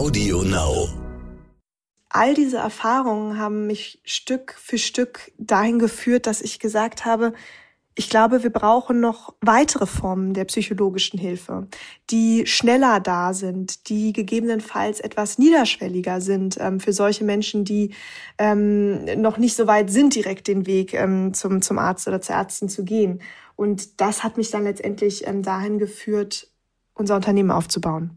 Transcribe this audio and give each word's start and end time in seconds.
Audio 0.00 0.42
Now. 0.44 0.88
All 2.08 2.32
diese 2.32 2.56
Erfahrungen 2.56 3.38
haben 3.38 3.66
mich 3.66 4.00
Stück 4.02 4.54
für 4.58 4.78
Stück 4.78 5.30
dahin 5.36 5.78
geführt, 5.78 6.26
dass 6.26 6.40
ich 6.40 6.58
gesagt 6.58 7.04
habe, 7.04 7.34
ich 7.94 8.08
glaube, 8.08 8.42
wir 8.42 8.48
brauchen 8.48 9.00
noch 9.00 9.34
weitere 9.42 9.84
Formen 9.84 10.32
der 10.32 10.46
psychologischen 10.46 11.20
Hilfe, 11.20 11.68
die 12.08 12.46
schneller 12.46 12.98
da 13.00 13.34
sind, 13.34 13.90
die 13.90 14.14
gegebenenfalls 14.14 15.00
etwas 15.00 15.36
niederschwelliger 15.36 16.22
sind 16.22 16.56
ähm, 16.58 16.80
für 16.80 16.94
solche 16.94 17.24
Menschen, 17.24 17.66
die 17.66 17.92
ähm, 18.38 19.04
noch 19.20 19.36
nicht 19.36 19.54
so 19.54 19.66
weit 19.66 19.90
sind, 19.90 20.14
direkt 20.14 20.48
den 20.48 20.64
Weg 20.64 20.94
ähm, 20.94 21.34
zum, 21.34 21.60
zum 21.60 21.78
Arzt 21.78 22.08
oder 22.08 22.22
zur 22.22 22.36
Ärztin 22.36 22.70
zu 22.70 22.86
gehen. 22.86 23.20
Und 23.54 24.00
das 24.00 24.24
hat 24.24 24.38
mich 24.38 24.50
dann 24.50 24.64
letztendlich 24.64 25.26
ähm, 25.26 25.42
dahin 25.42 25.78
geführt, 25.78 26.50
unser 26.94 27.16
Unternehmen 27.16 27.50
aufzubauen. 27.50 28.16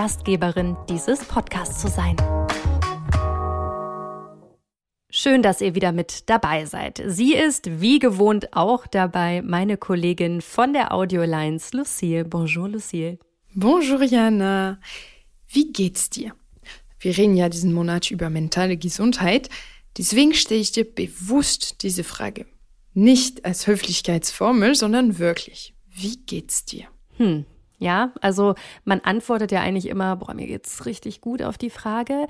Gastgeberin 0.00 0.78
dieses 0.88 1.26
Podcasts 1.26 1.82
zu 1.82 1.88
sein. 1.88 2.16
Schön, 5.10 5.42
dass 5.42 5.60
ihr 5.60 5.74
wieder 5.74 5.92
mit 5.92 6.30
dabei 6.30 6.64
seid. 6.64 7.02
Sie 7.06 7.34
ist 7.34 7.82
wie 7.82 7.98
gewohnt 7.98 8.56
auch 8.56 8.86
dabei, 8.86 9.42
meine 9.42 9.76
Kollegin 9.76 10.40
von 10.40 10.72
der 10.72 10.94
Audio 10.94 11.20
Alliance, 11.20 11.76
Lucille. 11.76 12.24
Bonjour, 12.24 12.70
Lucille. 12.70 13.18
Bonjour, 13.52 14.02
Jana. 14.02 14.80
Wie 15.46 15.70
geht's 15.70 16.08
dir? 16.08 16.32
Wir 16.98 17.18
reden 17.18 17.36
ja 17.36 17.50
diesen 17.50 17.74
Monat 17.74 18.10
über 18.10 18.30
mentale 18.30 18.78
Gesundheit. 18.78 19.50
Deswegen 19.98 20.32
stelle 20.32 20.62
ich 20.62 20.72
dir 20.72 20.86
bewusst 20.90 21.82
diese 21.82 22.04
Frage. 22.04 22.46
Nicht 22.94 23.44
als 23.44 23.66
Höflichkeitsformel, 23.66 24.76
sondern 24.76 25.18
wirklich. 25.18 25.74
Wie 25.90 26.16
geht's 26.24 26.64
dir? 26.64 26.86
Hm. 27.18 27.44
Ja, 27.80 28.12
also 28.20 28.54
man 28.84 29.00
antwortet 29.00 29.50
ja 29.50 29.62
eigentlich 29.62 29.88
immer, 29.88 30.14
boah, 30.16 30.34
mir 30.34 30.46
geht's 30.46 30.84
richtig 30.84 31.20
gut 31.22 31.42
auf 31.42 31.58
die 31.58 31.70
Frage. 31.70 32.28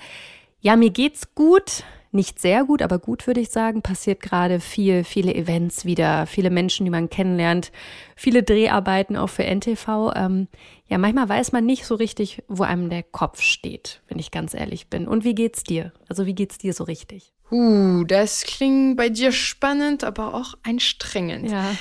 Ja, 0.61 0.77
mir 0.77 0.91
geht's 0.91 1.35
gut, 1.35 1.83
nicht 2.13 2.39
sehr 2.39 2.65
gut, 2.65 2.83
aber 2.83 3.01
gut 3.01 3.27
würde 3.27 3.41
ich 3.41 3.51
sagen. 3.51 3.83
Passiert 3.83 4.21
gerade 4.21 4.61
viel, 4.61 5.03
viele 5.03 5.35
Events 5.35 5.85
wieder, 5.85 6.27
viele 6.27 6.51
Menschen, 6.51 6.85
die 6.85 6.91
man 6.91 7.11
kennenlernt, 7.11 7.73
viele 8.15 8.45
Dreharbeiten 8.45 9.17
auch 9.17 9.29
für 9.29 9.45
NTV. 9.45 10.13
Ähm, 10.15 10.47
ja, 10.87 10.99
manchmal 10.99 11.29
weiß 11.29 11.51
man 11.51 11.67
nicht 11.67 11.85
so 11.85 11.97
richtig, 11.97 12.45
wo 12.47 12.63
einem 12.63 12.89
der 12.89 13.03
Kopf 13.03 13.41
steht, 13.41 14.03
wenn 14.07 14.21
ich 14.21 14.31
ganz 14.31 14.55
ehrlich 14.55 14.89
bin. 14.89 15.09
Und 15.09 15.25
wie 15.25 15.35
geht's 15.35 15.65
dir? 15.65 15.93
Also 16.09 16.27
wie 16.27 16.35
geht's 16.35 16.59
dir 16.59 16.75
so 16.75 16.85
richtig? 16.85 17.33
Uh, 17.51 18.05
das 18.05 18.45
klingt 18.45 18.97
bei 18.97 19.09
dir 19.09 19.33
spannend, 19.33 20.05
aber 20.05 20.35
auch 20.35 20.55
anstrengend. 20.63 21.51
Ja. 21.51 21.75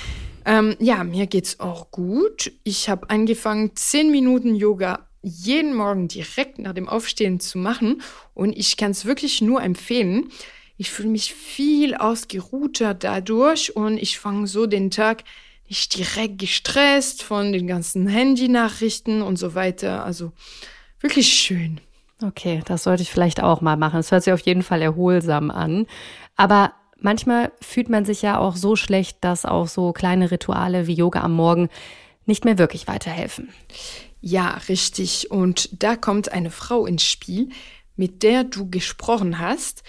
Ähm, 0.44 0.76
ja, 0.78 1.04
mir 1.04 1.26
geht's 1.26 1.60
auch 1.60 1.90
gut. 1.90 2.52
Ich 2.64 2.88
habe 2.88 3.10
angefangen, 3.10 3.72
zehn 3.74 4.10
Minuten 4.10 4.54
Yoga 4.54 5.06
jeden 5.22 5.74
Morgen 5.74 6.08
direkt 6.08 6.58
nach 6.58 6.72
dem 6.72 6.88
Aufstehen 6.88 7.40
zu 7.40 7.58
machen 7.58 8.02
und 8.34 8.56
ich 8.56 8.76
kann 8.76 8.92
es 8.92 9.04
wirklich 9.04 9.42
nur 9.42 9.62
empfehlen. 9.62 10.30
Ich 10.78 10.90
fühle 10.90 11.10
mich 11.10 11.34
viel 11.34 11.94
ausgeruhter 11.94 12.94
dadurch 12.94 13.76
und 13.76 13.98
ich 13.98 14.18
fange 14.18 14.46
so 14.46 14.66
den 14.66 14.90
Tag 14.90 15.24
nicht 15.68 15.96
direkt 15.96 16.38
gestresst 16.38 17.22
von 17.22 17.52
den 17.52 17.66
ganzen 17.66 18.08
Handynachrichten 18.08 19.20
und 19.20 19.36
so 19.36 19.54
weiter. 19.54 20.04
Also 20.04 20.32
wirklich 21.00 21.28
schön. 21.32 21.80
Okay, 22.22 22.62
das 22.64 22.84
sollte 22.84 23.02
ich 23.02 23.10
vielleicht 23.10 23.42
auch 23.42 23.60
mal 23.60 23.76
machen. 23.76 24.00
Es 24.00 24.10
hört 24.10 24.24
sich 24.24 24.32
auf 24.32 24.40
jeden 24.40 24.62
Fall 24.62 24.82
erholsam 24.82 25.50
an. 25.50 25.86
Aber 26.36 26.72
manchmal 27.00 27.52
fühlt 27.60 27.88
man 27.88 28.04
sich 28.04 28.22
ja 28.22 28.38
auch 28.38 28.56
so 28.56 28.76
schlecht, 28.76 29.18
dass 29.20 29.44
auch 29.44 29.68
so 29.68 29.92
kleine 29.92 30.30
Rituale 30.30 30.86
wie 30.86 30.94
Yoga 30.94 31.20
am 31.20 31.32
Morgen 31.32 31.68
nicht 32.26 32.44
mehr 32.44 32.58
wirklich 32.58 32.86
weiterhelfen. 32.86 33.48
Ja, 34.20 34.58
richtig. 34.68 35.30
Und 35.30 35.82
da 35.82 35.96
kommt 35.96 36.32
eine 36.32 36.50
Frau 36.50 36.86
ins 36.86 37.04
Spiel, 37.04 37.48
mit 37.96 38.22
der 38.22 38.44
du 38.44 38.68
gesprochen 38.70 39.38
hast. 39.38 39.82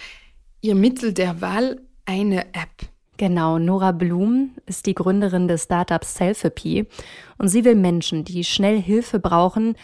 Ihr 0.62 0.76
Mittel 0.76 1.14
der 1.14 1.42
Wahl 1.42 1.82
eine 2.06 2.46
App. 2.54 2.90
Genau, 3.18 3.60
Nora 3.60 3.92
Blum 3.92 4.56
ist 4.66 4.88
die 4.88 4.96
Gründerin 4.96 5.48
des 5.48 5.64
Startups 5.64 6.16
Selfie 6.16 6.88
und 7.38 7.50
sie 7.50 7.64
will 7.64 7.76
Menschen, 7.76 8.24
die 8.24 8.44
schnell 8.44 8.82
Hilfe 8.82 9.20
brauchen, 9.20 9.76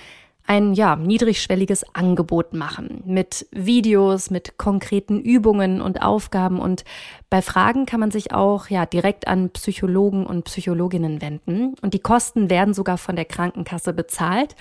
ein 0.48 0.74
ja, 0.74 0.96
niedrigschwelliges 0.96 1.94
Angebot 1.94 2.54
machen 2.54 3.04
mit 3.06 3.46
Videos, 3.52 4.32
mit 4.32 4.58
konkreten 4.58 5.20
Übungen 5.20 5.82
und 5.82 6.02
Aufgaben 6.02 6.60
und 6.60 6.86
bei 7.30 7.42
Fragen 7.42 7.86
kann 7.86 8.00
man 8.00 8.12
sich 8.12 8.34
auch 8.34 8.70
ja 8.70 8.86
direkt 8.86 9.28
an 9.28 9.50
Psychologen 9.52 10.26
und 10.26 10.46
Psychologinnen 10.46 11.22
wenden 11.22 11.76
und 11.82 11.94
die 11.94 12.00
Kosten 12.00 12.50
werden 12.50 12.74
sogar 12.74 12.98
von 12.98 13.16
der 13.16 13.26
Krankenkasse 13.26 13.94
bezahlt. 13.94 14.56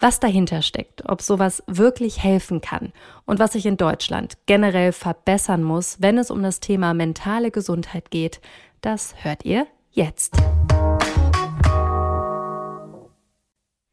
Was 0.00 0.20
dahinter 0.20 0.62
steckt, 0.62 1.08
ob 1.08 1.22
sowas 1.22 1.62
wirklich 1.66 2.22
helfen 2.22 2.60
kann 2.60 2.92
und 3.26 3.40
was 3.40 3.52
sich 3.52 3.66
in 3.66 3.76
Deutschland 3.76 4.38
generell 4.46 4.92
verbessern 4.92 5.64
muss, 5.64 6.00
wenn 6.00 6.18
es 6.18 6.30
um 6.30 6.42
das 6.42 6.60
Thema 6.60 6.94
mentale 6.94 7.50
Gesundheit 7.50 8.10
geht, 8.10 8.40
das 8.80 9.16
hört 9.24 9.44
ihr 9.44 9.66
jetzt. 9.90 10.36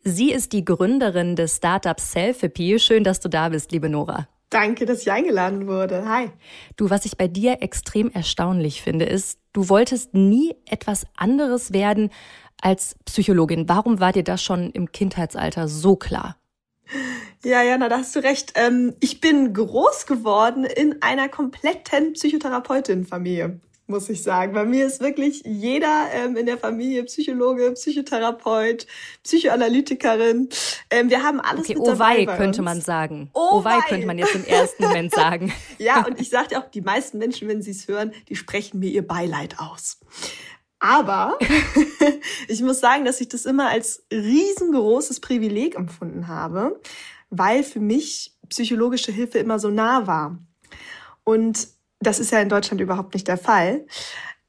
Sie 0.08 0.32
ist 0.32 0.54
die 0.54 0.64
Gründerin 0.64 1.36
des 1.36 1.58
Startups 1.58 2.12
Selfie. 2.12 2.78
Schön, 2.78 3.04
dass 3.04 3.20
du 3.20 3.28
da 3.28 3.50
bist, 3.50 3.72
liebe 3.72 3.90
Nora. 3.90 4.28
Danke, 4.52 4.86
dass 4.86 5.02
ich 5.02 5.12
eingeladen 5.12 5.66
wurde. 5.66 6.08
Hi. 6.08 6.30
Du, 6.76 6.92
was 6.92 7.06
ich 7.06 7.18
bei 7.18 7.28
dir 7.28 7.64
extrem 7.64 8.12
erstaunlich 8.12 8.84
finde, 8.84 9.06
ist, 9.06 9.40
du 9.52 9.68
wolltest 9.68 10.14
nie 10.14 10.54
etwas 10.68 11.08
anderes 11.18 11.74
werden 11.74 12.12
als 12.62 12.96
Psychologin. 13.06 13.68
Warum 13.68 14.00
war 14.00 14.12
dir 14.12 14.24
das 14.24 14.44
schon 14.44 14.70
im 14.70 14.92
Kindheitsalter 14.92 15.68
so 15.68 15.96
klar? 15.96 16.38
Ja, 17.44 17.64
Jana, 17.64 17.90
da 17.90 17.98
hast 17.98 18.16
du 18.16 18.20
recht. 18.20 18.54
Ähm, 18.54 18.94
ich 19.00 19.22
bin 19.22 19.56
groß 19.56 20.06
geworden 20.06 20.66
in 20.66 21.02
einer 21.02 21.30
kompletten 21.30 22.14
Psychotherapeutin-Familie 22.14 23.60
muss 23.88 24.10
ich 24.10 24.24
sagen. 24.24 24.54
Bei 24.54 24.66
mir 24.66 24.86
ist 24.86 25.02
wirklich 25.02 25.44
jeder 25.46 26.08
ähm, 26.14 26.36
in 26.36 26.46
der 26.46 26.58
Familie 26.58 27.04
Psychologe, 27.04 27.72
Psychotherapeut, 27.72 28.88
Psychoanalytikerin. 29.24 30.50
Ähm, 30.90 31.10
wir 31.10 31.24
haben 31.24 31.40
alles 31.40 31.66
okay, 31.66 31.76
mit 31.76 31.88
dabei 31.88 32.24
oh 32.24 32.28
wei, 32.28 32.38
könnte 32.38 32.62
man 32.62 32.82
sagen. 32.82 33.30
Oh, 33.34 33.50
oh 33.54 33.64
wei, 33.64 33.80
könnte 33.88 34.08
man 34.08 34.18
jetzt 34.18 34.36
im 34.36 34.46
ersten 34.46 34.84
Moment 34.84 35.12
sagen. 35.16 35.54
ja, 35.78 36.06
und 36.06 36.20
ich 36.20 36.30
sagte 36.30 36.58
auch, 36.58 36.70
die 36.70 36.82
meisten 36.82 37.18
Menschen, 37.18 37.48
wenn 37.48 37.62
sie 37.62 37.72
es 37.72 37.88
hören, 37.88 38.14
die 38.30 38.36
sprechen 38.36 38.80
mir 38.80 38.90
ihr 38.90 39.06
Beileid 39.06 39.60
aus. 39.60 40.00
Aber 40.80 41.38
ich 42.48 42.62
muss 42.62 42.80
sagen, 42.80 43.06
dass 43.06 43.22
ich 43.22 43.30
das 43.30 43.46
immer 43.46 43.70
als 43.70 44.06
riesengroßes 44.12 45.20
Privileg 45.20 45.76
empfunden 45.76 46.28
habe, 46.28 46.80
weil 47.30 47.64
für 47.64 47.80
mich 47.80 48.36
psychologische 48.50 49.12
Hilfe 49.12 49.40
immer 49.40 49.60
so 49.60 49.70
nah 49.70 50.06
war. 50.08 50.38
Und 51.24 51.75
das 52.00 52.20
ist 52.20 52.32
ja 52.32 52.40
in 52.40 52.50
Deutschland 52.50 52.82
überhaupt 52.82 53.14
nicht 53.14 53.28
der 53.28 53.38
Fall. 53.38 53.86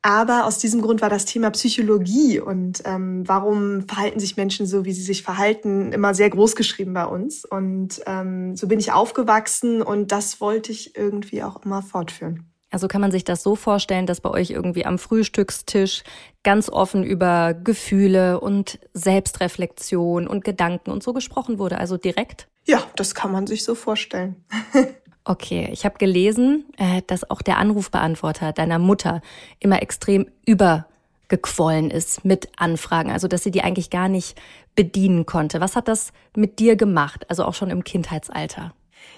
Aber 0.02 0.46
aus 0.46 0.58
diesem 0.58 0.82
Grund 0.82 1.00
war 1.00 1.10
das 1.10 1.24
Thema 1.24 1.50
Psychologie 1.50 2.38
und 2.38 2.80
ähm, 2.84 3.24
warum 3.26 3.88
verhalten 3.88 4.20
sich 4.20 4.36
Menschen 4.36 4.64
so, 4.64 4.84
wie 4.84 4.92
sie 4.92 5.02
sich 5.02 5.24
verhalten, 5.24 5.92
immer 5.92 6.14
sehr 6.14 6.30
groß 6.30 6.54
geschrieben 6.54 6.94
bei 6.94 7.06
uns. 7.06 7.44
Und 7.44 8.00
ähm, 8.06 8.54
so 8.54 8.68
bin 8.68 8.78
ich 8.78 8.92
aufgewachsen 8.92 9.82
und 9.82 10.12
das 10.12 10.40
wollte 10.40 10.70
ich 10.70 10.96
irgendwie 10.96 11.42
auch 11.42 11.64
immer 11.64 11.82
fortführen. 11.82 12.52
Also 12.70 12.86
kann 12.86 13.00
man 13.00 13.10
sich 13.10 13.24
das 13.24 13.42
so 13.42 13.56
vorstellen, 13.56 14.06
dass 14.06 14.20
bei 14.20 14.30
euch 14.30 14.50
irgendwie 14.50 14.86
am 14.86 14.98
Frühstückstisch 14.98 16.04
ganz 16.44 16.68
offen 16.68 17.02
über 17.02 17.54
Gefühle 17.54 18.38
und 18.38 18.78
Selbstreflexion 18.92 20.28
und 20.28 20.44
Gedanken 20.44 20.90
und 20.90 21.02
so 21.02 21.14
gesprochen 21.14 21.58
wurde, 21.58 21.78
also 21.78 21.96
direkt? 21.96 22.48
Ja, 22.64 22.84
das 22.94 23.14
kann 23.14 23.32
man 23.32 23.46
sich 23.46 23.64
so 23.64 23.74
vorstellen. 23.74 24.44
Okay, 25.28 25.68
ich 25.72 25.84
habe 25.84 25.98
gelesen, 25.98 26.66
äh, 26.76 27.02
dass 27.08 27.28
auch 27.28 27.42
der 27.42 27.58
Anrufbeantworter 27.58 28.52
deiner 28.52 28.78
Mutter 28.78 29.22
immer 29.58 29.82
extrem 29.82 30.30
übergequollen 30.46 31.90
ist 31.90 32.24
mit 32.24 32.48
Anfragen, 32.56 33.10
also 33.10 33.26
dass 33.26 33.42
sie 33.42 33.50
die 33.50 33.62
eigentlich 33.62 33.90
gar 33.90 34.08
nicht 34.08 34.40
bedienen 34.76 35.26
konnte. 35.26 35.60
Was 35.60 35.74
hat 35.74 35.88
das 35.88 36.12
mit 36.36 36.60
dir 36.60 36.76
gemacht, 36.76 37.28
also 37.28 37.44
auch 37.44 37.54
schon 37.54 37.70
im 37.70 37.82
Kindheitsalter? 37.82 38.72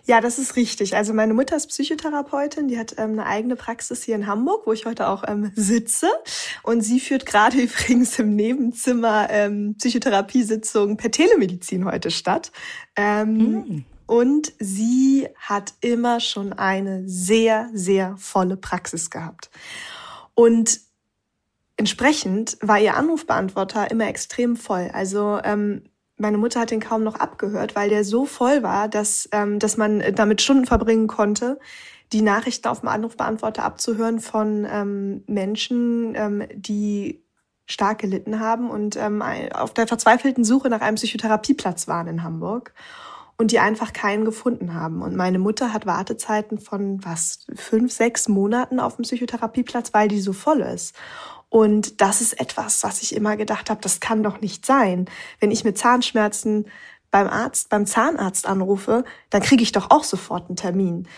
Ja, 0.06 0.22
das 0.22 0.38
ist 0.38 0.56
richtig. 0.56 0.96
Also 0.96 1.12
meine 1.12 1.34
Mutter 1.34 1.56
ist 1.56 1.66
Psychotherapeutin, 1.66 2.69
die 2.69 2.78
hat 2.78 2.94
ähm, 2.96 3.12
eine 3.12 3.26
eigene 3.26 3.56
Praxis 3.56 4.02
hier 4.02 4.14
in 4.14 4.26
Hamburg, 4.26 4.66
wo 4.66 4.72
ich 4.72 4.87
heute 4.87 5.08
auch 5.08 5.25
ähm, 5.28 5.52
sitze. 5.56 6.08
Und 6.62 6.81
sie 6.81 7.00
führt 7.00 7.26
gerade 7.26 7.58
übrigens 7.61 8.19
im 8.19 8.34
Nebenzimmer 8.34 9.28
ähm, 9.28 9.75
Psychotherapiesitzungen 9.76 10.96
per 10.96 11.11
Telemedizin 11.11 11.84
heute 11.84 12.11
statt. 12.11 12.50
Ähm, 12.96 13.37
mhm. 13.37 13.84
Und 14.08 14.55
sie 14.58 15.28
hat 15.37 15.75
immer 15.82 16.19
schon 16.20 16.55
eine 16.55 17.06
sehr, 17.06 17.69
sehr 17.75 18.16
volle 18.16 18.56
Praxis 18.56 19.10
gehabt. 19.10 19.50
Und 20.32 20.81
entsprechend 21.76 22.56
war 22.62 22.81
ihr 22.81 22.96
Anrufbeantworter 22.96 23.90
immer 23.90 24.08
extrem 24.08 24.56
voll. 24.56 24.90
Also 24.94 25.38
ähm, 25.44 25.82
meine 26.16 26.38
Mutter 26.38 26.60
hat 26.60 26.70
den 26.70 26.81
kaum 26.81 27.05
noch 27.05 27.16
abgehört, 27.16 27.76
weil 27.76 27.90
der 27.90 28.02
so 28.02 28.25
voll 28.25 28.62
war, 28.62 28.88
dass, 28.88 29.28
ähm, 29.32 29.58
dass 29.58 29.76
man 29.76 30.02
damit 30.14 30.40
Stunden 30.40 30.64
verbringen 30.64 31.06
konnte, 31.06 31.58
die 32.14 32.22
Nachrichten 32.22 32.66
auf 32.66 32.81
dem 32.81 32.88
Anrufbeantworter 32.88 33.62
abzuhören 33.62 34.20
von 34.20 34.66
ähm, 34.70 35.22
Menschen, 35.26 36.14
ähm, 36.14 36.44
die 36.54 37.22
stark 37.66 37.99
gelitten 37.99 38.40
haben 38.40 38.70
und 38.70 38.96
ähm, 38.96 39.22
auf 39.52 39.75
der 39.75 39.87
verzweifelten 39.87 40.44
Suche 40.44 40.70
nach 40.70 40.81
einem 40.81 40.94
Psychotherapieplatz 40.94 41.88
waren 41.88 42.06
in 42.06 42.22
Hamburg 42.22 42.72
und 43.38 43.52
die 43.52 43.61
einfach 43.61 43.93
keinen 43.93 44.25
gefunden 44.25 44.75
haben. 44.75 45.00
Und 45.00 45.14
meine 45.17 45.38
Mutter 45.38 45.73
hat 45.73 45.87
Wartezeiten 45.87 46.58
von 46.58 47.02
was, 47.05 47.46
fünf, 47.55 47.93
sechs 47.93 48.29
Monaten 48.29 48.81
auf 48.81 48.96
dem 48.96 49.05
Psychotherapieplatz, 49.05 49.94
weil 49.94 50.08
die 50.08 50.20
so 50.20 50.32
voll 50.32 50.61
ist. 50.61 50.94
Und 51.49 52.00
das 52.00 52.20
ist 52.20 52.38
etwas, 52.40 52.82
was 52.82 53.00
ich 53.00 53.14
immer 53.14 53.37
gedacht 53.37 53.70
habe, 53.70 53.81
das 53.81 54.00
kann 54.00 54.23
doch 54.23 54.40
nicht 54.40 54.67
sein. 54.67 55.06
Wenn 55.40 55.52
ich 55.52 55.64
mit 55.64 55.79
Zahnschmerzen 55.79 56.67
beim 57.11 57.29
Arzt, 57.29 57.70
beim 57.70 57.87
Zahnarzt 57.87 58.46
anrufe, 58.46 59.05
dann 59.31 59.40
kriege 59.40 59.62
ich 59.62 59.73
doch 59.73 59.90
auch 59.90 60.05
sofort 60.05 60.49
einen 60.49 60.56
Termin. 60.56 61.08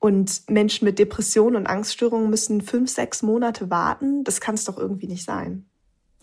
Und 0.00 0.42
Menschen 0.50 0.84
mit 0.84 0.98
Depressionen 0.98 1.56
und 1.56 1.66
Angststörungen 1.66 2.28
müssen 2.28 2.60
fünf, 2.60 2.90
sechs 2.90 3.22
Monate 3.22 3.70
warten. 3.70 4.24
Das 4.24 4.40
kann 4.40 4.56
es 4.56 4.64
doch 4.64 4.78
irgendwie 4.78 5.06
nicht 5.06 5.24
sein. 5.24 5.64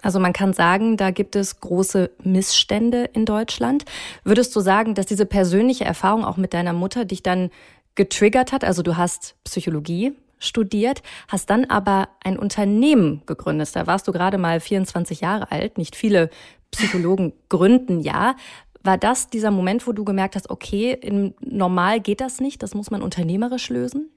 Also 0.05 0.19
man 0.19 0.33
kann 0.33 0.53
sagen, 0.53 0.97
da 0.97 1.09
gibt 1.09 1.35
es 1.35 1.59
große 1.61 2.11
Missstände 2.23 3.05
in 3.13 3.25
Deutschland. 3.25 3.85
Würdest 4.23 4.55
du 4.55 4.59
sagen, 4.59 4.93
dass 4.93 5.07
diese 5.07 5.25
persönliche 5.25 5.83
Erfahrung 5.83 6.23
auch 6.23 6.37
mit 6.37 6.53
deiner 6.53 6.73
Mutter 6.73 7.05
dich 7.05 7.23
dann 7.23 7.49
getriggert 7.95 8.51
hat? 8.51 8.63
Also 8.63 8.83
du 8.83 8.97
hast 8.97 9.33
Psychologie 9.45 10.13
studiert, 10.37 11.01
hast 11.27 11.49
dann 11.49 11.65
aber 11.65 12.09
ein 12.23 12.37
Unternehmen 12.37 13.23
gegründet. 13.25 13.75
Da 13.75 13.87
warst 13.87 14.07
du 14.07 14.11
gerade 14.11 14.37
mal 14.37 14.59
24 14.59 15.21
Jahre 15.21 15.51
alt. 15.51 15.79
Nicht 15.79 15.95
viele 15.95 16.29
Psychologen 16.69 17.33
gründen 17.49 17.99
ja. 17.99 18.35
War 18.83 18.99
das 18.99 19.31
dieser 19.31 19.49
Moment, 19.49 19.87
wo 19.87 19.91
du 19.91 20.05
gemerkt 20.05 20.35
hast, 20.35 20.51
okay, 20.51 20.95
im 21.01 21.33
normal 21.39 21.99
geht 21.99 22.21
das 22.21 22.39
nicht, 22.39 22.61
das 22.61 22.75
muss 22.75 22.91
man 22.91 23.01
unternehmerisch 23.01 23.69
lösen? 23.69 24.11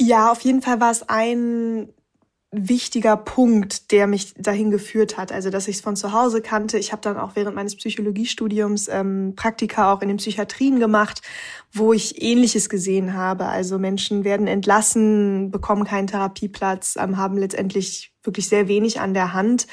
Ja, 0.00 0.32
auf 0.32 0.40
jeden 0.40 0.62
Fall 0.62 0.80
war 0.80 0.90
es 0.90 1.08
ein 1.08 1.90
wichtiger 2.50 3.16
Punkt, 3.16 3.92
der 3.92 4.06
mich 4.06 4.32
dahin 4.34 4.70
geführt 4.70 5.18
hat. 5.18 5.32
Also, 5.32 5.50
dass 5.50 5.68
ich 5.68 5.76
es 5.76 5.82
von 5.82 5.96
zu 5.96 6.12
Hause 6.12 6.40
kannte. 6.40 6.78
Ich 6.78 6.92
habe 6.92 7.02
dann 7.02 7.18
auch 7.18 7.36
während 7.36 7.54
meines 7.54 7.76
Psychologiestudiums 7.76 8.88
ähm, 8.88 9.34
Praktika 9.36 9.92
auch 9.92 10.00
in 10.00 10.08
den 10.08 10.16
Psychiatrien 10.16 10.80
gemacht, 10.80 11.20
wo 11.72 11.92
ich 11.92 12.22
Ähnliches 12.22 12.70
gesehen 12.70 13.12
habe. 13.12 13.46
Also 13.46 13.78
Menschen 13.78 14.24
werden 14.24 14.46
entlassen, 14.46 15.50
bekommen 15.50 15.84
keinen 15.84 16.06
Therapieplatz, 16.06 16.96
ähm, 16.98 17.18
haben 17.18 17.36
letztendlich 17.36 18.14
wirklich 18.22 18.48
sehr 18.48 18.66
wenig 18.66 19.00
an 19.00 19.12
der 19.12 19.34
Hand 19.34 19.66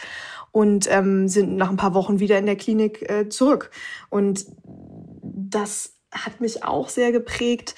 und 0.51 0.89
ähm, 0.91 1.29
sind 1.29 1.55
nach 1.55 1.69
ein 1.69 1.77
paar 1.77 1.93
Wochen 1.93 2.19
wieder 2.19 2.37
in 2.37 2.45
der 2.45 2.57
Klinik 2.57 3.09
äh, 3.09 3.29
zurück. 3.29 3.71
Und 4.09 4.45
das 5.23 5.95
hat 6.11 6.41
mich 6.41 6.63
auch 6.63 6.89
sehr 6.89 7.11
geprägt 7.11 7.75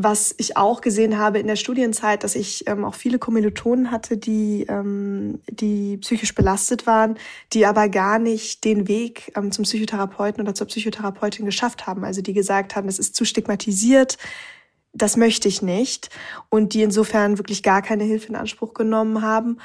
was 0.00 0.32
ich 0.38 0.56
auch 0.56 0.80
gesehen 0.80 1.18
habe 1.18 1.40
in 1.40 1.48
der 1.48 1.56
Studienzeit, 1.56 2.22
dass 2.22 2.36
ich 2.36 2.68
ähm, 2.68 2.84
auch 2.84 2.94
viele 2.94 3.18
Kommilitonen 3.18 3.90
hatte, 3.90 4.16
die, 4.16 4.64
ähm, 4.68 5.40
die 5.50 5.96
psychisch 5.96 6.36
belastet 6.36 6.86
waren, 6.86 7.18
die 7.52 7.66
aber 7.66 7.88
gar 7.88 8.20
nicht 8.20 8.62
den 8.62 8.86
Weg 8.86 9.32
ähm, 9.36 9.50
zum 9.50 9.64
Psychotherapeuten 9.64 10.40
oder 10.40 10.54
zur 10.54 10.68
Psychotherapeutin 10.68 11.46
geschafft 11.46 11.88
haben. 11.88 12.04
Also 12.04 12.22
die 12.22 12.32
gesagt 12.32 12.76
haben, 12.76 12.86
es 12.86 13.00
ist 13.00 13.16
zu 13.16 13.24
stigmatisiert, 13.24 14.18
das 14.92 15.16
möchte 15.16 15.48
ich 15.48 15.62
nicht. 15.62 16.10
Und 16.48 16.74
die 16.74 16.82
insofern 16.82 17.38
wirklich 17.38 17.64
gar 17.64 17.82
keine 17.82 18.04
Hilfe 18.04 18.28
in 18.28 18.36
Anspruch 18.36 18.74
genommen 18.74 19.22
haben. 19.22 19.58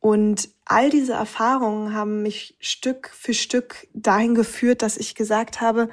Und 0.00 0.50
all 0.66 0.90
diese 0.90 1.14
Erfahrungen 1.14 1.94
haben 1.94 2.22
mich 2.22 2.56
Stück 2.60 3.10
für 3.14 3.32
Stück 3.32 3.88
dahin 3.94 4.34
geführt, 4.34 4.82
dass 4.82 4.98
ich 4.98 5.14
gesagt 5.14 5.62
habe, 5.62 5.88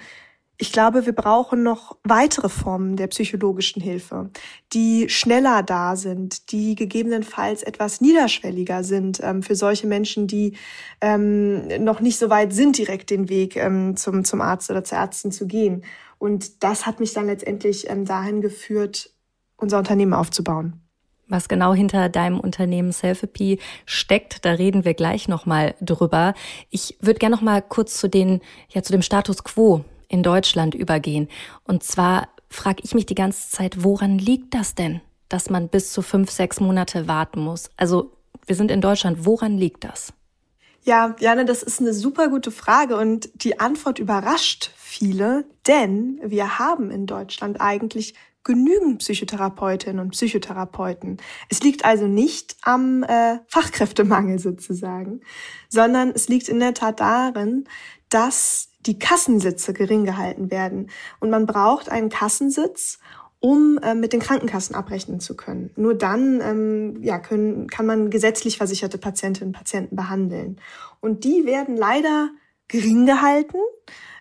ich 0.58 0.72
glaube, 0.72 1.06
wir 1.06 1.14
brauchen 1.14 1.64
noch 1.64 1.98
weitere 2.04 2.48
Formen 2.48 2.96
der 2.96 3.08
psychologischen 3.08 3.82
Hilfe, 3.82 4.30
die 4.72 5.10
schneller 5.10 5.64
da 5.64 5.98
sind, 5.98 6.52
die 6.52 6.76
gegebenenfalls 6.76 7.62
etwas 7.62 8.00
niederschwelliger 8.00 8.84
sind 8.84 9.20
ähm, 9.22 9.44
für 9.44 9.56
solche 9.56 9.88
Menschen, 9.88 10.28
die 10.28 10.56
ähm, 11.02 11.68
noch 11.84 12.00
nicht 12.00 12.18
so 12.18 12.30
weit 12.30 12.54
sind, 12.54 12.78
direkt 12.78 13.10
den 13.10 13.28
Weg 13.28 13.58
ähm, 13.58 13.98
zum, 13.98 14.24
zum 14.24 14.40
Arzt 14.40 14.72
oder 14.72 14.84
zur 14.84 14.98
Ärztin 14.98 15.32
zu 15.32 15.46
gehen. 15.46 15.84
Und 16.20 16.64
das 16.64 16.86
hat 16.86 17.02
mich 17.02 17.14
dann 17.14 17.26
letztendlich 17.26 17.90
ähm, 17.90 18.06
dahin 18.06 18.40
geführt, 18.40 19.10
unser 19.58 19.78
Unternehmen 19.78 20.14
aufzubauen. 20.14 20.80
Was 21.28 21.50
genau 21.50 21.74
hinter 21.74 22.08
deinem 22.08 22.40
Unternehmen 22.40 22.92
Selfie 22.92 23.60
steckt, 23.86 24.46
da 24.46 24.52
reden 24.52 24.86
wir 24.86 24.94
gleich 24.94 25.28
nochmal 25.28 25.74
drüber. 25.82 26.34
Ich 26.70 26.98
würde 27.02 27.20
gerne 27.20 27.36
nochmal 27.36 27.62
kurz 27.62 27.98
zu 27.98 28.08
den, 28.08 28.42
ja, 28.70 28.84
zu 28.84 28.92
dem 28.92 29.02
Status 29.02 29.44
quo 29.44 29.84
in 30.08 30.24
Deutschland 30.24 30.76
übergehen. 30.76 31.28
Und 31.64 31.84
zwar 31.84 32.30
frage 32.50 32.82
ich 32.84 32.94
mich 32.94 33.06
die 33.06 33.16
ganze 33.16 33.50
Zeit, 33.50 33.84
woran 33.84 34.18
liegt 34.18 34.54
das 34.54 34.76
denn, 34.76 35.02
dass 35.30 35.50
man 35.50 35.70
bis 35.70 35.92
zu 35.92 36.02
fünf, 36.02 36.32
sechs 36.32 36.60
Monate 36.60 37.08
warten 37.08 37.42
muss? 37.42 37.70
Also 37.78 38.12
wir 38.46 38.56
sind 38.56 38.72
in 38.72 38.82
Deutschland, 38.82 39.26
woran 39.26 39.58
liegt 39.58 39.84
das? 39.84 40.14
Ja, 40.84 41.16
Jana, 41.20 41.44
das 41.44 41.64
ist 41.64 41.82
eine 41.82 41.94
super 41.94 42.30
gute 42.30 42.52
Frage 42.52 42.96
und 42.98 43.30
die 43.44 43.60
Antwort 43.60 43.98
überrascht 43.98 44.72
viele, 44.76 45.46
denn 45.66 46.20
wir 46.24 46.60
haben 46.60 46.92
in 46.92 47.08
Deutschland 47.08 47.60
eigentlich 47.60 48.14
genügend 48.44 49.00
Psychotherapeutinnen 49.00 50.00
und 50.00 50.12
Psychotherapeuten. 50.12 51.18
Es 51.50 51.62
liegt 51.62 51.84
also 51.84 52.08
nicht 52.08 52.56
am 52.62 53.02
äh, 53.02 53.40
Fachkräftemangel 53.48 54.38
sozusagen, 54.38 55.22
sondern 55.70 56.12
es 56.12 56.30
liegt 56.30 56.48
in 56.48 56.60
der 56.60 56.76
Tat 56.76 57.00
darin, 57.00 57.66
dass 58.10 58.70
die 58.86 59.00
Kassensitze 59.00 59.74
gering 59.74 60.06
gehalten 60.06 60.52
werden. 60.52 60.90
Und 61.20 61.30
man 61.30 61.46
braucht 61.46 61.90
einen 61.90 62.10
Kassensitz, 62.10 63.00
um 63.40 63.78
äh, 63.84 63.94
mit 63.94 64.14
den 64.14 64.20
Krankenkassen 64.20 64.76
abrechnen 64.76 65.20
zu 65.20 65.36
können. 65.36 65.70
Nur 65.76 65.94
dann 65.94 66.42
ähm, 66.42 67.04
ja, 67.04 67.20
können, 67.20 67.68
kann 67.68 67.86
man 67.86 68.10
gesetzlich 68.10 68.58
versicherte 68.58 68.98
Patientinnen 68.98 69.50
und 69.50 69.58
Patienten 69.58 69.96
behandeln. 69.96 70.60
Und 71.00 71.24
die 71.24 71.46
werden 71.46 71.78
leider 71.78 72.30
gering 72.68 73.06
gehalten. 73.06 73.58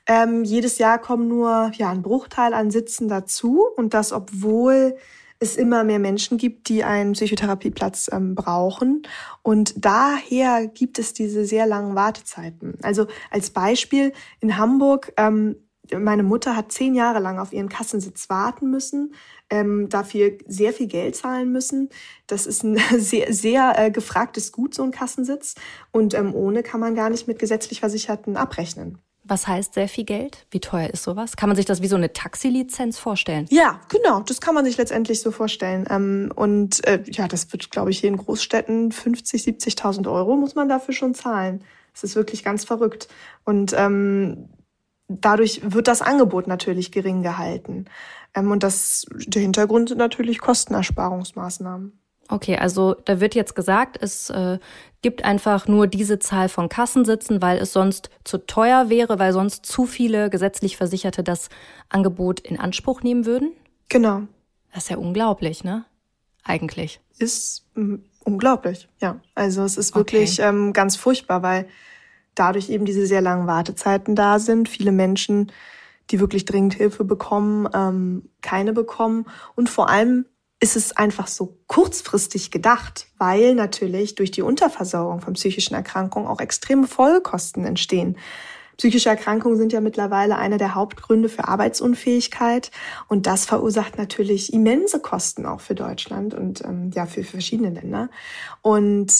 Ähm, 0.06 0.44
jedes 0.44 0.78
Jahr 0.78 0.98
kommen 0.98 1.28
nur 1.28 1.70
ja, 1.76 1.90
ein 1.90 2.02
Bruchteil 2.02 2.52
an 2.52 2.70
Sitzen 2.70 3.08
dazu 3.08 3.64
und 3.76 3.94
das, 3.94 4.12
obwohl 4.12 4.96
es 5.44 5.56
immer 5.56 5.84
mehr 5.84 5.98
Menschen 5.98 6.38
gibt, 6.38 6.68
die 6.68 6.84
einen 6.84 7.12
Psychotherapieplatz 7.12 8.10
ähm, 8.12 8.34
brauchen. 8.34 9.02
Und 9.42 9.74
daher 9.84 10.66
gibt 10.66 10.98
es 10.98 11.12
diese 11.12 11.44
sehr 11.44 11.66
langen 11.66 11.94
Wartezeiten. 11.94 12.74
Also 12.82 13.06
als 13.30 13.50
Beispiel 13.50 14.12
in 14.40 14.56
Hamburg, 14.56 15.12
ähm, 15.16 15.56
meine 15.92 16.22
Mutter 16.22 16.56
hat 16.56 16.72
zehn 16.72 16.94
Jahre 16.94 17.18
lang 17.18 17.38
auf 17.38 17.52
ihren 17.52 17.68
Kassensitz 17.68 18.30
warten 18.30 18.70
müssen, 18.70 19.14
ähm, 19.50 19.88
dafür 19.88 20.32
sehr 20.46 20.72
viel 20.72 20.86
Geld 20.86 21.16
zahlen 21.16 21.52
müssen. 21.52 21.90
Das 22.26 22.46
ist 22.46 22.64
ein 22.64 22.78
sehr, 22.98 23.32
sehr 23.32 23.74
äh, 23.76 23.90
gefragtes 23.90 24.52
Gut, 24.52 24.74
so 24.74 24.82
ein 24.82 24.90
Kassensitz. 24.90 25.54
Und 25.92 26.14
ähm, 26.14 26.34
ohne 26.34 26.62
kann 26.62 26.80
man 26.80 26.94
gar 26.94 27.10
nicht 27.10 27.28
mit 27.28 27.38
gesetzlich 27.38 27.80
Versicherten 27.80 28.36
abrechnen. 28.36 28.98
Was 29.26 29.48
heißt 29.48 29.74
sehr 29.74 29.88
viel 29.88 30.04
Geld? 30.04 30.46
Wie 30.50 30.60
teuer 30.60 30.90
ist 30.90 31.02
sowas? 31.02 31.36
Kann 31.36 31.48
man 31.48 31.56
sich 31.56 31.64
das 31.64 31.80
wie 31.80 31.86
so 31.86 31.96
eine 31.96 32.12
Taxilizenz 32.12 32.98
vorstellen? 32.98 33.46
Ja, 33.50 33.80
genau. 33.88 34.20
Das 34.20 34.40
kann 34.40 34.54
man 34.54 34.66
sich 34.66 34.76
letztendlich 34.76 35.20
so 35.20 35.30
vorstellen. 35.30 35.86
Ähm, 35.88 36.30
und 36.34 36.86
äh, 36.86 37.02
ja, 37.06 37.26
das 37.26 37.50
wird, 37.50 37.70
glaube 37.70 37.90
ich, 37.90 38.00
hier 38.00 38.10
in 38.10 38.18
Großstädten 38.18 38.92
50, 38.92 39.42
70.000 39.42 40.12
Euro 40.12 40.36
muss 40.36 40.54
man 40.54 40.68
dafür 40.68 40.92
schon 40.92 41.14
zahlen. 41.14 41.64
Das 41.92 42.04
ist 42.04 42.16
wirklich 42.16 42.44
ganz 42.44 42.64
verrückt. 42.64 43.08
Und 43.44 43.72
ähm, 43.74 44.50
dadurch 45.08 45.60
wird 45.64 45.88
das 45.88 46.02
Angebot 46.02 46.46
natürlich 46.46 46.92
gering 46.92 47.22
gehalten. 47.22 47.86
Ähm, 48.34 48.50
und 48.50 48.62
das, 48.62 49.06
der 49.10 49.40
Hintergrund 49.40 49.88
sind 49.88 49.98
natürlich 49.98 50.38
Kostenersparungsmaßnahmen. 50.38 51.98
Okay, 52.28 52.56
also 52.56 52.94
da 53.04 53.20
wird 53.20 53.34
jetzt 53.34 53.54
gesagt, 53.54 53.98
es 54.00 54.30
äh, 54.30 54.58
gibt 55.02 55.24
einfach 55.24 55.68
nur 55.68 55.86
diese 55.86 56.18
Zahl 56.18 56.48
von 56.48 56.68
Kassensitzen, 56.68 57.42
weil 57.42 57.58
es 57.58 57.72
sonst 57.72 58.10
zu 58.24 58.38
teuer 58.38 58.88
wäre, 58.88 59.18
weil 59.18 59.32
sonst 59.32 59.66
zu 59.66 59.84
viele 59.84 60.30
gesetzlich 60.30 60.76
Versicherte 60.76 61.22
das 61.22 61.50
Angebot 61.90 62.40
in 62.40 62.58
Anspruch 62.58 63.02
nehmen 63.02 63.26
würden? 63.26 63.52
Genau. 63.88 64.22
Das 64.72 64.84
ist 64.84 64.90
ja 64.90 64.96
unglaublich, 64.96 65.64
ne? 65.64 65.84
Eigentlich. 66.42 67.00
Ist 67.18 67.66
mm, 67.74 67.96
unglaublich, 68.24 68.88
ja. 69.00 69.20
Also 69.34 69.62
es 69.62 69.76
ist 69.76 69.94
wirklich 69.94 70.40
okay. 70.40 70.48
ähm, 70.48 70.72
ganz 70.72 70.96
furchtbar, 70.96 71.42
weil 71.42 71.68
dadurch 72.34 72.70
eben 72.70 72.86
diese 72.86 73.06
sehr 73.06 73.20
langen 73.20 73.46
Wartezeiten 73.46 74.16
da 74.16 74.38
sind. 74.38 74.68
Viele 74.68 74.92
Menschen 74.92 75.52
die 76.10 76.20
wirklich 76.20 76.44
dringend 76.44 76.74
Hilfe 76.74 77.04
bekommen, 77.04 77.68
ähm, 77.74 78.28
keine 78.42 78.72
bekommen. 78.72 79.26
Und 79.54 79.70
vor 79.70 79.88
allem 79.88 80.26
ist 80.64 80.76
es 80.76 80.96
einfach 80.96 81.26
so 81.26 81.58
kurzfristig 81.66 82.50
gedacht, 82.50 83.08
weil 83.18 83.54
natürlich 83.54 84.14
durch 84.14 84.30
die 84.30 84.40
Unterversorgung 84.40 85.20
von 85.20 85.34
psychischen 85.34 85.74
Erkrankungen 85.74 86.26
auch 86.26 86.40
extreme 86.40 86.86
Folgekosten 86.86 87.66
entstehen. 87.66 88.16
Psychische 88.78 89.10
Erkrankungen 89.10 89.58
sind 89.58 89.74
ja 89.74 89.82
mittlerweile 89.82 90.38
einer 90.38 90.56
der 90.56 90.74
Hauptgründe 90.74 91.28
für 91.28 91.46
Arbeitsunfähigkeit 91.46 92.70
und 93.08 93.26
das 93.26 93.44
verursacht 93.44 93.98
natürlich 93.98 94.54
immense 94.54 95.00
Kosten 95.00 95.44
auch 95.44 95.60
für 95.60 95.74
Deutschland 95.74 96.32
und 96.32 96.64
ähm, 96.64 96.90
ja 96.94 97.04
für 97.04 97.24
verschiedene 97.24 97.68
Länder. 97.68 98.08
Und 98.62 99.12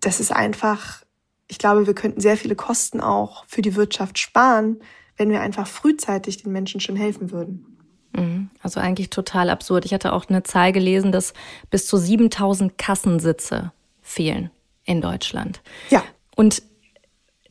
das 0.00 0.18
ist 0.18 0.32
einfach, 0.32 1.04
ich 1.46 1.58
glaube, 1.58 1.86
wir 1.86 1.94
könnten 1.94 2.20
sehr 2.20 2.36
viele 2.36 2.56
Kosten 2.56 3.00
auch 3.00 3.44
für 3.46 3.62
die 3.62 3.76
Wirtschaft 3.76 4.18
sparen, 4.18 4.80
wenn 5.16 5.30
wir 5.30 5.40
einfach 5.40 5.68
frühzeitig 5.68 6.42
den 6.42 6.50
Menschen 6.50 6.80
schon 6.80 6.96
helfen 6.96 7.30
würden. 7.30 7.77
Mhm. 8.12 8.50
Also 8.62 8.80
eigentlich 8.80 9.10
total 9.10 9.50
absurd. 9.50 9.84
Ich 9.84 9.94
hatte 9.94 10.12
auch 10.12 10.28
eine 10.28 10.42
Zahl 10.42 10.72
gelesen, 10.72 11.12
dass 11.12 11.34
bis 11.70 11.86
zu 11.86 11.96
7000 11.96 12.78
Kassensitze 12.78 13.72
fehlen 14.02 14.50
in 14.84 15.00
Deutschland. 15.00 15.60
Ja. 15.90 16.02
Und 16.34 16.62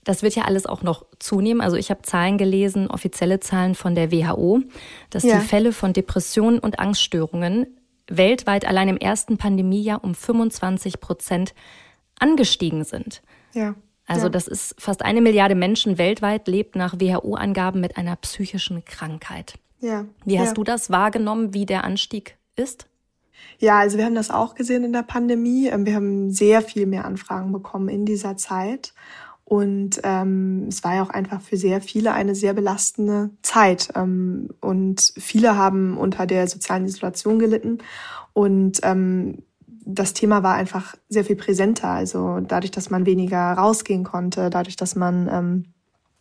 das 0.04 0.24
wird 0.24 0.36
ja 0.36 0.44
alles 0.44 0.66
auch 0.66 0.84
noch 0.84 1.06
zunehmen. 1.20 1.62
Also 1.62 1.76
ich 1.76 1.90
habe 1.90 2.02
Zahlen 2.02 2.38
gelesen, 2.38 2.90
offizielle 2.90 3.40
Zahlen 3.42 3.76
von 3.76 3.94
der 3.94 4.12
WHO, 4.12 4.62
dass 5.10 5.24
ja. 5.24 5.40
die 5.40 5.46
Fälle 5.46 5.74
von 5.74 5.94
Depressionen 5.94 6.60
und 6.60 6.80
Angststörungen 6.80 7.68
weltweit 8.10 8.66
allein 8.66 8.88
im 8.88 8.98
ersten 8.98 9.38
Pandemiejahr 9.38 10.04
um 10.04 10.16
25 10.16 11.02
Prozent 11.02 11.54
angestiegen 12.20 12.86
sind. 12.86 13.22
Ja. 13.54 13.76
Also 14.06 14.24
ja. 14.24 14.30
das 14.30 14.48
ist 14.48 14.76
fast 14.80 15.04
eine 15.04 15.20
Milliarde 15.20 15.56
Menschen 15.56 15.98
weltweit 15.98 16.48
lebt 16.48 16.78
nach 16.78 16.96
WHO-Angaben 17.00 17.82
mit 17.82 17.98
einer 17.98 18.16
psychischen 18.16 18.86
Krankheit. 18.86 19.56
Ja. 19.80 20.06
Wie 20.26 20.40
hast 20.40 20.50
ja. 20.50 20.54
du 20.54 20.64
das 20.64 20.90
wahrgenommen, 20.90 21.54
wie 21.54 21.66
der 21.66 21.84
Anstieg 21.84 22.38
ist? 22.56 22.88
Ja, 23.60 23.80
also 23.80 23.98
wir 23.98 24.06
haben 24.06 24.16
das 24.16 24.30
auch 24.30 24.56
gesehen 24.56 24.84
in 24.84 24.94
der 24.94 25.04
Pandemie. 25.04 25.68
Ähm, 25.68 25.86
wir 25.86 25.96
haben 25.96 26.32
sehr 26.32 26.62
viel 26.62 26.86
mehr 26.86 27.06
Anfragen 27.06 27.52
bekommen 27.52 27.90
in 27.90 28.06
dieser 28.06 28.38
Zeit. 28.38 28.94
Und 29.44 30.02
ähm, 30.04 30.66
es 30.68 30.84
war 30.84 30.96
ja 30.96 31.04
auch 31.04 31.10
einfach 31.10 31.40
für 31.42 31.56
sehr 31.56 31.80
viele 31.80 32.14
eine 32.14 32.36
sehr 32.36 32.54
belastende 32.54 33.30
Zeit. 33.42 33.90
Ähm, 33.96 34.50
und 34.60 35.14
viele 35.18 35.56
haben 35.56 35.98
unter 35.98 36.26
der 36.26 36.48
sozialen 36.48 36.86
Isolation 36.86 37.40
gelitten. 37.40 37.78
Und 38.34 38.80
ähm, 38.84 39.44
das 39.86 40.14
Thema 40.14 40.44
war 40.44 40.56
einfach 40.56 40.96
sehr 41.08 41.24
viel 41.24 41.38
präsenter. 41.38 41.88
Also 41.88 42.42
dadurch, 42.42 42.72
dass 42.72 42.90
man 42.90 43.06
weniger 43.06 43.54
rausgehen 43.54 44.04
konnte, 44.04 44.50
dadurch, 44.50 44.76
dass 44.76 44.96
man 44.96 45.30
ähm, 45.32 45.66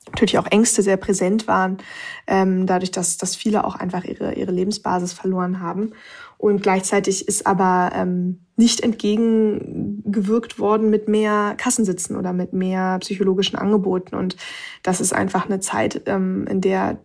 natürlich 0.07 0.39
auch 0.39 0.47
Ängste 0.51 0.83
sehr 0.83 0.97
präsent 0.97 1.47
waren, 1.47 1.79
ähm, 2.27 2.67
dadurch, 2.67 2.91
dass, 2.91 3.17
dass 3.17 3.37
viele 3.37 3.65
auch 3.65 3.75
einfach 3.75 4.05
ihre, 4.05 4.35
ihre 4.35 4.53
Lebensbasis 4.53 5.13
verloren 5.13 5.61
haben. 5.61 5.93
Und 6.39 6.63
gleichzeitig 6.63 7.27
ist 7.29 7.47
aber 7.47 7.93
ähm, 7.95 8.41
nicht 8.57 8.81
entgegengewirkt 8.81 10.59
worden 10.59 10.91
mit 10.91 11.09
mehr 11.09 11.55
Kassensitzen 11.57 12.17
oder 12.17 12.33
mit 12.33 12.53
mehr 12.53 12.99
psychologischen 13.01 13.57
Angeboten. 13.57 14.15
Und 14.15 14.37
das 14.83 15.01
ist 15.01 15.13
einfach 15.13 15.47
eine 15.47 15.61
Zeit, 15.61 16.03
ähm, 16.07 16.47
in 16.47 16.61
der 16.61 16.99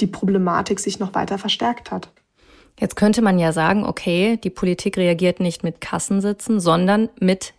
die 0.00 0.06
Problematik 0.06 0.80
sich 0.80 0.98
noch 0.98 1.14
weiter 1.14 1.38
verstärkt 1.38 1.90
hat. 1.90 2.10
Jetzt 2.80 2.96
könnte 2.96 3.22
man 3.22 3.38
ja 3.38 3.52
sagen, 3.52 3.84
okay, 3.84 4.38
die 4.42 4.50
Politik 4.50 4.96
reagiert 4.96 5.40
nicht 5.40 5.62
mit 5.62 5.80
Kassensitzen, 5.80 6.58
sondern 6.58 7.10
mit 7.20 7.54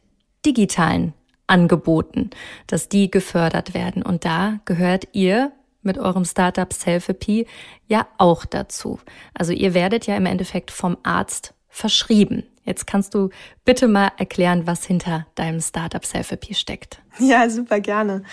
digitalen 0.46 1.14
Angeboten, 1.48 2.30
dass 2.68 2.90
die 2.90 3.12
gefördert 3.12 3.74
werden. 3.74 4.04
Und 4.04 4.26
da 4.26 4.60
gehört 4.66 5.08
ihr 5.14 5.52
mit 5.82 5.98
eurem 5.98 6.26
Startup 6.26 6.72
Selfie 6.72 7.46
ja 7.88 8.08
auch 8.18 8.46
dazu. 8.46 9.00
Also 9.34 9.52
ihr 9.52 9.74
werdet 9.74 10.08
ja 10.08 10.16
im 10.16 10.26
Endeffekt 10.26 10.72
vom 10.72 10.98
Arzt 11.04 11.54
verschrieben. 11.68 12.44
Jetzt 12.66 12.88
kannst 12.88 13.14
du 13.14 13.30
bitte 13.66 13.88
mal 13.90 14.12
erklären, 14.18 14.66
was 14.66 14.86
hinter 14.86 15.28
deinem 15.36 15.60
Startup 15.60 16.06
Selfie 16.06 16.54
steckt. 16.54 17.02
Ja, 17.20 17.50
super 17.50 17.80
gerne. 17.80 18.24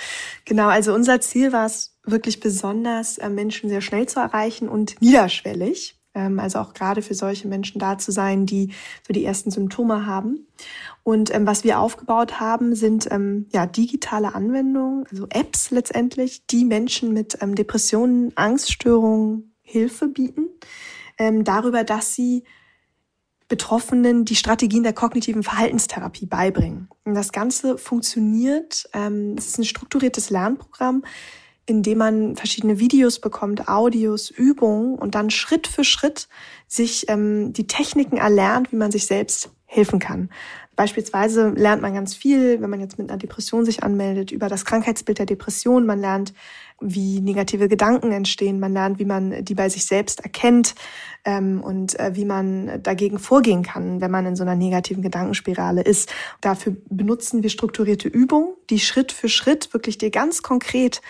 Genau, 0.44 0.68
also 0.68 0.94
unser 0.94 1.20
Ziel 1.20 1.52
war 1.52 1.66
es 1.66 1.98
wirklich 2.04 2.40
besonders, 2.40 3.18
äh, 3.18 3.28
Menschen 3.28 3.68
sehr 3.68 3.80
schnell 3.80 4.08
zu 4.08 4.20
erreichen 4.20 4.68
und 4.68 5.00
niederschwellig. 5.02 5.99
Ähm, 6.20 6.38
also 6.38 6.58
auch 6.58 6.74
gerade 6.74 7.02
für 7.02 7.14
solche 7.14 7.48
Menschen 7.48 7.78
da 7.78 7.98
zu 7.98 8.12
sein, 8.12 8.46
die 8.46 8.72
so 9.06 9.12
die 9.12 9.24
ersten 9.24 9.50
Symptome 9.50 10.06
haben. 10.06 10.46
Und 11.02 11.34
ähm, 11.34 11.46
was 11.46 11.64
wir 11.64 11.80
aufgebaut 11.80 12.40
haben, 12.40 12.74
sind 12.74 13.10
ähm, 13.10 13.46
ja 13.52 13.66
digitale 13.66 14.34
Anwendungen, 14.34 15.06
also 15.10 15.26
Apps 15.30 15.70
letztendlich, 15.70 16.46
die 16.46 16.64
Menschen 16.64 17.12
mit 17.12 17.38
ähm, 17.40 17.54
Depressionen, 17.54 18.36
Angststörungen 18.36 19.54
Hilfe 19.62 20.08
bieten, 20.08 20.48
ähm, 21.18 21.44
darüber, 21.44 21.84
dass 21.84 22.14
sie 22.14 22.44
Betroffenen 23.48 24.24
die 24.24 24.36
Strategien 24.36 24.84
der 24.84 24.92
kognitiven 24.92 25.42
Verhaltenstherapie 25.42 26.26
beibringen. 26.26 26.88
Und 27.04 27.14
das 27.14 27.32
Ganze 27.32 27.78
funktioniert. 27.78 28.88
Ähm, 28.92 29.34
es 29.36 29.48
ist 29.48 29.58
ein 29.58 29.64
strukturiertes 29.64 30.30
Lernprogramm, 30.30 31.02
indem 31.70 31.98
man 31.98 32.36
verschiedene 32.36 32.78
Videos 32.80 33.20
bekommt, 33.20 33.68
Audios, 33.68 34.28
Übungen 34.28 34.98
und 34.98 35.14
dann 35.14 35.30
Schritt 35.30 35.68
für 35.68 35.84
Schritt 35.84 36.28
sich 36.66 37.08
ähm, 37.08 37.52
die 37.52 37.66
Techniken 37.66 38.16
erlernt, 38.16 38.72
wie 38.72 38.76
man 38.76 38.90
sich 38.90 39.06
selbst 39.06 39.50
helfen 39.66 40.00
kann. 40.00 40.30
Beispielsweise 40.74 41.50
lernt 41.50 41.82
man 41.82 41.94
ganz 41.94 42.14
viel, 42.14 42.60
wenn 42.60 42.70
man 42.70 42.80
jetzt 42.80 42.98
mit 42.98 43.08
einer 43.08 43.18
Depression 43.18 43.64
sich 43.64 43.82
anmeldet, 43.82 44.32
über 44.32 44.48
das 44.48 44.64
Krankheitsbild 44.64 45.18
der 45.18 45.26
Depression. 45.26 45.84
Man 45.84 46.00
lernt, 46.00 46.32
wie 46.80 47.20
negative 47.20 47.68
Gedanken 47.68 48.10
entstehen. 48.12 48.58
Man 48.58 48.72
lernt, 48.72 48.98
wie 48.98 49.04
man 49.04 49.44
die 49.44 49.54
bei 49.54 49.68
sich 49.68 49.84
selbst 49.84 50.20
erkennt 50.20 50.74
ähm, 51.24 51.62
und 51.62 52.00
äh, 52.00 52.12
wie 52.14 52.24
man 52.24 52.82
dagegen 52.82 53.18
vorgehen 53.18 53.62
kann, 53.62 54.00
wenn 54.00 54.10
man 54.10 54.26
in 54.26 54.36
so 54.36 54.42
einer 54.42 54.56
negativen 54.56 55.02
Gedankenspirale 55.02 55.82
ist. 55.82 56.12
Dafür 56.40 56.76
benutzen 56.88 57.42
wir 57.42 57.50
strukturierte 57.50 58.08
Übungen, 58.08 58.54
die 58.70 58.80
Schritt 58.80 59.12
für 59.12 59.28
Schritt 59.28 59.72
wirklich 59.74 59.98
dir 59.98 60.10
ganz 60.10 60.42
konkret 60.42 61.02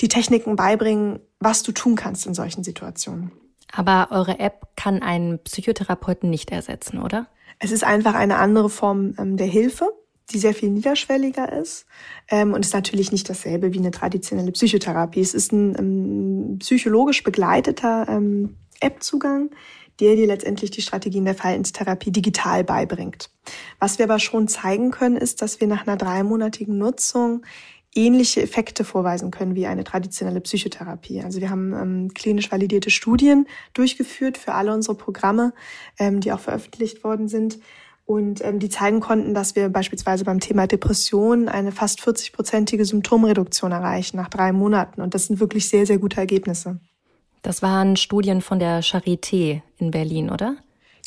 die 0.00 0.08
Techniken 0.08 0.56
beibringen, 0.56 1.20
was 1.40 1.62
du 1.62 1.72
tun 1.72 1.96
kannst 1.96 2.26
in 2.26 2.34
solchen 2.34 2.64
Situationen. 2.64 3.32
Aber 3.72 4.08
eure 4.10 4.38
App 4.38 4.68
kann 4.76 5.02
einen 5.02 5.38
Psychotherapeuten 5.40 6.30
nicht 6.30 6.50
ersetzen, 6.50 6.98
oder? 6.98 7.28
Es 7.58 7.72
ist 7.72 7.84
einfach 7.84 8.14
eine 8.14 8.36
andere 8.36 8.70
Form 8.70 9.14
ähm, 9.18 9.36
der 9.36 9.46
Hilfe, 9.46 9.88
die 10.30 10.38
sehr 10.38 10.54
viel 10.54 10.70
niederschwelliger 10.70 11.52
ist 11.52 11.86
ähm, 12.28 12.52
und 12.52 12.64
ist 12.64 12.74
natürlich 12.74 13.12
nicht 13.12 13.28
dasselbe 13.28 13.72
wie 13.72 13.78
eine 13.78 13.92
traditionelle 13.92 14.52
Psychotherapie. 14.52 15.20
Es 15.20 15.34
ist 15.34 15.52
ein 15.52 15.76
ähm, 15.78 16.58
psychologisch 16.58 17.22
begleiteter 17.22 18.06
App-Zugang, 18.80 19.50
der 20.00 20.16
dir 20.16 20.26
letztendlich 20.26 20.70
die 20.70 20.82
Strategien 20.82 21.24
der 21.24 21.34
Verhaltenstherapie 21.34 22.10
digital 22.10 22.64
beibringt. 22.64 23.30
Was 23.78 23.98
wir 23.98 24.04
aber 24.04 24.18
schon 24.18 24.48
zeigen 24.48 24.90
können, 24.90 25.16
ist, 25.16 25.42
dass 25.42 25.60
wir 25.60 25.68
nach 25.68 25.86
einer 25.86 25.96
dreimonatigen 25.96 26.76
Nutzung 26.76 27.44
ähnliche 27.96 28.42
Effekte 28.42 28.84
vorweisen 28.84 29.30
können 29.30 29.54
wie 29.54 29.66
eine 29.66 29.84
traditionelle 29.84 30.40
Psychotherapie. 30.40 31.22
Also 31.22 31.40
wir 31.40 31.50
haben 31.50 31.72
ähm, 31.72 32.14
klinisch 32.14 32.50
validierte 32.52 32.90
Studien 32.90 33.46
durchgeführt 33.74 34.38
für 34.38 34.54
alle 34.54 34.72
unsere 34.72 34.94
Programme, 34.94 35.52
ähm, 35.98 36.20
die 36.20 36.32
auch 36.32 36.40
veröffentlicht 36.40 37.02
worden 37.04 37.28
sind. 37.28 37.58
Und 38.04 38.44
ähm, 38.44 38.60
die 38.60 38.68
zeigen 38.68 39.00
konnten, 39.00 39.34
dass 39.34 39.56
wir 39.56 39.68
beispielsweise 39.68 40.24
beim 40.24 40.38
Thema 40.38 40.68
Depression 40.68 41.48
eine 41.48 41.72
fast 41.72 42.00
40-prozentige 42.00 42.84
Symptomreduktion 42.84 43.72
erreichen 43.72 44.16
nach 44.16 44.28
drei 44.28 44.52
Monaten. 44.52 45.00
Und 45.00 45.14
das 45.14 45.26
sind 45.26 45.40
wirklich 45.40 45.68
sehr, 45.68 45.86
sehr 45.86 45.98
gute 45.98 46.18
Ergebnisse. 46.18 46.78
Das 47.42 47.62
waren 47.62 47.96
Studien 47.96 48.42
von 48.42 48.58
der 48.58 48.82
Charité 48.82 49.62
in 49.78 49.90
Berlin, 49.90 50.30
oder? 50.30 50.56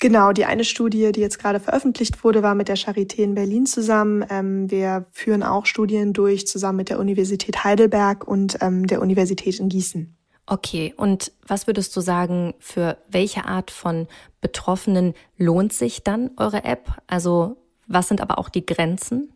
Genau, 0.01 0.31
die 0.31 0.45
eine 0.45 0.63
Studie, 0.63 1.11
die 1.11 1.19
jetzt 1.19 1.39
gerade 1.39 1.59
veröffentlicht 1.59 2.23
wurde, 2.23 2.41
war 2.41 2.55
mit 2.55 2.69
der 2.69 2.77
Charité 2.77 3.17
in 3.17 3.35
Berlin 3.35 3.65
zusammen. 3.65 4.25
Ähm, 4.29 4.71
wir 4.71 5.05
führen 5.11 5.43
auch 5.43 5.65
Studien 5.65 6.13
durch 6.13 6.47
zusammen 6.47 6.77
mit 6.77 6.89
der 6.89 6.99
Universität 6.99 7.63
Heidelberg 7.65 8.25
und 8.25 8.57
ähm, 8.61 8.87
der 8.87 9.01
Universität 9.01 9.59
in 9.59 9.67
Gießen. 9.67 10.15
Okay, 10.45 10.93
und 10.97 11.31
was 11.45 11.67
würdest 11.67 11.95
du 11.95 12.01
sagen, 12.01 12.55
für 12.59 12.97
welche 13.09 13.45
Art 13.45 13.71
von 13.71 14.07
Betroffenen 14.41 15.13
lohnt 15.37 15.73
sich 15.73 16.01
dann 16.03 16.31
eure 16.37 16.63
App? 16.63 16.89
Also 17.05 17.57
was 17.85 18.07
sind 18.07 18.21
aber 18.21 18.39
auch 18.39 18.49
die 18.49 18.65
Grenzen? 18.65 19.33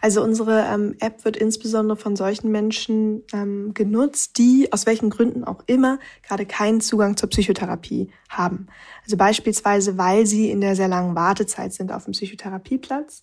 Also 0.00 0.22
unsere 0.22 0.64
ähm, 0.72 0.96
App 1.00 1.24
wird 1.24 1.36
insbesondere 1.36 1.96
von 1.96 2.16
solchen 2.16 2.50
Menschen 2.50 3.22
ähm, 3.32 3.74
genutzt, 3.74 4.38
die 4.38 4.72
aus 4.72 4.86
welchen 4.86 5.10
Gründen 5.10 5.44
auch 5.44 5.62
immer 5.66 5.98
gerade 6.26 6.46
keinen 6.46 6.80
Zugang 6.80 7.16
zur 7.16 7.28
Psychotherapie 7.28 8.10
haben. 8.28 8.66
Also 9.04 9.16
beispielsweise, 9.16 9.98
weil 9.98 10.26
sie 10.26 10.50
in 10.50 10.60
der 10.60 10.76
sehr 10.76 10.88
langen 10.88 11.14
Wartezeit 11.14 11.72
sind 11.72 11.92
auf 11.92 12.04
dem 12.04 12.12
Psychotherapieplatz 12.12 13.22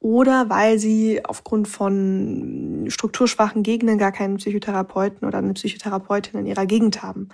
oder 0.00 0.48
weil 0.48 0.78
sie 0.78 1.24
aufgrund 1.24 1.66
von 1.66 2.86
strukturschwachen 2.88 3.64
Gegenden 3.64 3.98
gar 3.98 4.12
keinen 4.12 4.36
Psychotherapeuten 4.36 5.26
oder 5.26 5.38
eine 5.38 5.54
Psychotherapeutin 5.54 6.38
in 6.38 6.46
ihrer 6.46 6.66
Gegend 6.66 7.02
haben. 7.02 7.30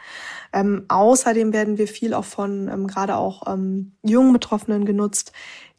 Ähm, 0.52 0.84
außerdem 0.88 1.52
werden 1.52 1.76
wir 1.76 1.88
viel 1.88 2.14
auch 2.14 2.24
von 2.24 2.68
ähm, 2.68 2.86
gerade 2.86 3.16
auch 3.16 3.52
ähm, 3.52 3.92
jungen 4.02 4.32
Betroffenen 4.32 4.86
genutzt, 4.86 5.32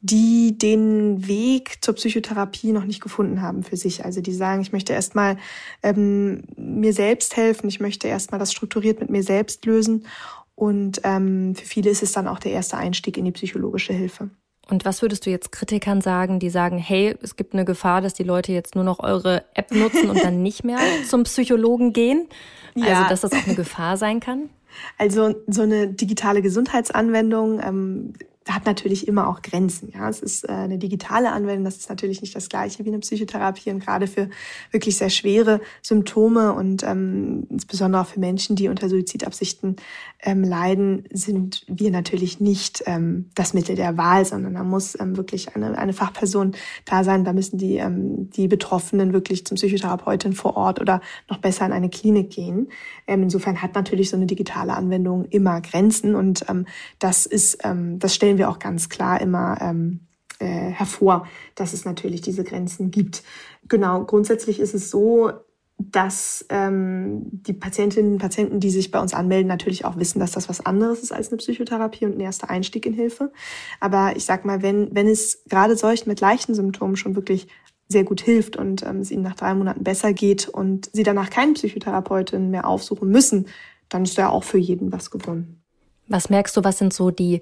die 0.06 0.58
den 0.58 1.28
Weg 1.28 1.84
zur 1.84 1.96
Psychotherapie 1.96 2.72
noch 2.72 2.86
nicht 2.86 3.02
gefunden 3.02 3.42
haben 3.42 3.64
für 3.64 3.76
sich. 3.76 4.06
Also 4.06 4.22
die 4.22 4.34
sagen, 4.34 4.62
ich 4.62 4.72
möchte 4.72 4.94
erstmal 4.94 5.38
ähm, 5.82 6.44
mir 6.56 6.94
selbst 6.94 7.36
helfen, 7.36 7.68
ich 7.68 7.80
möchte 7.80 8.08
erstmal 8.08 8.40
das 8.40 8.52
strukturiert 8.52 9.00
mit 9.00 9.10
mir 9.10 9.24
selbst 9.24 9.66
lösen. 9.66 10.06
Und 10.54 11.02
ähm, 11.04 11.56
für 11.56 11.66
viele 11.66 11.90
ist 11.90 12.04
es 12.04 12.12
dann 12.12 12.28
auch 12.28 12.40
der 12.40 12.52
erste 12.52 12.78
Einstieg 12.78 13.18
in 13.18 13.26
die 13.26 13.32
psychologische 13.32 13.94
Hilfe. 13.94 14.30
Und 14.70 14.86
was 14.86 15.02
würdest 15.02 15.26
du 15.26 15.30
jetzt 15.32 15.52
Kritikern 15.52 16.02
sagen, 16.02 16.40
die 16.40 16.50
sagen, 16.50 16.78
hey, 16.78 17.16
es 17.22 17.36
gibt 17.36 17.54
eine 17.54 17.66
Gefahr, 17.66 18.02
dass 18.02 18.14
die 18.14 18.24
Leute 18.24 18.52
jetzt 18.52 18.76
nur 18.76 18.84
noch 18.84 19.00
eure 19.00 19.44
App 19.54 19.72
nutzen 19.72 20.10
und 20.10 20.24
dann 20.24 20.44
nicht 20.44 20.64
mehr 20.64 20.80
zum 21.08 21.24
Psychologen 21.24 21.94
gehen? 21.94 22.28
Also, 22.76 22.88
ja. 22.88 22.96
Also, 22.98 23.10
dass 23.10 23.22
das 23.22 23.34
auch 23.34 23.46
eine 23.46 23.56
Gefahr 23.56 23.98
sein 23.98 24.20
kann? 24.20 24.50
Also, 24.98 25.36
so 25.48 25.64
eine 25.64 25.88
digitale 25.88 26.42
Gesundheitsanwendung 26.42 27.60
ähm, 27.62 28.14
hat 28.54 28.66
natürlich 28.66 29.08
immer 29.08 29.28
auch 29.28 29.42
Grenzen. 29.42 29.92
Ja, 29.94 30.08
es 30.08 30.22
ist 30.22 30.48
äh, 30.48 30.52
eine 30.52 30.78
digitale 30.78 31.32
Anwendung, 31.32 31.66
das 31.66 31.78
ist 31.78 31.90
natürlich 31.90 32.22
nicht 32.22 32.36
das 32.36 32.48
gleiche 32.48 32.86
wie 32.86 32.90
eine 32.90 33.00
Psychotherapie 33.00 33.72
und 33.72 33.80
gerade 33.80 34.08
für 34.08 34.30
wirklich 34.72 34.98
sehr 34.98 35.10
schwere 35.10 35.62
Symptome 35.82 36.54
und 36.54 36.84
ähm, 36.84 37.48
insbesondere 37.50 38.04
auch 38.04 38.08
für 38.08 38.20
Menschen, 38.20 38.56
die 38.56 38.70
unter 38.70 38.88
Suizidabsichten 38.88 39.78
ähm, 40.22 40.44
leiden, 40.44 41.06
sind 41.12 41.66
wir 41.68 41.90
natürlich 41.92 42.40
nicht 42.40 42.84
ähm, 42.86 43.32
das 43.34 43.54
Mittel 43.54 43.76
der 43.76 43.98
Wahl, 43.98 44.26
sondern 44.26 44.54
da 44.54 44.64
muss 44.64 45.00
ähm, 45.00 45.18
wirklich 45.18 45.56
eine, 45.56 45.78
eine 45.78 45.94
Fachperson 45.94 46.56
da 46.86 47.04
sein. 47.04 47.26
Da 47.26 47.34
müssen 47.34 47.58
die 47.58 47.78
ähm, 47.78 48.30
die 48.30 48.48
Betroffenen 48.48 49.14
wirklich 49.14 49.46
zum 49.46 49.56
Psychotherapeuten 49.56 50.34
vor 50.34 50.56
Ort 50.56 50.80
oder 50.80 51.02
noch 51.30 51.38
besser 51.38 51.66
in 51.66 51.72
eine 51.72 51.90
Klinik 51.90 52.30
gehen. 52.30 52.70
Ähm, 53.08 53.24
insofern 53.24 53.62
hat 53.62 53.76
natürlich 53.76 54.10
so 54.10 54.18
eine 54.18 54.26
digitale 54.26 54.74
Anwendung 54.74 55.26
immer 55.26 55.62
Grenzen 55.62 56.16
und 56.16 56.46
ähm, 56.50 56.66
das 57.00 57.26
ist 57.26 57.60
ähm, 57.64 58.00
das 58.00 58.14
stellen 58.14 58.35
stellen 58.36 58.38
wir 58.38 58.50
auch 58.50 58.60
ganz 58.60 58.90
klar 58.90 59.22
immer 59.22 59.58
ähm, 59.62 60.02
äh, 60.40 60.46
hervor, 60.46 61.28
dass 61.56 61.74
es 61.74 61.86
natürlich 61.86 62.22
diese 62.22 62.44
Grenzen 62.44 62.92
gibt. 62.92 63.24
Genau, 63.70 64.04
grundsätzlich 64.04 64.60
ist 64.60 64.74
es 64.74 64.92
so, 64.92 65.32
dass 65.78 66.46
ähm, 66.50 67.24
die 67.32 67.54
Patientinnen 67.54 68.14
und 68.14 68.20
Patienten, 68.20 68.60
die 68.60 68.70
sich 68.70 68.92
bei 68.92 69.00
uns 69.00 69.14
anmelden, 69.14 69.48
natürlich 69.48 69.86
auch 69.86 69.98
wissen, 69.98 70.20
dass 70.20 70.32
das 70.32 70.50
was 70.50 70.66
anderes 70.66 71.02
ist 71.02 71.12
als 71.12 71.30
eine 71.30 71.38
Psychotherapie 71.38 72.06
und 72.06 72.18
ein 72.18 72.22
erster 72.22 72.50
Einstieg 72.50 72.86
in 72.86 72.94
Hilfe. 72.94 73.32
Aber 73.80 74.16
ich 74.16 74.26
sag 74.26 74.46
mal, 74.46 74.62
wenn, 74.62 74.94
wenn 74.94 75.08
es 75.08 75.44
gerade 75.50 75.76
solchen 75.78 76.10
mit 76.10 76.20
leichten 76.20 76.56
Symptomen 76.56 76.96
schon 76.96 77.16
wirklich 77.16 77.48
sehr 77.88 78.04
gut 78.04 78.22
hilft 78.22 78.58
und 78.58 78.84
ähm, 78.84 79.00
es 79.00 79.12
ihnen 79.12 79.24
nach 79.24 79.36
drei 79.36 79.54
Monaten 79.54 79.84
besser 79.84 80.14
geht 80.14 80.50
und 80.50 80.90
sie 80.92 81.04
danach 81.04 81.30
keinen 81.30 81.54
Psychotherapeuten 81.54 82.50
mehr 82.50 82.68
aufsuchen 82.68 83.10
müssen, 83.10 83.48
dann 83.90 84.04
ist 84.04 84.18
da 84.18 84.30
auch 84.30 84.44
für 84.44 84.58
jeden 84.58 84.92
was 84.92 85.12
gewonnen. 85.12 85.65
Was 86.08 86.30
merkst 86.30 86.56
du, 86.56 86.64
was 86.64 86.78
sind 86.78 86.94
so 86.94 87.12
die 87.12 87.42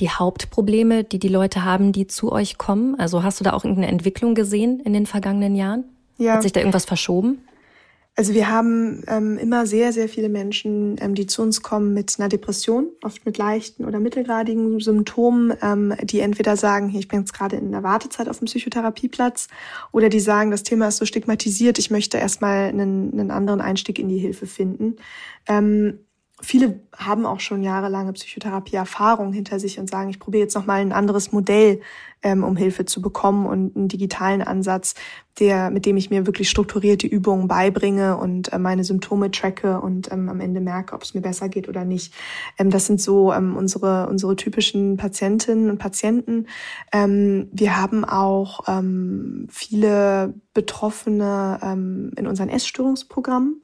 die 0.00 0.10
Hauptprobleme, 0.10 1.04
die 1.04 1.18
die 1.18 1.28
Leute 1.28 1.64
haben, 1.64 1.92
die 1.92 2.06
zu 2.06 2.32
euch 2.32 2.58
kommen? 2.58 2.98
Also 2.98 3.22
hast 3.22 3.40
du 3.40 3.44
da 3.44 3.52
auch 3.52 3.64
irgendeine 3.64 3.92
Entwicklung 3.92 4.34
gesehen 4.34 4.80
in 4.80 4.92
den 4.92 5.06
vergangenen 5.06 5.54
Jahren? 5.54 5.84
Ja. 6.18 6.34
Hat 6.34 6.42
sich 6.42 6.52
da 6.52 6.60
irgendwas 6.60 6.84
verschoben? 6.84 7.38
Also 8.16 8.32
wir 8.32 8.48
haben 8.48 9.02
ähm, 9.08 9.38
immer 9.38 9.66
sehr, 9.66 9.92
sehr 9.92 10.08
viele 10.08 10.28
Menschen, 10.28 10.96
ähm, 11.00 11.16
die 11.16 11.26
zu 11.26 11.42
uns 11.42 11.62
kommen 11.62 11.94
mit 11.94 12.14
einer 12.16 12.28
Depression, 12.28 12.86
oft 13.02 13.26
mit 13.26 13.38
leichten 13.38 13.84
oder 13.84 13.98
mittelgradigen 13.98 14.78
Symptomen, 14.78 15.52
ähm, 15.60 15.94
die 16.00 16.20
entweder 16.20 16.56
sagen, 16.56 16.88
hier, 16.88 17.00
ich 17.00 17.08
bin 17.08 17.20
jetzt 17.20 17.34
gerade 17.34 17.56
in 17.56 17.72
der 17.72 17.82
Wartezeit 17.82 18.28
auf 18.28 18.38
dem 18.38 18.44
Psychotherapieplatz, 18.44 19.48
oder 19.90 20.08
die 20.10 20.20
sagen, 20.20 20.52
das 20.52 20.62
Thema 20.62 20.86
ist 20.86 20.98
so 20.98 21.06
stigmatisiert, 21.06 21.80
ich 21.80 21.90
möchte 21.90 22.18
erstmal 22.18 22.68
einen, 22.68 23.12
einen 23.12 23.32
anderen 23.32 23.60
Einstieg 23.60 23.98
in 23.98 24.08
die 24.08 24.18
Hilfe 24.18 24.46
finden. 24.46 24.94
Ähm, 25.48 25.98
viele 26.40 26.80
haben 26.96 27.26
auch 27.26 27.40
schon 27.40 27.62
jahrelange 27.62 28.12
Psychotherapie-Erfahrung 28.12 29.32
hinter 29.32 29.60
sich 29.60 29.78
und 29.78 29.88
sagen, 29.88 30.10
ich 30.10 30.18
probiere 30.18 30.42
jetzt 30.42 30.54
noch 30.54 30.66
mal 30.66 30.80
ein 30.80 30.92
anderes 30.92 31.32
Modell, 31.32 31.80
ähm, 32.22 32.42
um 32.42 32.56
Hilfe 32.56 32.84
zu 32.84 33.00
bekommen 33.00 33.46
und 33.46 33.76
einen 33.76 33.88
digitalen 33.88 34.42
Ansatz, 34.42 34.94
der, 35.38 35.70
mit 35.70 35.86
dem 35.86 35.96
ich 35.96 36.10
mir 36.10 36.26
wirklich 36.26 36.50
strukturierte 36.50 37.06
Übungen 37.06 37.46
beibringe 37.48 38.16
und 38.16 38.52
äh, 38.52 38.58
meine 38.58 38.84
Symptome 38.84 39.30
tracke 39.30 39.80
und 39.80 40.10
ähm, 40.10 40.28
am 40.28 40.40
Ende 40.40 40.60
merke, 40.60 40.94
ob 40.94 41.02
es 41.02 41.14
mir 41.14 41.20
besser 41.20 41.48
geht 41.48 41.68
oder 41.68 41.84
nicht. 41.84 42.14
Ähm, 42.58 42.70
das 42.70 42.86
sind 42.86 43.00
so 43.00 43.32
ähm, 43.32 43.56
unsere, 43.56 44.08
unsere 44.08 44.36
typischen 44.36 44.96
Patientinnen 44.96 45.70
und 45.70 45.78
Patienten. 45.78 46.46
Ähm, 46.92 47.48
wir 47.52 47.80
haben 47.80 48.04
auch 48.04 48.60
ähm, 48.66 49.46
viele 49.50 50.34
Betroffene 50.52 51.60
ähm, 51.62 52.12
in 52.16 52.26
unseren 52.26 52.48
Essstörungsprogrammen 52.48 53.62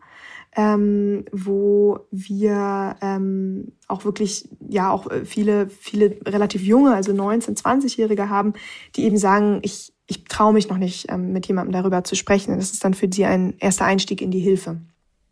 ähm, 0.57 1.25
wo 1.33 2.01
wir 2.11 2.97
ähm, 3.01 3.73
auch 3.87 4.05
wirklich 4.05 4.49
ja 4.69 4.91
auch 4.91 5.07
viele 5.25 5.69
viele 5.69 6.19
relativ 6.27 6.63
junge, 6.63 6.95
also 6.95 7.13
19, 7.13 7.57
20-Jährige 7.57 8.29
haben, 8.29 8.55
die 8.97 9.05
eben 9.05 9.17
sagen, 9.17 9.61
ich 9.63 9.93
ich 10.07 10.25
traue 10.25 10.53
mich 10.53 10.69
noch 10.69 10.79
nicht 10.79 11.07
ähm, 11.09 11.33
mit 11.33 11.47
jemandem 11.47 11.73
darüber 11.73 12.03
zu 12.03 12.17
sprechen. 12.17 12.57
Das 12.57 12.73
ist 12.73 12.85
dann 12.85 12.95
für 12.95 13.09
sie 13.13 13.25
ein 13.27 13.55
erster 13.59 13.85
Einstieg 13.85 14.21
in 14.21 14.33
die 14.33 14.41
Hilfe. 14.41 14.81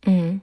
Mhm. 0.07 0.41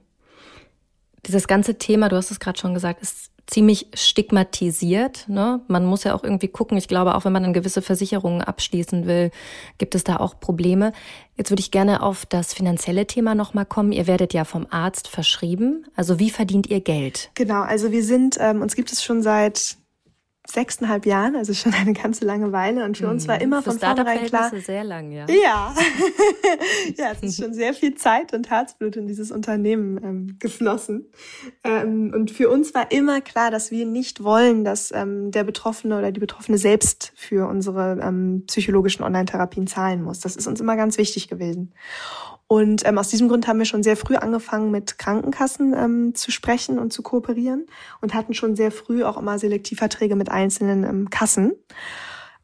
Dieses 1.26 1.48
ganze 1.48 1.78
Thema, 1.78 2.10
du 2.10 2.18
hast 2.18 2.32
es 2.32 2.42
gerade 2.42 2.60
schon 2.60 2.74
gesagt, 2.74 3.02
ist 3.02 3.32
ziemlich 3.48 3.88
stigmatisiert. 3.94 5.28
Ne? 5.28 5.62
Man 5.68 5.86
muss 5.86 6.04
ja 6.04 6.16
auch 6.16 6.24
irgendwie 6.24 6.48
gucken. 6.48 6.78
Ich 6.78 6.88
glaube, 6.88 7.16
auch 7.16 7.26
wenn 7.26 7.32
man 7.32 7.44
dann 7.44 7.54
gewisse 7.54 7.82
Versicherungen 7.82 8.42
abschließen 8.42 9.06
will, 9.06 9.32
gibt 9.78 9.96
es 9.96 10.04
da 10.04 10.18
auch 10.18 10.40
Probleme. 10.40 10.94
Jetzt 11.36 11.52
würde 11.52 11.62
ich 11.62 11.72
gerne 11.72 12.02
auf 12.02 12.26
das 12.26 12.54
finanzielle 12.54 13.08
Thema 13.08 13.36
nochmal 13.36 13.66
kommen. 13.66 13.92
Ihr 13.92 14.08
werdet 14.08 14.34
ja 14.34 14.46
vom 14.46 14.66
Arzt 14.70 15.08
verschrieben. 15.08 15.86
Also 15.96 16.20
wie 16.20 16.30
verdient 16.30 16.68
ihr 16.68 16.82
Geld? 16.82 17.30
Genau, 17.36 17.62
also 17.62 17.92
wir 17.92 18.04
sind, 18.04 18.38
ähm, 18.40 18.62
uns 18.62 18.76
gibt 18.76 18.92
es 18.92 19.04
schon 19.04 19.22
seit 19.22 19.78
sechseinhalb 20.50 21.06
Jahren, 21.06 21.36
also 21.36 21.54
schon 21.54 21.74
eine 21.74 21.94
ganze 21.94 22.26
lange 22.26 22.52
Weile. 22.52 22.86
Und 22.86 22.98
für 22.98 23.08
uns 23.08 23.28
war 23.28 23.36
mhm. 23.36 23.42
immer 23.42 23.62
von 23.62 23.80
vornherein 23.80 24.26
klar. 24.26 24.52
sehr 24.56 24.84
lang, 24.84 25.12
ja. 25.12 25.26
Ja. 25.28 25.76
ja, 26.98 27.12
es 27.12 27.22
ist 27.24 27.42
schon 27.42 27.54
sehr 27.54 27.74
viel 27.74 27.96
Zeit 27.96 28.34
und 28.34 28.50
Herzblut 28.50 28.96
in 28.96 29.08
dieses 29.08 29.32
Unternehmen 29.32 30.00
ähm, 30.04 30.36
geflossen. 30.40 31.10
Ähm, 31.64 32.12
und 32.14 32.32
für 32.32 32.50
uns 32.50 32.74
war 32.74 32.92
immer 32.92 33.22
klar, 33.22 33.52
dass 33.52 33.72
wir 33.72 33.86
nicht 33.86 34.24
wollen, 34.24 34.64
dass 34.64 34.92
ähm, 34.92 35.32
der 35.32 35.44
Betroffene 35.44 35.98
oder 35.98 36.12
die 36.12 36.20
Betroffene 36.20 36.58
selbst 36.58 37.12
für 37.16 37.48
unsere 37.48 38.00
ähm, 38.02 38.44
psychologischen 38.48 39.04
Online-Therapien 39.04 39.68
zahlen 39.68 40.02
muss. 40.04 40.20
Das 40.20 40.36
ist 40.36 40.48
uns 40.48 40.60
immer 40.60 40.76
ganz 40.76 40.98
wichtig 40.98 41.28
gewesen. 41.28 41.74
Und 42.48 42.86
ähm, 42.86 42.98
aus 43.00 43.10
diesem 43.10 43.28
Grund 43.28 43.48
haben 43.48 43.58
wir 43.58 43.66
schon 43.66 43.82
sehr 43.82 43.98
früh 43.98 44.16
angefangen, 44.16 44.70
mit 44.70 45.00
Krankenkassen 45.00 45.74
ähm, 45.74 46.16
zu 46.16 46.32
sprechen 46.32 46.78
und 46.78 46.94
zu 46.94 47.02
kooperieren 47.02 47.66
und 48.02 48.14
hatten 48.14 48.36
schon 48.36 48.56
sehr 48.56 48.72
früh 48.72 49.04
auch 49.04 49.18
immer 49.18 49.40
Selektivverträge 49.40 50.16
mit 50.16 50.30
einzelnen 50.30 50.84
ähm, 50.84 51.10
Kassen. 51.10 51.54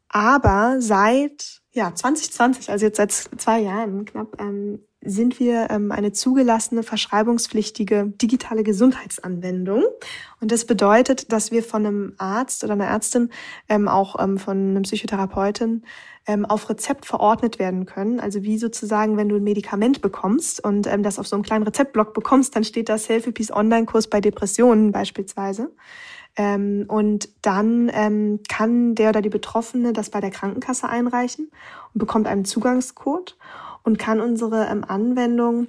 Aber 0.09 0.77
seit 0.79 1.61
ja 1.71 1.93
2020, 1.93 2.71
also 2.71 2.85
jetzt 2.85 2.97
seit 2.97 3.11
zwei 3.11 3.59
Jahren 3.59 4.05
knapp, 4.05 4.41
ähm, 4.41 4.83
sind 5.03 5.39
wir 5.39 5.67
ähm, 5.69 5.91
eine 5.91 6.11
zugelassene, 6.11 6.83
verschreibungspflichtige 6.83 8.13
digitale 8.21 8.63
Gesundheitsanwendung. 8.63 9.83
Und 10.39 10.51
das 10.51 10.65
bedeutet, 10.65 11.31
dass 11.31 11.51
wir 11.51 11.63
von 11.63 11.85
einem 11.85 12.13
Arzt 12.17 12.63
oder 12.63 12.73
einer 12.73 12.87
Ärztin, 12.87 13.29
ähm, 13.67 13.87
auch 13.87 14.21
ähm, 14.21 14.37
von 14.37 14.57
einem 14.57 14.83
Psychotherapeuten, 14.83 15.83
ähm, 16.27 16.45
auf 16.45 16.69
Rezept 16.69 17.05
verordnet 17.05 17.57
werden 17.57 17.85
können. 17.85 18.19
Also 18.19 18.43
wie 18.43 18.57
sozusagen, 18.57 19.17
wenn 19.17 19.29
du 19.29 19.37
ein 19.37 19.43
Medikament 19.43 20.01
bekommst 20.01 20.63
und 20.63 20.85
ähm, 20.85 21.01
das 21.03 21.17
auf 21.17 21.27
so 21.27 21.35
einem 21.35 21.43
kleinen 21.43 21.63
Rezeptblock 21.63 22.13
bekommst, 22.13 22.55
dann 22.55 22.63
steht 22.63 22.89
da 22.89 22.97
Selfie-Peace 22.97 23.51
Online-Kurs 23.51 24.07
bei 24.07 24.21
Depressionen 24.21 24.91
beispielsweise. 24.91 25.71
Ähm, 26.37 26.85
und 26.87 27.29
dann 27.41 27.91
ähm, 27.93 28.39
kann 28.47 28.95
der 28.95 29.09
oder 29.09 29.21
die 29.21 29.29
Betroffene 29.29 29.93
das 29.93 30.09
bei 30.09 30.21
der 30.21 30.31
Krankenkasse 30.31 30.87
einreichen 30.87 31.51
und 31.93 31.99
bekommt 31.99 32.27
einen 32.27 32.45
Zugangscode 32.45 33.35
und 33.83 33.99
kann 33.99 34.21
unsere 34.21 34.67
ähm, 34.67 34.83
Anwendung 34.83 35.67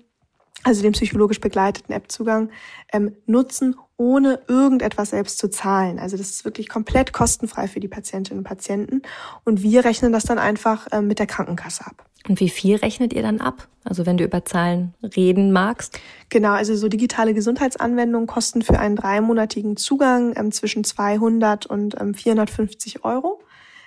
also 0.64 0.82
den 0.82 0.92
psychologisch 0.92 1.40
begleiteten 1.40 1.92
App-Zugang, 1.92 2.50
ähm, 2.92 3.16
nutzen, 3.26 3.76
ohne 3.96 4.40
irgendetwas 4.48 5.10
selbst 5.10 5.38
zu 5.38 5.50
zahlen. 5.50 5.98
Also 5.98 6.16
das 6.16 6.30
ist 6.30 6.44
wirklich 6.44 6.68
komplett 6.68 7.12
kostenfrei 7.12 7.68
für 7.68 7.80
die 7.80 7.88
Patientinnen 7.88 8.38
und 8.38 8.44
Patienten. 8.44 9.02
Und 9.44 9.62
wir 9.62 9.84
rechnen 9.84 10.12
das 10.12 10.24
dann 10.24 10.38
einfach 10.38 10.86
ähm, 10.92 11.06
mit 11.08 11.18
der 11.18 11.26
Krankenkasse 11.26 11.86
ab. 11.86 12.04
Und 12.28 12.38
wie 12.38 12.48
viel 12.48 12.76
rechnet 12.76 13.12
ihr 13.12 13.22
dann 13.22 13.40
ab? 13.40 13.66
Also 13.84 14.06
wenn 14.06 14.16
du 14.16 14.24
über 14.24 14.44
Zahlen 14.44 14.94
reden 15.16 15.50
magst? 15.50 15.98
Genau, 16.28 16.52
also 16.52 16.76
so 16.76 16.88
digitale 16.88 17.34
Gesundheitsanwendungen 17.34 18.28
kosten 18.28 18.62
für 18.62 18.78
einen 18.78 18.94
dreimonatigen 18.94 19.76
Zugang 19.76 20.32
ähm, 20.36 20.52
zwischen 20.52 20.84
200 20.84 21.66
und 21.66 22.00
ähm, 22.00 22.14
450 22.14 23.04
Euro. 23.04 23.40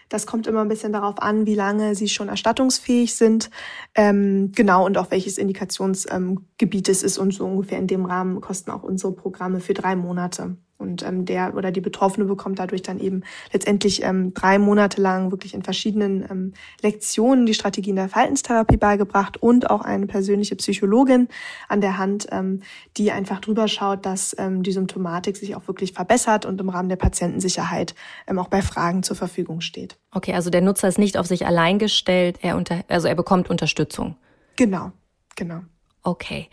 Das 0.09 0.27
kommt 0.27 0.47
immer 0.47 0.61
ein 0.61 0.67
bisschen 0.67 0.93
darauf 0.93 1.21
an, 1.21 1.45
wie 1.45 1.55
lange 1.55 1.95
sie 1.95 2.07
schon 2.07 2.29
erstattungsfähig 2.29 3.15
sind. 3.15 3.49
Ähm, 3.95 4.51
genau, 4.53 4.85
und 4.85 4.97
auch 4.97 5.11
welches 5.11 5.37
Indikationsgebiet 5.37 6.87
ähm, 6.87 6.91
es 6.91 7.03
ist. 7.03 7.17
Und 7.17 7.33
so 7.33 7.45
ungefähr 7.45 7.79
in 7.79 7.87
dem 7.87 8.05
Rahmen 8.05 8.41
kosten 8.41 8.71
auch 8.71 8.83
unsere 8.83 9.13
Programme 9.13 9.59
für 9.59 9.73
drei 9.73 9.95
Monate. 9.95 10.57
Und 10.77 11.03
ähm, 11.03 11.25
der 11.25 11.55
oder 11.55 11.71
die 11.71 11.81
Betroffene 11.81 12.25
bekommt 12.25 12.59
dadurch 12.59 12.81
dann 12.81 12.99
eben 12.99 13.23
letztendlich 13.53 14.03
ähm, 14.03 14.33
drei 14.33 14.59
Monate 14.59 15.01
lang 15.01 15.31
wirklich 15.31 15.53
in 15.53 15.63
verschiedenen 15.63 16.25
ähm, 16.29 16.53
Lektionen 16.81 17.45
die 17.45 17.53
Strategien 17.53 17.95
der 17.95 18.09
Verhaltenstherapie 18.09 18.75
beigebracht 18.75 19.37
und 19.41 19.69
auch 19.69 19.81
eine 19.81 20.05
persönliche 20.05 20.57
Psychologin 20.57 21.29
an 21.69 21.79
der 21.79 21.97
Hand, 21.97 22.27
ähm, 22.31 22.61
die 22.97 23.11
einfach 23.11 23.39
drüber 23.39 23.69
schaut, 23.69 24.05
dass 24.05 24.35
ähm, 24.37 24.63
die 24.63 24.73
Symptomatik 24.73 25.37
sich 25.37 25.55
auch 25.55 25.65
wirklich 25.67 25.93
verbessert 25.93 26.45
und 26.45 26.59
im 26.59 26.67
Rahmen 26.67 26.89
der 26.89 26.97
Patientensicherheit 26.97 27.95
ähm, 28.27 28.37
auch 28.37 28.49
bei 28.49 28.61
Fragen 28.61 29.01
zur 29.01 29.15
Verfügung 29.15 29.61
steht. 29.61 29.97
Okay, 30.11 30.33
also 30.33 30.49
der 30.49 30.61
Nutzer 30.61 30.89
ist 30.89 30.99
nicht 30.99 31.17
auf 31.17 31.27
sich 31.27 31.45
allein 31.45 31.79
gestellt, 31.79 32.39
er 32.41 32.57
unter, 32.57 32.83
also 32.89 33.07
er 33.07 33.15
bekommt 33.15 33.49
Unterstützung. 33.49 34.17
Genau, 34.57 34.91
genau. 35.35 35.61
Okay. 36.03 36.49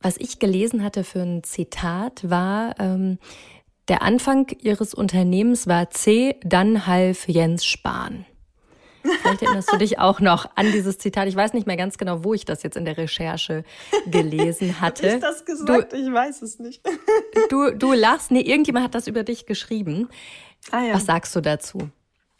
Was 0.00 0.16
ich 0.16 0.38
gelesen 0.40 0.82
hatte 0.82 1.04
für 1.04 1.20
ein 1.20 1.44
Zitat 1.44 2.28
war, 2.28 2.74
ähm, 2.80 3.18
der 3.88 4.02
Anfang 4.02 4.46
ihres 4.60 4.94
Unternehmens 4.94 5.66
war 5.66 5.90
C, 5.90 6.36
dann 6.44 6.86
half 6.86 7.28
Jens 7.28 7.64
Spahn. 7.64 8.26
Vielleicht 9.02 9.42
erinnerst 9.42 9.72
du 9.72 9.78
dich 9.78 9.98
auch 9.98 10.20
noch 10.20 10.48
an 10.54 10.70
dieses 10.70 10.98
Zitat. 10.98 11.26
Ich 11.26 11.34
weiß 11.34 11.54
nicht 11.54 11.66
mehr 11.66 11.76
ganz 11.76 11.98
genau, 11.98 12.22
wo 12.22 12.34
ich 12.34 12.44
das 12.44 12.62
jetzt 12.62 12.76
in 12.76 12.84
der 12.84 12.96
Recherche 12.96 13.64
gelesen 14.06 14.80
hatte. 14.80 15.08
Hab 15.08 15.14
ich 15.16 15.20
das 15.20 15.44
gesagt? 15.44 15.92
Du, 15.92 15.96
ich 15.96 16.12
weiß 16.12 16.42
es 16.42 16.58
nicht. 16.58 16.82
Du, 17.48 17.70
du 17.70 17.92
lachst. 17.92 18.30
Nee, 18.30 18.40
irgendjemand 18.40 18.84
hat 18.84 18.94
das 18.94 19.06
über 19.06 19.24
dich 19.24 19.46
geschrieben. 19.46 20.08
Ah, 20.70 20.82
ja. 20.82 20.94
Was 20.94 21.06
sagst 21.06 21.34
du 21.34 21.40
dazu? 21.40 21.90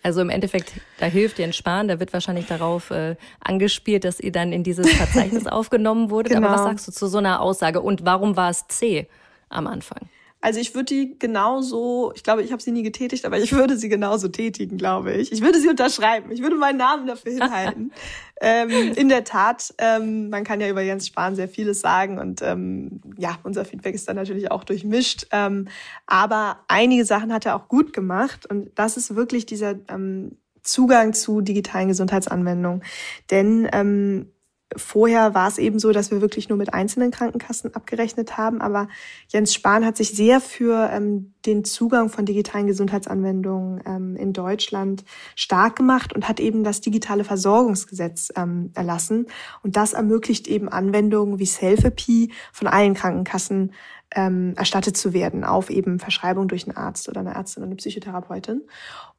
Also 0.02 0.20
im 0.20 0.30
Endeffekt, 0.30 0.72
da 0.98 1.06
hilft 1.06 1.38
Jens 1.38 1.56
Spahn, 1.56 1.88
da 1.88 2.00
wird 2.00 2.12
wahrscheinlich 2.12 2.46
darauf 2.46 2.90
äh, 2.90 3.16
angespielt, 3.40 4.04
dass 4.04 4.20
ihr 4.20 4.32
dann 4.32 4.52
in 4.52 4.64
dieses 4.64 4.88
Verzeichnis 4.90 5.46
aufgenommen 5.48 6.10
wurdet. 6.10 6.32
Genau. 6.32 6.46
Aber 6.46 6.54
was 6.54 6.62
genau. 6.62 6.70
sagst 6.70 6.88
du 6.88 6.92
zu 6.92 7.06
so 7.06 7.18
einer 7.18 7.40
Aussage 7.40 7.80
und 7.80 8.04
warum 8.04 8.36
war 8.36 8.50
es 8.50 8.66
C 8.68 9.08
am 9.48 9.66
Anfang? 9.66 10.08
Also 10.42 10.58
ich 10.58 10.74
würde 10.74 10.86
die 10.86 11.18
genauso, 11.18 12.12
ich 12.16 12.24
glaube, 12.24 12.42
ich 12.42 12.50
habe 12.50 12.60
sie 12.60 12.72
nie 12.72 12.82
getätigt, 12.82 13.24
aber 13.24 13.38
ich 13.38 13.52
würde 13.52 13.76
sie 13.76 13.88
genauso 13.88 14.28
tätigen, 14.28 14.76
glaube 14.76 15.12
ich. 15.12 15.30
Ich 15.30 15.40
würde 15.40 15.60
sie 15.60 15.68
unterschreiben. 15.68 16.32
Ich 16.32 16.42
würde 16.42 16.56
meinen 16.56 16.78
Namen 16.78 17.06
dafür 17.06 17.32
hinhalten. 17.40 17.92
ähm, 18.40 18.70
in 18.96 19.08
der 19.08 19.22
Tat, 19.22 19.72
ähm, 19.78 20.30
man 20.30 20.42
kann 20.42 20.60
ja 20.60 20.68
über 20.68 20.82
Jens 20.82 21.06
Spahn 21.06 21.36
sehr 21.36 21.48
vieles 21.48 21.80
sagen 21.80 22.18
und 22.18 22.42
ähm, 22.42 23.00
ja, 23.16 23.38
unser 23.44 23.64
Feedback 23.64 23.94
ist 23.94 24.08
dann 24.08 24.16
natürlich 24.16 24.50
auch 24.50 24.64
durchmischt. 24.64 25.28
Ähm, 25.30 25.68
aber 26.06 26.58
einige 26.66 27.04
Sachen 27.04 27.32
hat 27.32 27.46
er 27.46 27.54
auch 27.54 27.68
gut 27.68 27.92
gemacht 27.92 28.44
und 28.44 28.70
das 28.74 28.96
ist 28.96 29.14
wirklich 29.14 29.46
dieser 29.46 29.76
ähm, 29.88 30.38
Zugang 30.62 31.12
zu 31.12 31.40
digitalen 31.40 31.88
Gesundheitsanwendungen. 31.88 32.82
Denn 33.30 33.68
ähm, 33.72 34.32
Vorher 34.76 35.34
war 35.34 35.48
es 35.48 35.58
eben 35.58 35.78
so, 35.78 35.92
dass 35.92 36.10
wir 36.10 36.20
wirklich 36.20 36.48
nur 36.48 36.58
mit 36.58 36.72
einzelnen 36.74 37.10
Krankenkassen 37.10 37.74
abgerechnet 37.74 38.36
haben, 38.36 38.60
aber 38.60 38.88
Jens 39.28 39.54
Spahn 39.54 39.84
hat 39.84 39.96
sich 39.96 40.10
sehr 40.10 40.40
für 40.40 40.90
ähm, 40.92 41.32
den 41.46 41.64
Zugang 41.64 42.08
von 42.08 42.24
digitalen 42.24 42.66
Gesundheitsanwendungen 42.66 43.82
ähm, 43.86 44.16
in 44.16 44.32
Deutschland 44.32 45.04
stark 45.34 45.76
gemacht 45.76 46.12
und 46.14 46.28
hat 46.28 46.40
eben 46.40 46.64
das 46.64 46.80
digitale 46.80 47.24
Versorgungsgesetz 47.24 48.32
ähm, 48.36 48.70
erlassen. 48.74 49.26
Und 49.62 49.76
das 49.76 49.92
ermöglicht 49.92 50.46
eben 50.46 50.68
Anwendungen 50.68 51.38
wie 51.38 51.46
Selfie 51.46 52.32
von 52.52 52.68
allen 52.68 52.94
Krankenkassen 52.94 53.72
ähm, 54.14 54.54
erstattet 54.56 54.96
zu 54.96 55.12
werden 55.12 55.44
auf 55.44 55.70
eben 55.70 55.98
Verschreibung 55.98 56.48
durch 56.48 56.66
einen 56.66 56.76
Arzt 56.76 57.08
oder 57.08 57.20
eine 57.20 57.34
Ärztin 57.34 57.62
oder 57.62 57.68
eine 57.68 57.76
Psychotherapeutin. 57.76 58.62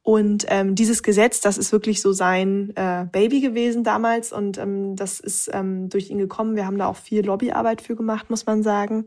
Und 0.02 0.44
ähm, 0.48 0.74
dieses 0.74 1.02
Gesetz, 1.02 1.40
das 1.40 1.56
ist 1.58 1.72
wirklich 1.72 2.02
so 2.02 2.12
sein 2.12 2.72
äh, 2.76 3.06
Baby 3.10 3.40
gewesen 3.40 3.84
damals 3.84 4.32
und 4.32 4.58
ähm, 4.58 4.96
das 4.96 5.20
ist 5.20 5.50
ähm, 5.52 5.88
durch 5.88 6.10
ihn 6.10 6.18
gekommen. 6.18 6.56
Wir 6.56 6.66
haben 6.66 6.78
da 6.78 6.86
auch 6.86 6.96
viel 6.96 7.24
Lobbyarbeit 7.24 7.80
für 7.80 7.96
gemacht, 7.96 8.30
muss 8.30 8.46
man 8.46 8.62
sagen. 8.62 9.06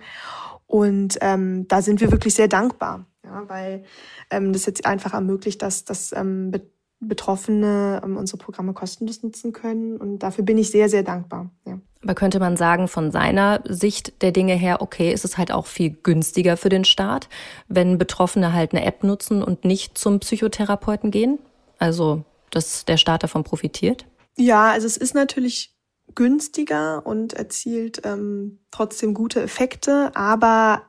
Und 0.66 1.18
ähm, 1.22 1.68
da 1.68 1.82
sind 1.82 2.02
wir 2.02 2.12
wirklich 2.12 2.34
sehr 2.34 2.48
dankbar, 2.48 3.06
ja, 3.24 3.44
weil 3.48 3.84
ähm, 4.30 4.54
das 4.54 4.66
jetzt 4.66 4.86
einfach 4.86 5.14
ermöglicht, 5.14 5.62
dass, 5.62 5.86
dass 5.86 6.12
ähm, 6.14 6.52
Betroffene 7.00 8.02
ähm, 8.04 8.18
unsere 8.18 8.38
Programme 8.38 8.74
kostenlos 8.74 9.22
nutzen 9.24 9.54
können. 9.54 9.98
Und 9.98 10.20
dafür 10.20 10.44
bin 10.44 10.58
ich 10.58 10.72
sehr, 10.72 10.90
sehr 10.90 11.04
dankbar. 11.04 11.52
Ja. 11.66 11.80
Aber 12.08 12.16
könnte 12.16 12.40
man 12.40 12.56
sagen, 12.56 12.88
von 12.88 13.12
seiner 13.12 13.60
Sicht 13.66 14.22
der 14.22 14.32
Dinge 14.32 14.54
her, 14.54 14.82
okay, 14.82 15.12
ist 15.12 15.26
es 15.26 15.38
halt 15.38 15.52
auch 15.52 15.66
viel 15.66 15.90
günstiger 15.90 16.56
für 16.56 16.70
den 16.70 16.86
Staat, 16.86 17.28
wenn 17.68 17.98
Betroffene 17.98 18.54
halt 18.54 18.72
eine 18.72 18.86
App 18.86 19.04
nutzen 19.04 19.44
und 19.44 19.66
nicht 19.66 19.98
zum 19.98 20.22
Psychotherapeuten 20.22 21.12
gehen? 21.12 21.38
Also, 21.80 22.24
dass 22.50 22.86
der 22.86 22.96
Staat 22.96 23.24
davon 23.24 23.44
profitiert? 23.44 24.06
Ja, 24.38 24.72
also 24.72 24.88
es 24.88 24.96
ist 24.96 25.16
natürlich 25.16 25.76
günstiger 26.16 27.06
und 27.06 27.34
erzielt 27.34 28.00
ähm, 28.06 28.60
trotzdem 28.72 29.14
gute 29.14 29.42
Effekte, 29.42 30.12
aber 30.16 30.84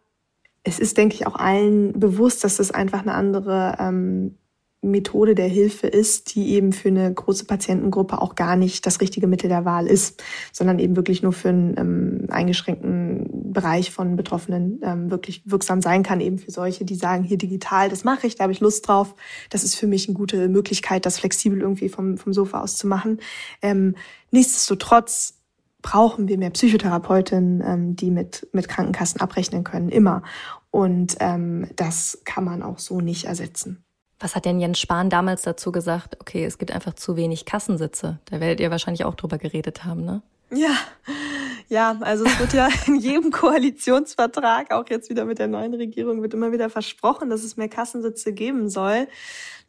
es 0.62 0.78
ist, 0.78 0.98
denke 0.98 1.16
ich, 1.16 1.26
auch 1.26 1.34
allen 1.34 1.98
bewusst, 1.98 2.44
dass 2.44 2.58
das 2.58 2.70
einfach 2.70 3.00
eine 3.00 3.14
andere 3.14 3.74
ähm, 3.80 4.38
Methode 4.80 5.34
der 5.34 5.48
Hilfe 5.48 5.88
ist, 5.88 6.34
die 6.34 6.50
eben 6.50 6.72
für 6.72 6.88
eine 6.88 7.12
große 7.12 7.46
Patientengruppe 7.46 8.22
auch 8.22 8.36
gar 8.36 8.54
nicht 8.54 8.86
das 8.86 9.00
richtige 9.00 9.26
Mittel 9.26 9.48
der 9.48 9.64
Wahl 9.64 9.88
ist, 9.88 10.22
sondern 10.52 10.78
eben 10.78 10.94
wirklich 10.94 11.22
nur 11.22 11.32
für 11.32 11.48
einen 11.48 11.76
ähm, 11.76 12.26
eingeschränkten 12.30 13.52
Bereich 13.52 13.90
von 13.90 14.14
Betroffenen 14.14 14.80
ähm, 14.82 15.10
wirklich 15.10 15.42
wirksam 15.46 15.82
sein 15.82 16.04
kann, 16.04 16.20
eben 16.20 16.38
für 16.38 16.52
solche, 16.52 16.84
die 16.84 16.94
sagen, 16.94 17.24
hier 17.24 17.38
digital, 17.38 17.88
das 17.88 18.04
mache 18.04 18.28
ich, 18.28 18.36
da 18.36 18.44
habe 18.44 18.52
ich 18.52 18.60
Lust 18.60 18.86
drauf, 18.86 19.16
das 19.50 19.64
ist 19.64 19.74
für 19.74 19.88
mich 19.88 20.06
eine 20.06 20.16
gute 20.16 20.48
Möglichkeit, 20.48 21.06
das 21.06 21.18
flexibel 21.18 21.60
irgendwie 21.60 21.88
vom, 21.88 22.16
vom 22.16 22.32
Sofa 22.32 22.60
aus 22.60 22.76
zu 22.76 22.86
machen. 22.86 23.18
Ähm, 23.62 23.96
nichtsdestotrotz 24.30 25.34
brauchen 25.82 26.28
wir 26.28 26.38
mehr 26.38 26.50
Psychotherapeutinnen, 26.50 27.62
ähm, 27.66 27.96
die 27.96 28.12
mit, 28.12 28.46
mit 28.52 28.68
Krankenkassen 28.68 29.20
abrechnen 29.20 29.64
können, 29.64 29.88
immer. 29.88 30.22
Und 30.70 31.16
ähm, 31.18 31.66
das 31.74 32.20
kann 32.24 32.44
man 32.44 32.62
auch 32.62 32.78
so 32.78 33.00
nicht 33.00 33.24
ersetzen. 33.24 33.84
Was 34.20 34.34
hat 34.34 34.44
denn 34.44 34.58
Jens 34.58 34.80
Spahn 34.80 35.10
damals 35.10 35.42
dazu 35.42 35.70
gesagt? 35.70 36.16
Okay, 36.20 36.44
es 36.44 36.58
gibt 36.58 36.72
einfach 36.72 36.94
zu 36.94 37.16
wenig 37.16 37.44
Kassensitze. 37.44 38.18
Da 38.24 38.40
werdet 38.40 38.60
ihr 38.60 38.70
wahrscheinlich 38.70 39.04
auch 39.04 39.14
drüber 39.14 39.38
geredet 39.38 39.84
haben, 39.84 40.04
ne? 40.04 40.22
Ja, 40.50 40.76
ja, 41.68 41.98
also 42.00 42.24
es 42.24 42.38
wird 42.38 42.54
ja 42.54 42.68
in 42.86 42.96
jedem 42.96 43.30
Koalitionsvertrag, 43.30 44.72
auch 44.72 44.88
jetzt 44.88 45.10
wieder 45.10 45.24
mit 45.24 45.38
der 45.38 45.48
neuen 45.48 45.74
Regierung, 45.74 46.22
wird 46.22 46.34
immer 46.34 46.52
wieder 46.52 46.70
versprochen, 46.70 47.28
dass 47.28 47.44
es 47.44 47.56
mehr 47.56 47.68
Kassensitze 47.68 48.32
geben 48.32 48.70
soll. 48.70 49.06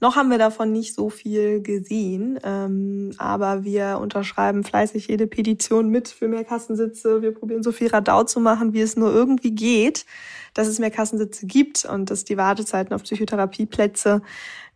Noch 0.02 0.16
haben 0.16 0.30
wir 0.30 0.38
davon 0.38 0.72
nicht 0.72 0.96
so 0.96 1.10
viel 1.10 1.62
gesehen, 1.62 2.40
ähm, 2.44 3.12
aber 3.18 3.64
wir 3.64 4.00
unterschreiben 4.02 4.64
fleißig 4.64 5.08
jede 5.08 5.28
Petition 5.28 5.90
mit 5.90 6.08
für 6.08 6.28
mehr 6.28 6.46
Kassensitze. 6.46 7.22
Wir 7.22 7.34
probieren 7.34 7.64
so 7.64 7.72
viel 7.72 7.88
Radau 7.88 8.24
zu 8.24 8.40
machen, 8.40 8.74
wie 8.74 8.82
es 8.82 8.96
nur 8.96 9.14
irgendwie 9.14 9.52
geht 9.52 10.06
dass 10.54 10.68
es 10.68 10.80
mehr 10.80 10.92
Kassensitze 10.92 11.46
gibt 11.46 11.86
und 11.86 12.10
dass 12.10 12.26
die 12.26 12.38
Wartezeiten 12.38 12.94
auf 12.94 13.04
Psychotherapieplätze 13.04 14.22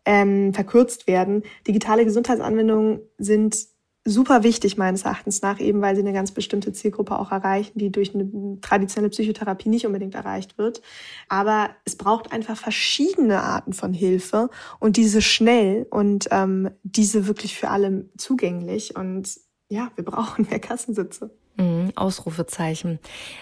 ähm, 0.06 0.54
verkürzt 0.54 1.08
werden. 1.08 1.44
Digitale 1.68 2.06
Gesundheitsanwendungen 2.06 3.02
sind 3.18 3.58
super 4.06 4.44
wichtig 4.44 4.78
meines 4.78 5.04
Erachtens 5.04 5.42
nach, 5.42 5.60
eben 5.60 5.82
weil 5.82 5.96
sie 5.96 6.02
eine 6.02 6.14
ganz 6.14 6.32
bestimmte 6.32 6.74
Zielgruppe 6.74 7.18
auch 7.18 7.32
erreichen, 7.32 7.80
die 7.80 7.92
durch 7.92 8.14
eine 8.14 8.60
traditionelle 8.62 9.10
Psychotherapie 9.10 9.70
nicht 9.70 9.86
unbedingt 9.86 10.16
erreicht 10.16 10.58
wird. 10.58 10.82
Aber 11.30 11.70
es 11.86 11.96
braucht 11.96 12.32
einfach 12.32 12.58
verschiedene 12.58 13.42
Arten 13.42 13.74
von 13.74 13.94
Hilfe 13.94 14.50
und 14.80 14.98
diese 14.98 15.22
schnell 15.22 15.88
und 15.90 16.28
ähm, 16.32 16.70
diese 16.84 17.28
wirklich 17.28 17.56
für 17.58 17.70
alle 17.70 18.10
zugänglich. 18.18 18.96
Und 18.96 19.40
ja, 19.70 19.92
wir 19.96 20.04
brauchen 20.04 20.48
mehr 20.50 20.60
Kassensitze. 20.60 21.32
Mhm, 21.56 21.94
Ausrufezeichen. 21.96 23.00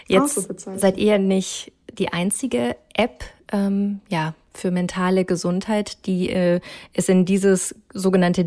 Jetzt 0.07 0.37
Ausrufezeichen. 0.37 0.79
seid 0.79 0.97
ihr 0.97 1.17
nicht 1.17 1.71
die 1.97 2.13
einzige 2.13 2.75
App 2.93 3.23
ähm, 3.51 4.01
ja, 4.09 4.35
für 4.53 4.69
mentale 4.71 5.25
Gesundheit, 5.25 6.05
die 6.05 6.29
äh, 6.29 6.59
es 6.93 7.09
in 7.09 7.25
dieses 7.25 7.75
sogenannte 7.93 8.45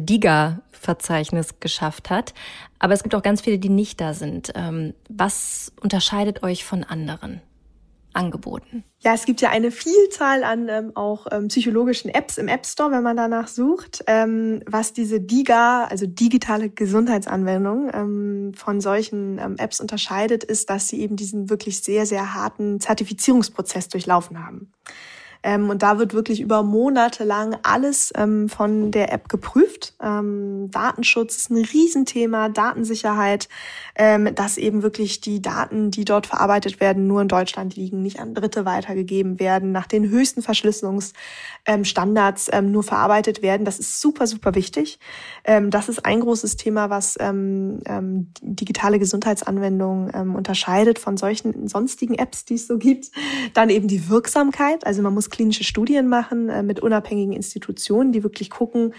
DIGA-Verzeichnis 0.84 1.60
geschafft 1.60 2.10
hat. 2.10 2.34
Aber 2.78 2.92
es 2.92 3.02
gibt 3.02 3.14
auch 3.14 3.22
ganz 3.22 3.40
viele, 3.40 3.58
die 3.58 3.68
nicht 3.68 4.00
da 4.00 4.14
sind. 4.14 4.52
Ähm, 4.54 4.94
was 5.08 5.72
unterscheidet 5.80 6.42
euch 6.42 6.64
von 6.64 6.84
anderen? 6.84 7.40
angeboten? 8.16 8.84
Ja, 9.00 9.12
es 9.12 9.24
gibt 9.24 9.40
ja 9.40 9.50
eine 9.50 9.72
Vielzahl 9.72 10.44
an 10.44 10.68
ähm, 10.68 10.92
auch 10.94 11.26
ähm, 11.32 11.48
psychologischen 11.48 12.08
Apps 12.10 12.38
im 12.38 12.46
App 12.46 12.64
Store, 12.64 12.92
wenn 12.92 13.02
man 13.02 13.16
danach 13.16 13.48
sucht, 13.48 14.04
ähm, 14.06 14.62
was 14.66 14.92
diese 14.92 15.20
DIGA, 15.20 15.86
also 15.86 16.06
digitale 16.06 16.70
Gesundheitsanwendung, 16.70 17.90
ähm, 17.92 18.52
von 18.54 18.80
solchen 18.80 19.40
ähm, 19.40 19.56
Apps 19.58 19.80
unterscheidet, 19.80 20.44
ist, 20.44 20.70
dass 20.70 20.86
sie 20.86 21.00
eben 21.00 21.16
diesen 21.16 21.50
wirklich 21.50 21.80
sehr, 21.80 22.06
sehr 22.06 22.34
harten 22.34 22.78
Zertifizierungsprozess 22.78 23.88
durchlaufen 23.88 24.46
haben. 24.46 24.70
Ähm, 25.44 25.68
und 25.68 25.83
da 25.83 25.98
wird 25.98 26.14
wirklich 26.14 26.40
über 26.40 26.62
Monate 26.62 27.22
lang 27.22 27.59
alles 27.62 28.12
ähm, 28.16 28.48
von 28.48 28.90
der 28.90 29.12
App 29.12 29.28
geprüft. 29.28 29.92
Ähm, 30.02 30.70
Datenschutz 30.70 31.37
ist 31.37 31.50
ein 31.50 31.62
Riesenthema, 31.62 32.48
Datensicherheit, 32.48 33.50
ähm, 33.94 34.35
dass 34.35 34.57
eben 34.57 34.83
wirklich 34.83 35.20
die 35.20 35.42
Daten, 35.42 35.90
die 35.90 36.07
dort 36.07 36.26
verarbeitet 36.26 36.80
werden, 36.80 37.07
nur 37.07 37.20
in 37.20 37.28
Deutschland 37.28 37.76
liegen, 37.76 38.00
nicht 38.00 38.20
an 38.20 38.33
Dritte 38.33 38.64
weitergegeben 38.64 39.38
werden, 39.38 39.70
nach 39.70 39.87
den 39.87 40.09
höchsten 40.09 40.40
Verschlüsselungsstandards 40.40 42.48
ähm, 42.50 42.72
nur 42.72 42.83
verarbeitet 42.83 43.42
werden. 43.42 43.66
Das 43.66 43.78
ist 43.78 44.00
super, 44.00 44.26
super 44.26 44.54
wichtig. 44.54 44.98
Ähm, 45.44 45.70
das 45.70 45.90
ist 45.90 46.07
ein 46.07 46.20
großes 46.20 46.57
Thema, 46.57 46.88
was 46.88 47.18
digitale 48.42 48.98
Gesundheitsanwendungen 48.98 50.35
unterscheidet 50.35 50.98
von 50.98 51.16
solchen 51.16 51.68
sonstigen 51.68 52.14
Apps, 52.14 52.44
die 52.44 52.54
es 52.54 52.66
so 52.66 52.78
gibt. 52.78 53.11
Dann 53.52 53.68
eben 53.68 53.88
die 53.88 54.09
Wirksamkeit. 54.09 54.87
Also 54.87 55.02
man 55.02 55.12
muss 55.12 55.28
klinische 55.34 55.64
Studien 55.64 56.08
machen 56.08 56.48
äh, 56.48 56.62
mit 56.62 56.80
unabhängigen 56.80 57.32
Institutionen, 57.32 58.12
die 58.12 58.22
wirklich 58.22 58.50
gucken, 58.50 58.94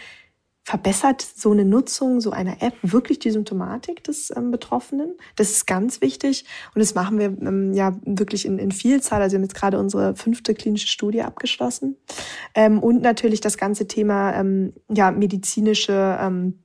verbessert 0.65 1.21
so 1.21 1.51
eine 1.51 1.63
Nutzung 1.63 2.19
so 2.19 2.31
einer 2.31 2.63
App 2.63 2.73
wirklich 2.81 3.19
die 3.19 3.29
Symptomatik 3.29 4.03
des 4.03 4.33
ähm, 4.35 4.49
Betroffenen? 4.49 5.15
Das 5.35 5.51
ist 5.51 5.67
ganz 5.67 6.01
wichtig 6.01 6.45
und 6.73 6.79
das 6.79 6.95
machen 6.95 7.19
wir 7.19 7.27
ähm, 7.27 7.71
ja 7.73 7.95
wirklich 8.03 8.45
in, 8.45 8.57
in 8.57 8.71
Vielzahl. 8.71 9.21
Also 9.21 9.33
wir 9.33 9.37
haben 9.37 9.43
jetzt 9.43 9.55
gerade 9.55 9.79
unsere 9.79 10.15
fünfte 10.15 10.55
klinische 10.55 10.87
Studie 10.87 11.21
abgeschlossen 11.21 11.97
ähm, 12.55 12.79
und 12.79 13.01
natürlich 13.01 13.41
das 13.41 13.57
ganze 13.57 13.87
Thema 13.87 14.33
ähm, 14.33 14.73
ja 14.89 15.11
medizinische 15.11 16.17
ähm, 16.19 16.64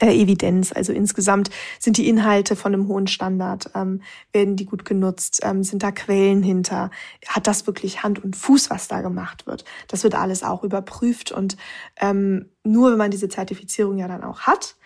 äh, 0.00 0.12
Evidenz. 0.12 0.72
Also 0.72 0.92
insgesamt 0.92 1.50
sind 1.78 1.96
die 1.96 2.08
Inhalte 2.08 2.56
von 2.56 2.74
einem 2.74 2.88
hohen 2.88 3.06
Standard, 3.06 3.70
ähm, 3.74 4.02
werden 4.32 4.56
die 4.56 4.66
gut 4.66 4.84
genutzt, 4.84 5.40
ähm, 5.42 5.62
sind 5.62 5.82
da 5.82 5.92
Quellen 5.92 6.42
hinter, 6.42 6.90
hat 7.26 7.46
das 7.46 7.66
wirklich 7.66 8.02
Hand 8.02 8.22
und 8.22 8.36
Fuß, 8.36 8.70
was 8.70 8.88
da 8.88 9.00
gemacht 9.00 9.46
wird. 9.46 9.64
Das 9.88 10.02
wird 10.02 10.14
alles 10.14 10.42
auch 10.42 10.64
überprüft 10.64 11.32
und 11.32 11.56
ähm, 12.00 12.50
nur 12.64 12.90
wenn 12.90 12.98
man 12.98 13.10
diese 13.10 13.28
Zertifizierung 13.28 13.98
ja 13.98 14.08
dann 14.08 14.24
auch 14.24 14.40
hat, 14.40 14.76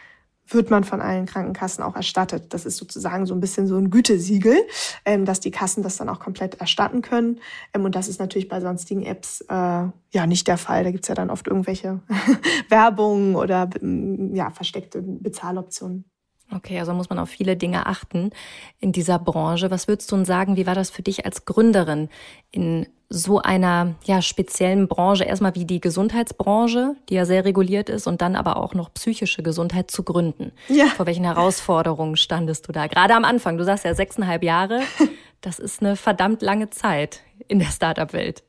wird 0.49 0.71
man 0.71 0.85
von 0.85 1.01
allen 1.01 1.27
Krankenkassen 1.27 1.83
auch 1.83 1.97
erstattet. 1.97 2.53
Das 2.53 2.67
ist 2.67 2.77
sozusagen 2.77 3.27
so 3.27 3.35
ein 3.35 3.41
bisschen 3.41 3.67
so 3.67 3.77
ein 3.77 3.91
Gütesiegel, 3.91 4.57
ähm, 5.05 5.25
dass 5.25 5.41
die 5.41 5.51
Kassen 5.51 5.83
das 5.83 5.97
dann 5.97 6.09
auch 6.09 6.21
komplett 6.21 6.61
erstatten 6.61 7.03
können. 7.03 7.41
Ähm, 7.73 7.85
und 7.85 7.95
das 7.95 8.09
ist 8.09 8.21
natürlich 8.21 8.49
bei 8.49 8.61
sonstigen 8.61 9.03
Apps 9.03 9.41
äh, 9.43 9.55
ja 9.55 10.27
nicht 10.27 10.47
der 10.47 10.59
Fall. 10.59 10.85
Da 10.85 10.91
gibt's 10.91 11.09
ja 11.09 11.15
dann 11.15 11.31
oft 11.31 11.47
irgendwelche 11.47 12.01
Werbung 12.69 13.35
oder 13.35 13.69
ähm, 13.81 14.35
ja, 14.35 14.51
versteckte 14.51 15.03
Bezahloptionen. 15.03 16.05
Okay, 16.53 16.79
also 16.79 16.93
muss 16.93 17.09
man 17.09 17.19
auf 17.19 17.31
viele 17.31 17.57
Dinge 17.57 17.87
achten 17.87 18.31
in 18.79 18.93
dieser 18.93 19.19
Branche. 19.19 19.71
Was 19.71 19.89
würdest 19.89 20.13
du 20.13 20.17
uns 20.17 20.29
sagen, 20.29 20.57
wie 20.57 20.67
war 20.67 20.75
das 20.75 20.91
für 20.91 21.03
dich 21.03 21.25
als 21.25 21.47
Gründerin 21.47 22.09
in 22.51 22.87
so 23.09 23.41
einer 23.41 23.95
ja, 24.05 24.23
speziellen 24.23 24.89
Branche, 24.89 25.25
erstmal 25.25 25.55
wie 25.55 25.65
die 25.65 25.81
Gesundheitsbranche, 25.81 26.97
die 27.09 27.15
ja 27.15 27.25
sehr 27.25 27.45
reguliert 27.45 27.89
ist, 27.89 28.07
und 28.07 28.23
dann 28.23 28.37
aber 28.37 28.57
auch 28.57 28.75
noch 28.75 28.93
psychische 28.95 29.43
Gesundheit 29.43 29.91
zu 29.91 30.03
gründen? 30.03 30.53
Ja. 30.69 30.87
Vor 30.87 31.07
welchen 31.07 31.25
Herausforderungen 31.25 32.17
standest 32.17 32.69
du 32.69 32.73
da? 32.73 32.87
Gerade 32.87 33.15
am 33.15 33.25
Anfang, 33.25 33.57
du 33.57 33.65
sagst 33.65 33.85
ja 33.85 33.95
sechseinhalb 33.95 34.43
Jahre, 34.43 34.81
das 35.41 35.59
ist 35.59 35.81
eine 35.81 35.97
verdammt 35.97 36.43
lange 36.43 36.71
Zeit 36.71 37.21
in 37.49 37.59
der 37.59 37.69
Startup-Welt. 37.69 38.43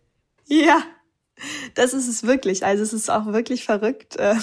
Ja, 0.47 0.83
das 1.73 1.93
ist 1.93 2.07
es 2.07 2.23
wirklich. 2.23 2.65
Also 2.65 2.83
es 2.83 2.93
ist 2.93 3.09
auch 3.09 3.25
wirklich 3.27 3.65
verrückt, 3.65 4.15
äh, 4.15 4.35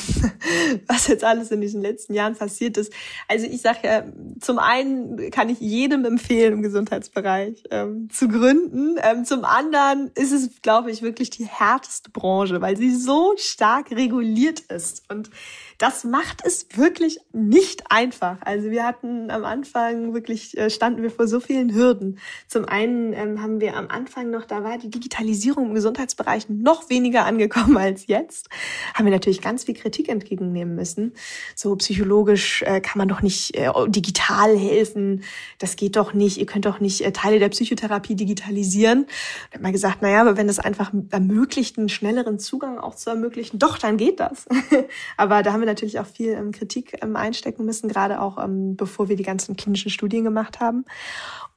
was 0.86 1.06
jetzt 1.06 1.24
alles 1.24 1.50
in 1.50 1.60
diesen 1.60 1.80
letzten 1.80 2.14
Jahren 2.14 2.36
passiert 2.36 2.76
ist. 2.76 2.92
Also 3.28 3.46
ich 3.46 3.62
sage 3.62 3.78
ja, 3.84 4.04
zum 4.40 4.58
einen 4.58 5.30
kann 5.30 5.48
ich 5.48 5.60
jedem 5.60 6.04
empfehlen, 6.04 6.54
im 6.54 6.62
Gesundheitsbereich 6.62 7.64
ähm, 7.70 8.08
zu 8.10 8.28
gründen. 8.28 8.96
Ähm, 9.02 9.24
zum 9.24 9.44
anderen 9.44 10.10
ist 10.14 10.32
es, 10.32 10.60
glaube 10.60 10.90
ich, 10.90 11.02
wirklich 11.02 11.30
die 11.30 11.46
härteste 11.46 12.10
Branche, 12.10 12.60
weil 12.60 12.76
sie 12.76 12.94
so 12.94 13.34
stark 13.36 13.90
reguliert 13.90 14.60
ist. 14.60 15.02
Und 15.10 15.30
das 15.78 16.04
macht 16.04 16.44
es 16.44 16.66
wirklich 16.76 17.18
nicht 17.32 17.90
einfach. 17.90 18.38
Also 18.42 18.70
wir 18.70 18.84
hatten 18.84 19.30
am 19.30 19.44
Anfang 19.44 20.14
wirklich, 20.14 20.56
äh, 20.56 20.70
standen 20.70 21.02
wir 21.02 21.10
vor 21.10 21.26
so 21.26 21.40
vielen 21.40 21.74
Hürden. 21.74 22.18
Zum 22.46 22.64
einen 22.64 23.12
ähm, 23.12 23.42
haben 23.42 23.60
wir 23.60 23.76
am 23.76 23.88
Anfang 23.88 24.30
noch, 24.30 24.44
da 24.44 24.64
war 24.64 24.78
die 24.78 24.90
Digitalisierung 24.90 25.68
im 25.68 25.74
Gesundheitsbereich 25.74 26.48
noch 26.48 26.90
weniger 26.90 27.24
angekommen 27.24 27.76
als 27.82 28.06
jetzt, 28.06 28.48
haben 28.94 29.04
wir 29.04 29.12
natürlich 29.12 29.40
ganz 29.40 29.64
viel 29.64 29.74
Kritik 29.74 30.08
entgegennehmen 30.08 30.74
müssen. 30.74 31.12
So 31.54 31.74
psychologisch 31.76 32.62
äh, 32.62 32.80
kann 32.80 32.98
man 32.98 33.08
doch 33.08 33.22
nicht 33.22 33.56
äh, 33.56 33.70
digital 33.88 34.56
helfen. 34.56 35.22
Das 35.58 35.76
geht 35.76 35.96
doch 35.96 36.14
nicht. 36.14 36.38
Ihr 36.38 36.46
könnt 36.46 36.66
doch 36.66 36.80
nicht 36.80 37.02
äh, 37.02 37.12
Teile 37.12 37.38
der 37.38 37.48
Psychotherapie 37.48 38.14
digitalisieren. 38.14 39.06
Da 39.50 39.56
hat 39.56 39.62
man 39.62 39.72
gesagt, 39.72 40.02
naja, 40.02 40.20
aber 40.20 40.36
wenn 40.36 40.46
das 40.46 40.58
einfach 40.58 40.92
ermöglicht, 41.10 41.78
einen 41.78 41.88
schnelleren 41.88 42.38
Zugang 42.38 42.78
auch 42.78 42.94
zu 42.94 43.10
ermöglichen, 43.10 43.58
doch, 43.58 43.78
dann 43.78 43.96
geht 43.96 44.20
das. 44.20 44.46
aber 45.16 45.42
da 45.42 45.52
haben 45.52 45.60
wir 45.60 45.66
natürlich 45.72 46.00
auch 46.00 46.06
viel 46.06 46.30
ähm, 46.30 46.52
Kritik 46.52 46.98
ähm, 47.02 47.16
einstecken 47.16 47.64
müssen, 47.64 47.88
gerade 47.88 48.20
auch 48.20 48.42
ähm, 48.42 48.76
bevor 48.76 49.08
wir 49.08 49.16
die 49.16 49.22
ganzen 49.22 49.56
klinischen 49.56 49.90
Studien 49.90 50.24
gemacht 50.24 50.60
haben. 50.60 50.84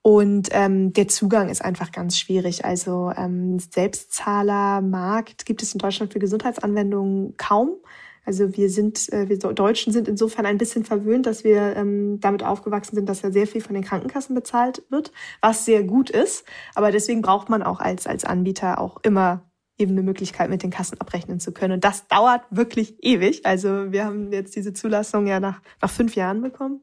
Und 0.02 0.50
ähm, 0.52 0.94
der 0.94 1.08
Zugang 1.08 1.50
ist 1.50 1.64
einfach 1.64 1.92
ganz 1.92 2.18
schwierig. 2.18 2.64
Also 2.64 3.12
ähm, 3.16 3.58
Selbstzahlermarkt 3.60 5.46
gibt 5.46 5.64
es 5.64 5.74
in 5.74 5.80
Deutschland 5.80 6.14
für 6.14 6.20
Gesundheitsanwendungen 6.20 7.36
kaum. 7.38 7.78
Also 8.26 8.58
wir 8.58 8.70
sind, 8.70 9.12
äh, 9.14 9.30
wir 9.30 9.38
Deutschen 9.38 9.94
sind 9.94 10.08
insofern 10.08 10.46
ein 10.46 10.58
bisschen 10.58 10.84
verwöhnt, 10.84 11.26
dass 11.26 11.44
wir 11.44 11.76
ähm, 11.76 12.20
damit 12.20 12.44
aufgewachsen 12.44 12.96
sind, 12.96 13.08
dass 13.08 13.22
ja 13.22 13.32
sehr 13.32 13.48
viel 13.48 13.62
von 13.62 13.76
den 13.76 13.84
Krankenkassen 13.84 14.36
bezahlt 14.36 14.84
wird, 14.90 15.12
was 15.42 15.66
sehr 15.66 15.84
gut 15.84 16.10
ist. 16.10 16.46
Aber 16.74 16.92
deswegen 16.92 17.22
braucht 17.22 17.50
man 17.50 17.64
auch 17.64 17.80
als, 17.80 18.08
als 18.08 18.26
Anbieter 18.26 18.80
auch 18.80 18.98
immer 19.04 19.44
eben 19.78 19.92
eine 19.92 20.04
Möglichkeit, 20.04 20.50
mit 20.50 20.64
den 20.64 20.72
Kassen 20.72 21.00
abrechnen 21.02 21.40
zu 21.40 21.52
können. 21.52 21.74
Und 21.74 21.84
das 21.84 22.08
dauert 22.08 22.44
wirklich 22.50 23.04
ewig. 23.04 23.46
Also 23.46 23.92
wir 23.92 24.06
haben 24.06 24.32
jetzt 24.32 24.56
diese 24.56 24.74
Zulassung 24.74 25.28
ja 25.28 25.40
nach, 25.40 25.62
nach 25.82 25.90
fünf 25.90 26.16
Jahren 26.16 26.42
bekommen. 26.42 26.82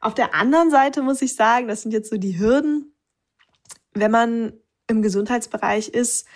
Auf 0.00 0.14
der 0.14 0.34
anderen 0.34 0.70
Seite 0.70 1.02
muss 1.02 1.22
ich 1.22 1.36
sagen, 1.36 1.68
das 1.68 1.82
sind 1.82 1.92
jetzt 1.92 2.10
so 2.10 2.16
die 2.16 2.38
Hürden, 2.38 2.94
wenn 3.92 4.10
man 4.10 4.52
im 4.88 5.02
Gesundheitsbereich 5.02 5.88
ist, 5.88 6.26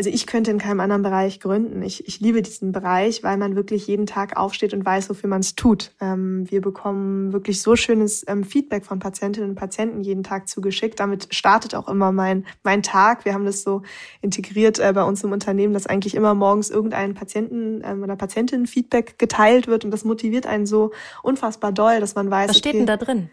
also 0.00 0.08
ich 0.08 0.26
könnte 0.26 0.50
in 0.50 0.56
keinem 0.56 0.80
anderen 0.80 1.02
Bereich 1.02 1.40
gründen. 1.40 1.82
Ich, 1.82 2.08
ich 2.08 2.20
liebe 2.20 2.40
diesen 2.40 2.72
Bereich, 2.72 3.22
weil 3.22 3.36
man 3.36 3.54
wirklich 3.54 3.86
jeden 3.86 4.06
Tag 4.06 4.34
aufsteht 4.38 4.72
und 4.72 4.82
weiß, 4.82 5.10
wofür 5.10 5.28
man 5.28 5.40
es 5.40 5.56
tut. 5.56 5.92
Ähm, 6.00 6.50
wir 6.50 6.62
bekommen 6.62 7.34
wirklich 7.34 7.60
so 7.60 7.76
schönes 7.76 8.24
ähm, 8.26 8.42
Feedback 8.42 8.86
von 8.86 8.98
Patientinnen 8.98 9.50
und 9.50 9.56
Patienten 9.56 10.00
jeden 10.00 10.22
Tag 10.22 10.48
zugeschickt. 10.48 11.00
Damit 11.00 11.34
startet 11.34 11.74
auch 11.74 11.86
immer 11.86 12.12
mein, 12.12 12.46
mein 12.62 12.82
Tag. 12.82 13.26
Wir 13.26 13.34
haben 13.34 13.44
das 13.44 13.62
so 13.62 13.82
integriert 14.22 14.78
äh, 14.78 14.90
bei 14.94 15.04
uns 15.04 15.22
im 15.22 15.32
Unternehmen, 15.32 15.74
dass 15.74 15.86
eigentlich 15.86 16.14
immer 16.14 16.32
morgens 16.32 16.70
irgendein 16.70 17.12
Patienten 17.12 17.82
ähm, 17.84 18.02
oder 18.02 18.16
Patientin 18.16 18.66
Feedback 18.66 19.18
geteilt 19.18 19.66
wird 19.66 19.84
und 19.84 19.90
das 19.90 20.04
motiviert 20.04 20.46
einen 20.46 20.64
so 20.64 20.92
unfassbar 21.22 21.72
doll, 21.72 22.00
dass 22.00 22.14
man 22.14 22.30
weiß. 22.30 22.48
Was 22.48 22.56
steht 22.56 22.70
okay, 22.70 22.78
denn 22.78 22.86
da 22.86 22.96
drin? 22.96 23.28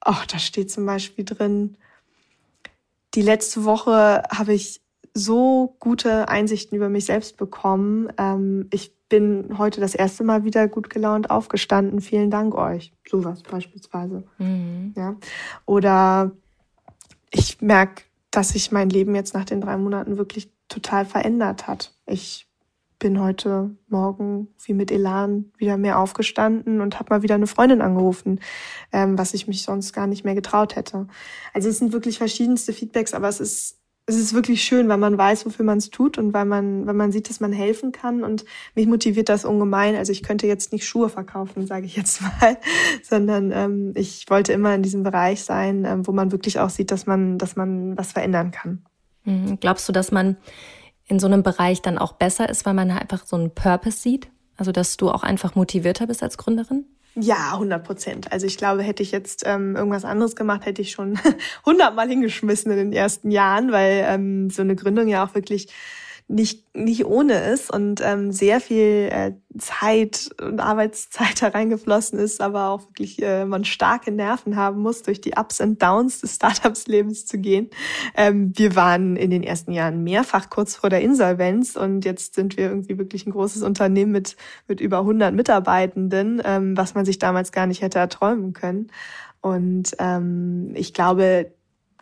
Ach, 0.00 0.24
da 0.24 0.38
steht 0.38 0.70
zum 0.70 0.86
Beispiel 0.86 1.26
drin, 1.26 1.76
die 3.14 3.20
letzte 3.20 3.64
Woche 3.64 4.22
habe 4.30 4.54
ich 4.54 4.81
so 5.14 5.76
gute 5.78 6.28
Einsichten 6.28 6.76
über 6.76 6.88
mich 6.88 7.06
selbst 7.06 7.36
bekommen. 7.36 8.12
Ähm, 8.18 8.68
ich 8.70 8.94
bin 9.08 9.58
heute 9.58 9.80
das 9.80 9.94
erste 9.94 10.24
Mal 10.24 10.44
wieder 10.44 10.68
gut 10.68 10.88
gelaunt 10.88 11.30
aufgestanden. 11.30 12.00
Vielen 12.00 12.30
Dank 12.30 12.54
euch. 12.54 12.94
Sowas 13.06 13.42
beispielsweise. 13.42 14.24
Mhm. 14.38 14.94
Ja. 14.96 15.16
Oder 15.66 16.32
ich 17.30 17.60
merke, 17.60 18.04
dass 18.30 18.50
sich 18.50 18.72
mein 18.72 18.88
Leben 18.88 19.14
jetzt 19.14 19.34
nach 19.34 19.44
den 19.44 19.60
drei 19.60 19.76
Monaten 19.76 20.16
wirklich 20.16 20.50
total 20.68 21.04
verändert 21.04 21.66
hat. 21.66 21.94
Ich 22.06 22.48
bin 22.98 23.20
heute 23.20 23.76
Morgen 23.88 24.48
wie 24.64 24.74
mit 24.74 24.90
Elan 24.90 25.52
wieder 25.58 25.76
mehr 25.76 25.98
aufgestanden 25.98 26.80
und 26.80 26.98
habe 26.98 27.12
mal 27.12 27.22
wieder 27.22 27.34
eine 27.34 27.48
Freundin 27.48 27.82
angerufen, 27.82 28.40
ähm, 28.92 29.18
was 29.18 29.34
ich 29.34 29.48
mich 29.48 29.64
sonst 29.64 29.92
gar 29.92 30.06
nicht 30.06 30.24
mehr 30.24 30.36
getraut 30.36 30.76
hätte. 30.76 31.08
Also 31.52 31.68
es 31.68 31.78
sind 31.78 31.92
wirklich 31.92 32.18
verschiedenste 32.18 32.72
Feedbacks, 32.72 33.12
aber 33.12 33.28
es 33.28 33.40
ist 33.40 33.81
es 34.06 34.16
ist 34.16 34.34
wirklich 34.34 34.64
schön, 34.64 34.88
weil 34.88 34.98
man 34.98 35.16
weiß, 35.16 35.46
wofür 35.46 35.64
man 35.64 35.78
es 35.78 35.90
tut 35.90 36.18
und 36.18 36.34
weil 36.34 36.44
man, 36.44 36.86
weil 36.86 36.94
man 36.94 37.12
sieht, 37.12 37.30
dass 37.30 37.38
man 37.38 37.52
helfen 37.52 37.92
kann. 37.92 38.24
Und 38.24 38.44
mich 38.74 38.86
motiviert 38.86 39.28
das 39.28 39.44
ungemein. 39.44 39.94
Also 39.94 40.10
ich 40.10 40.24
könnte 40.24 40.46
jetzt 40.48 40.72
nicht 40.72 40.86
Schuhe 40.86 41.08
verkaufen, 41.08 41.66
sage 41.66 41.86
ich 41.86 41.96
jetzt 41.96 42.20
mal, 42.40 42.58
sondern 43.02 43.52
ähm, 43.52 43.92
ich 43.94 44.28
wollte 44.28 44.52
immer 44.52 44.74
in 44.74 44.82
diesem 44.82 45.04
Bereich 45.04 45.44
sein, 45.44 45.84
ähm, 45.84 46.06
wo 46.06 46.12
man 46.12 46.32
wirklich 46.32 46.58
auch 46.58 46.70
sieht, 46.70 46.90
dass 46.90 47.06
man, 47.06 47.38
dass 47.38 47.54
man 47.54 47.96
was 47.96 48.12
verändern 48.12 48.50
kann. 48.50 48.84
Mhm. 49.24 49.58
Glaubst 49.60 49.88
du, 49.88 49.92
dass 49.92 50.10
man 50.10 50.36
in 51.06 51.20
so 51.20 51.28
einem 51.28 51.44
Bereich 51.44 51.80
dann 51.80 51.98
auch 51.98 52.14
besser 52.14 52.48
ist, 52.48 52.66
weil 52.66 52.74
man 52.74 52.90
einfach 52.90 53.24
so 53.24 53.36
einen 53.36 53.54
Purpose 53.54 53.98
sieht? 53.98 54.28
Also 54.56 54.72
dass 54.72 54.96
du 54.96 55.10
auch 55.10 55.22
einfach 55.22 55.54
motivierter 55.54 56.08
bist 56.08 56.22
als 56.22 56.38
Gründerin? 56.38 56.86
Ja, 57.14 57.52
100 57.52 57.84
Prozent. 57.84 58.32
Also 58.32 58.46
ich 58.46 58.56
glaube, 58.56 58.82
hätte 58.82 59.02
ich 59.02 59.12
jetzt 59.12 59.42
ähm, 59.46 59.76
irgendwas 59.76 60.04
anderes 60.04 60.34
gemacht, 60.34 60.64
hätte 60.64 60.80
ich 60.80 60.92
schon 60.92 61.18
hundertmal 61.66 62.08
hingeschmissen 62.08 62.72
in 62.72 62.78
den 62.78 62.92
ersten 62.92 63.30
Jahren, 63.30 63.70
weil 63.70 64.04
ähm, 64.08 64.48
so 64.48 64.62
eine 64.62 64.76
Gründung 64.76 65.08
ja 65.08 65.24
auch 65.24 65.34
wirklich 65.34 65.68
nicht, 66.32 66.74
nicht 66.74 67.04
ohne 67.04 67.34
ist 67.52 67.70
und 67.70 68.00
ähm, 68.02 68.32
sehr 68.32 68.60
viel 68.60 69.08
äh, 69.12 69.32
Zeit 69.58 70.30
und 70.40 70.60
Arbeitszeit 70.60 71.40
da 71.42 71.48
reingeflossen 71.48 72.18
ist, 72.18 72.40
aber 72.40 72.70
auch 72.70 72.88
wirklich 72.88 73.22
äh, 73.22 73.44
man 73.44 73.64
starke 73.64 74.10
Nerven 74.10 74.56
haben 74.56 74.80
muss, 74.80 75.02
durch 75.02 75.20
die 75.20 75.34
Ups 75.36 75.60
und 75.60 75.82
Downs 75.82 76.20
des 76.20 76.36
Startups-Lebens 76.36 77.26
zu 77.26 77.38
gehen. 77.38 77.68
Ähm, 78.16 78.52
wir 78.56 78.74
waren 78.74 79.16
in 79.16 79.30
den 79.30 79.42
ersten 79.42 79.72
Jahren 79.72 80.02
mehrfach 80.02 80.48
kurz 80.48 80.74
vor 80.74 80.88
der 80.88 81.02
Insolvenz 81.02 81.76
und 81.76 82.04
jetzt 82.04 82.34
sind 82.34 82.56
wir 82.56 82.64
irgendwie 82.64 82.98
wirklich 82.98 83.26
ein 83.26 83.32
großes 83.32 83.62
Unternehmen 83.62 84.12
mit, 84.12 84.36
mit 84.68 84.80
über 84.80 85.00
100 85.00 85.34
Mitarbeitenden, 85.34 86.40
ähm, 86.44 86.76
was 86.76 86.94
man 86.94 87.04
sich 87.04 87.18
damals 87.18 87.52
gar 87.52 87.66
nicht 87.66 87.82
hätte 87.82 87.98
erträumen 87.98 88.54
können. 88.54 88.90
Und 89.42 89.90
ähm, 89.98 90.70
ich 90.74 90.94
glaube, 90.94 91.52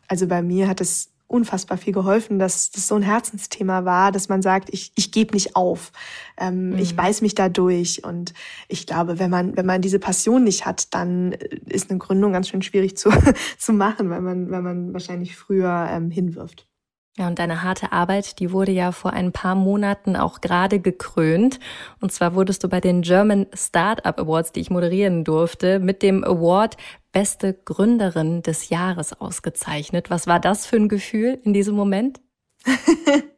also 0.07 0.29
bei 0.29 0.43
mir 0.43 0.69
hat 0.69 0.81
es 0.81 1.11
unfassbar 1.31 1.79
viel 1.79 1.93
geholfen, 1.93 2.39
dass 2.39 2.71
das 2.71 2.89
so 2.89 2.97
ein 2.97 3.03
Herzensthema 3.03 3.85
war, 3.85 4.13
dass 4.13 4.29
man 4.29 4.43
sagt, 4.43 4.69
ich, 4.73 4.93
ich 4.97 5.13
gebe 5.13 5.35
nicht 5.35 5.57
auf, 5.57 5.93
ähm, 6.37 6.71
mhm. 6.71 6.79
ich 6.79 6.97
beiß 6.97 7.23
mich 7.23 7.35
da 7.35 7.49
durch. 7.49 8.05
Und 8.05 8.35
ich 8.69 8.87
glaube, 8.87 9.19
wenn 9.19 9.31
man, 9.31 9.57
wenn 9.57 9.67
man 9.67 9.81
diese 9.81 9.99
Passion 9.99 10.45
nicht 10.45 10.67
hat, 10.67 10.93
dann 10.95 11.33
ist 11.33 11.91
eine 11.91 11.99
Gründung 11.99 12.33
ganz 12.33 12.49
schön 12.49 12.63
schwierig 12.63 12.97
zu, 12.97 13.11
zu 13.59 13.73
machen, 13.73 14.11
weil 14.11 14.21
man, 14.21 14.51
weil 14.51 14.63
man 14.63 14.93
wahrscheinlich 14.93 15.37
früher 15.37 15.89
ähm, 15.91 16.11
hinwirft. 16.11 16.70
Ja, 17.17 17.27
und 17.27 17.39
deine 17.39 17.63
harte 17.63 17.93
Arbeit, 17.93 18.39
die 18.39 18.53
wurde 18.53 18.71
ja 18.73 18.93
vor 18.93 19.13
ein 19.13 19.33
paar 19.33 19.55
Monaten 19.55 20.17
auch 20.17 20.41
gerade 20.41 20.79
gekrönt. 20.81 21.59
Und 22.01 22.13
zwar 22.13 22.35
wurdest 22.35 22.63
du 22.63 22.69
bei 22.69 22.81
den 22.81 23.03
German 23.03 23.47
Startup 23.53 24.19
Awards, 24.19 24.53
die 24.53 24.61
ich 24.61 24.71
moderieren 24.71 25.25
durfte, 25.25 25.81
mit 25.81 26.03
dem 26.03 26.25
Award 26.25 26.77
Beste 27.13 27.55
Gründerin 27.65 28.43
des 28.43 28.69
Jahres 28.69 29.21
ausgezeichnet. 29.21 30.11
Was 30.11 30.29
war 30.29 30.39
das 30.39 30.67
für 30.67 30.77
ein 30.77 30.89
Gefühl 30.89 31.41
in 31.43 31.53
diesem 31.53 31.75
Moment? 31.75 32.21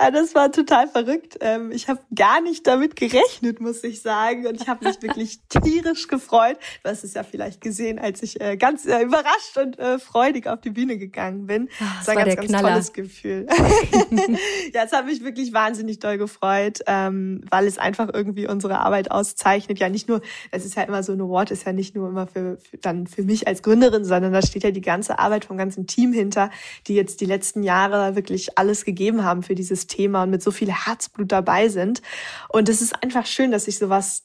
Ja, 0.00 0.10
das 0.10 0.34
war 0.34 0.50
total 0.50 0.88
verrückt. 0.88 1.36
Ähm, 1.40 1.72
ich 1.72 1.88
habe 1.88 2.00
gar 2.14 2.40
nicht 2.40 2.66
damit 2.66 2.96
gerechnet, 2.96 3.60
muss 3.60 3.84
ich 3.84 4.00
sagen. 4.00 4.46
Und 4.46 4.60
ich 4.60 4.66
habe 4.66 4.86
mich 4.86 5.02
wirklich 5.02 5.40
tierisch 5.48 6.08
gefreut. 6.08 6.56
Du 6.82 6.90
hast 6.90 7.04
es 7.04 7.14
ja 7.14 7.22
vielleicht 7.22 7.60
gesehen, 7.60 7.98
als 7.98 8.22
ich 8.22 8.40
äh, 8.40 8.56
ganz 8.56 8.86
äh, 8.86 9.02
überrascht 9.02 9.58
und 9.58 9.78
äh, 9.78 9.98
freudig 9.98 10.46
auf 10.46 10.60
die 10.62 10.70
Bühne 10.70 10.96
gegangen 10.96 11.46
bin. 11.46 11.68
Ah, 11.80 11.84
das, 11.98 12.06
das 12.06 12.16
war, 12.16 12.22
ein 12.22 12.36
ganz, 12.36 12.50
ganz 12.50 12.62
tolles 12.62 12.92
Gefühl. 12.94 13.46
ja, 14.74 14.84
es 14.84 14.92
hat 14.92 15.04
mich 15.04 15.22
wirklich 15.22 15.52
wahnsinnig 15.52 15.98
doll 15.98 16.16
gefreut, 16.16 16.80
ähm, 16.86 17.42
weil 17.50 17.66
es 17.66 17.76
einfach 17.76 18.08
irgendwie 18.12 18.48
unsere 18.48 18.78
Arbeit 18.78 19.10
auszeichnet. 19.10 19.78
Ja, 19.80 19.90
nicht 19.90 20.08
nur, 20.08 20.22
es 20.50 20.64
ist 20.64 20.76
ja 20.76 20.82
immer 20.84 21.02
so 21.02 21.12
ein 21.12 21.20
Award, 21.20 21.50
ist 21.50 21.66
ja 21.66 21.72
nicht 21.72 21.94
nur 21.94 22.08
immer 22.08 22.26
für, 22.26 22.56
für 22.58 22.78
dann 22.78 23.06
für 23.06 23.22
mich 23.22 23.46
als 23.46 23.62
Gründerin, 23.62 24.04
sondern 24.04 24.32
da 24.32 24.40
steht 24.40 24.64
ja 24.64 24.70
die 24.70 24.80
ganze 24.80 25.18
Arbeit 25.18 25.44
vom 25.44 25.58
ganzen 25.58 25.86
Team 25.86 26.14
hinter, 26.14 26.50
die 26.86 26.94
jetzt 26.94 27.20
die 27.20 27.26
letzten 27.26 27.62
Jahre 27.62 28.16
wirklich 28.16 28.56
alles 28.56 28.86
gegeben 28.86 29.24
haben 29.24 29.42
für 29.42 29.54
dieses 29.54 29.89
Thema 29.90 30.22
und 30.22 30.30
mit 30.30 30.42
so 30.42 30.50
viel 30.50 30.72
Herzblut 30.72 31.30
dabei 31.30 31.68
sind. 31.68 32.00
Und 32.48 32.68
es 32.68 32.80
ist 32.80 33.02
einfach 33.02 33.26
schön, 33.26 33.50
dass 33.50 33.66
sich 33.66 33.78
sowas 33.78 34.24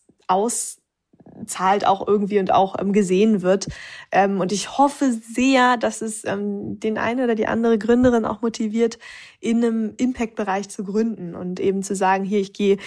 auszahlt 1.35 1.85
auch 1.85 2.07
irgendwie 2.07 2.39
und 2.39 2.51
auch 2.51 2.75
ähm, 2.79 2.93
gesehen 2.93 3.41
wird. 3.41 3.67
Ähm, 4.11 4.39
und 4.39 4.51
ich 4.51 4.77
hoffe 4.77 5.11
sehr, 5.11 5.77
dass 5.77 6.01
es 6.01 6.25
ähm, 6.25 6.79
den 6.79 6.97
einen 6.97 7.23
oder 7.23 7.35
die 7.35 7.47
andere 7.47 7.77
Gründerin 7.77 8.25
auch 8.25 8.41
motiviert, 8.41 8.97
in 9.39 9.63
einem 9.63 9.93
Impact-Bereich 9.97 10.69
zu 10.69 10.83
gründen 10.83 11.35
und 11.35 11.59
eben 11.59 11.83
zu 11.83 11.95
sagen, 11.95 12.23
hier, 12.23 12.39
ich 12.39 12.53
gehe 12.53 12.77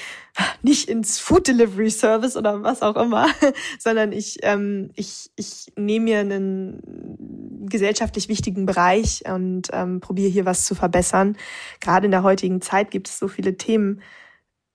nicht 0.62 0.88
ins 0.88 1.18
Food 1.18 1.46
Delivery 1.46 1.90
Service 1.90 2.36
oder 2.36 2.62
was 2.62 2.82
auch 2.82 2.96
immer, 2.96 3.26
sondern 3.78 4.12
ich, 4.12 4.38
ähm, 4.42 4.90
ich, 4.94 5.30
ich 5.36 5.72
nehme 5.76 6.04
mir 6.04 6.18
einen 6.20 7.66
gesellschaftlich 7.68 8.28
wichtigen 8.28 8.66
Bereich 8.66 9.22
und 9.28 9.68
ähm, 9.72 10.00
probiere 10.00 10.30
hier 10.30 10.46
was 10.46 10.64
zu 10.64 10.74
verbessern. 10.74 11.36
Gerade 11.80 12.06
in 12.06 12.10
der 12.10 12.22
heutigen 12.22 12.60
Zeit 12.60 12.90
gibt 12.90 13.08
es 13.08 13.18
so 13.18 13.28
viele 13.28 13.56
Themen, 13.56 14.00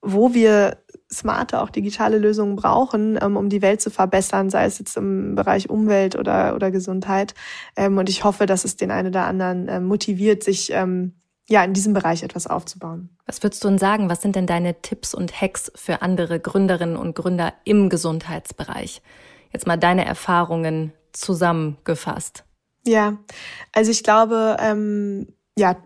wo 0.01 0.33
wir 0.33 0.82
smarte, 1.13 1.61
auch 1.61 1.69
digitale 1.69 2.17
Lösungen 2.17 2.55
brauchen, 2.55 3.17
ähm, 3.21 3.37
um 3.37 3.49
die 3.49 3.61
Welt 3.61 3.81
zu 3.81 3.89
verbessern, 3.89 4.49
sei 4.49 4.65
es 4.65 4.79
jetzt 4.79 4.97
im 4.97 5.35
Bereich 5.35 5.69
Umwelt 5.69 6.15
oder, 6.15 6.55
oder 6.55 6.71
Gesundheit. 6.71 7.33
Ähm, 7.75 7.97
und 7.97 8.09
ich 8.09 8.23
hoffe, 8.23 8.45
dass 8.45 8.65
es 8.65 8.75
den 8.75 8.91
einen 8.91 9.09
oder 9.09 9.25
anderen 9.25 9.67
äh, 9.67 9.79
motiviert, 9.79 10.43
sich 10.43 10.71
ähm, 10.71 11.13
ja, 11.47 11.63
in 11.63 11.73
diesem 11.73 11.93
Bereich 11.93 12.23
etwas 12.23 12.47
aufzubauen. 12.47 13.09
Was 13.25 13.43
würdest 13.43 13.63
du 13.63 13.67
denn 13.67 13.77
sagen? 13.77 14.09
Was 14.09 14.21
sind 14.21 14.35
denn 14.35 14.47
deine 14.47 14.81
Tipps 14.81 15.13
und 15.13 15.41
Hacks 15.41 15.71
für 15.75 16.01
andere 16.01 16.39
Gründerinnen 16.39 16.95
und 16.95 17.15
Gründer 17.15 17.53
im 17.65 17.89
Gesundheitsbereich? 17.89 19.01
Jetzt 19.51 19.67
mal 19.67 19.77
deine 19.77 20.05
Erfahrungen 20.05 20.93
zusammengefasst. 21.11 22.45
Ja, 22.85 23.17
also 23.71 23.91
ich 23.91 24.03
glaube, 24.03 24.57
ähm, 24.59 25.27
ja, 25.57 25.77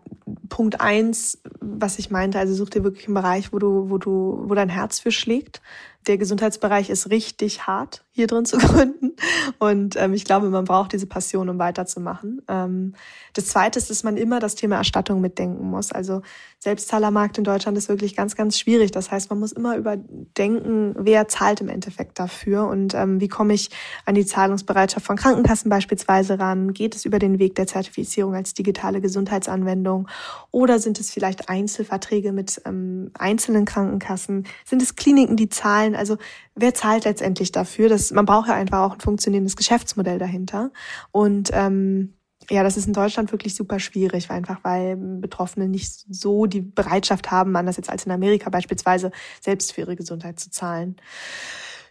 Punkt 0.50 0.82
eins, 0.82 1.42
was 1.60 2.00
ich 2.00 2.10
meinte, 2.10 2.40
also 2.40 2.54
such 2.54 2.70
dir 2.70 2.84
wirklich 2.84 3.08
einen 3.08 3.16
Bereich, 3.16 3.54
wo 3.54 3.60
du, 3.60 3.90
wo 3.90 3.98
du, 3.98 4.44
wo 4.46 4.54
dein 4.54 4.70
Herz 4.70 5.00
für 5.00 5.12
schlägt. 5.12 5.62
Der 6.08 6.18
Gesundheitsbereich 6.18 6.90
ist 6.90 7.10
richtig 7.10 7.68
hart, 7.68 8.06
hier 8.12 8.28
drin 8.28 8.46
zu 8.46 8.58
gründen. 8.58 9.16
Und 9.60 9.96
ähm, 9.98 10.14
ich 10.14 10.24
glaube, 10.24 10.50
man 10.50 10.66
braucht 10.66 10.94
diese 10.94 11.06
Passion, 11.06 11.50
um 11.50 11.60
weiterzumachen. 11.60 12.42
Ähm, 12.48 12.94
das 13.34 13.48
Zweite 13.48 13.78
ist, 13.78 13.90
dass 13.90 14.04
man 14.04 14.18
immer 14.18 14.40
das 14.40 14.56
Thema 14.56 14.78
Erstattung 14.78 15.22
mitdenken 15.22 15.70
muss. 15.70 15.92
Also 15.92 16.22
Selbstzahlermarkt 16.60 17.38
in 17.38 17.44
Deutschland 17.44 17.78
ist 17.78 17.90
wirklich 17.90 18.16
ganz, 18.16 18.36
ganz 18.36 18.58
schwierig. 18.58 18.92
Das 18.92 19.12
heißt, 19.12 19.30
man 19.30 19.40
muss 19.40 19.52
immer 19.52 19.76
überdenken, 19.76 20.96
wer 20.98 21.28
zahlt 21.28 21.62
im 21.62 21.70
Endeffekt 21.70 22.20
dafür 22.20 22.68
und 22.68 22.94
ähm, 22.94 23.20
wie 23.20 23.28
komme 23.28 23.54
ich 23.54 23.70
an 24.06 24.16
die 24.16 24.26
Zahlungsbereitschaft 24.26 25.06
von 25.06 25.18
Krankenkassen 25.18 25.70
beispielsweise 25.70 26.40
ran? 26.40 26.74
Geht 26.74 26.96
es 26.96 27.06
über 27.06 27.20
den 27.20 27.38
Weg 27.38 27.56
der 27.56 27.68
Zertifizierung 27.68 28.34
als 28.34 28.54
digitale 28.54 29.02
Gesundheitsanwendung 29.02 30.08
oder 30.52 30.80
sind 30.80 31.00
es 31.00 31.12
vielleicht 31.12 31.50
Einzelverträge 31.50 32.32
mit 32.32 32.62
ähm, 32.66 33.12
einzelnen 33.18 33.66
Krankenkassen? 33.66 34.48
Sind 34.66 34.82
es 34.82 34.96
Kliniken, 34.96 35.36
die 35.36 35.50
zahlen? 35.50 35.96
Also 35.98 36.18
wer 36.56 36.74
zahlt 36.74 37.06
letztendlich 37.06 37.52
dafür? 37.52 37.90
Das, 37.90 38.12
man 38.12 38.26
braucht 38.26 38.48
ja 38.48 38.56
einfach 38.56 38.80
auch 38.80 38.94
ein 38.94 39.00
funktionierendes 39.00 39.56
Geschäftsmodell 39.56 40.20
dahinter. 40.20 40.72
Und 41.12 41.50
ähm, 41.54 42.14
ja, 42.50 42.64
das 42.64 42.78
ist 42.78 42.88
in 42.88 42.94
Deutschland 42.94 43.32
wirklich 43.32 43.56
super 43.56 43.80
schwierig, 43.80 44.30
einfach 44.30 44.60
weil 44.64 44.96
Betroffene 44.96 45.68
nicht 45.68 46.06
so 46.10 46.46
die 46.46 46.62
Bereitschaft 46.62 47.32
haben, 47.32 47.56
anders 47.56 47.78
jetzt 47.78 47.90
als 47.90 48.06
in 48.06 48.12
Amerika 48.12 48.50
beispielsweise, 48.50 49.12
selbst 49.42 49.74
für 49.74 49.82
ihre 49.82 49.96
Gesundheit 49.96 50.40
zu 50.40 50.50
zahlen. 50.50 50.96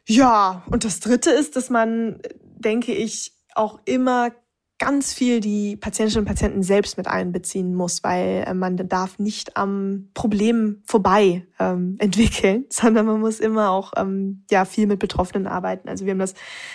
Ja, 0.06 0.62
und 0.70 0.84
das 0.84 1.00
Dritte 1.00 1.30
ist, 1.30 1.56
dass 1.56 1.68
man, 1.68 2.20
denke 2.40 2.92
ich, 2.92 3.32
auch 3.54 3.80
immer 3.84 4.30
ganz 4.78 5.14
viel 5.14 5.40
die 5.40 5.76
Patientinnen 5.76 6.22
und 6.22 6.28
Patienten 6.28 6.62
selbst 6.62 6.96
mit 6.98 7.06
einbeziehen 7.06 7.74
muss, 7.74 8.04
weil 8.04 8.44
äh, 8.46 8.54
man 8.54 8.76
darf 8.88 9.18
nicht 9.18 9.56
am 9.56 10.10
Problem 10.14 10.82
vorbei 10.84 11.46
ähm, 11.58 11.96
entwickeln, 12.00 12.66
sondern 12.70 13.06
man 13.06 13.20
muss 13.20 13.40
immer 13.40 13.70
auch 13.70 13.92
ähm, 13.96 14.44
ja 14.50 14.64
viel 14.64 14.86
mit 14.86 14.98
Betroffenen 14.98 15.46
arbeiten. 15.46 15.88
Also 15.88 16.04
wir 16.04 16.12
haben 16.12 16.18
das, 16.18 16.34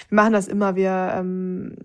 wir 0.09 0.15
machen 0.15 0.33
das 0.33 0.47
immer, 0.47 0.75
wir 0.75 1.13
ähm, 1.15 1.75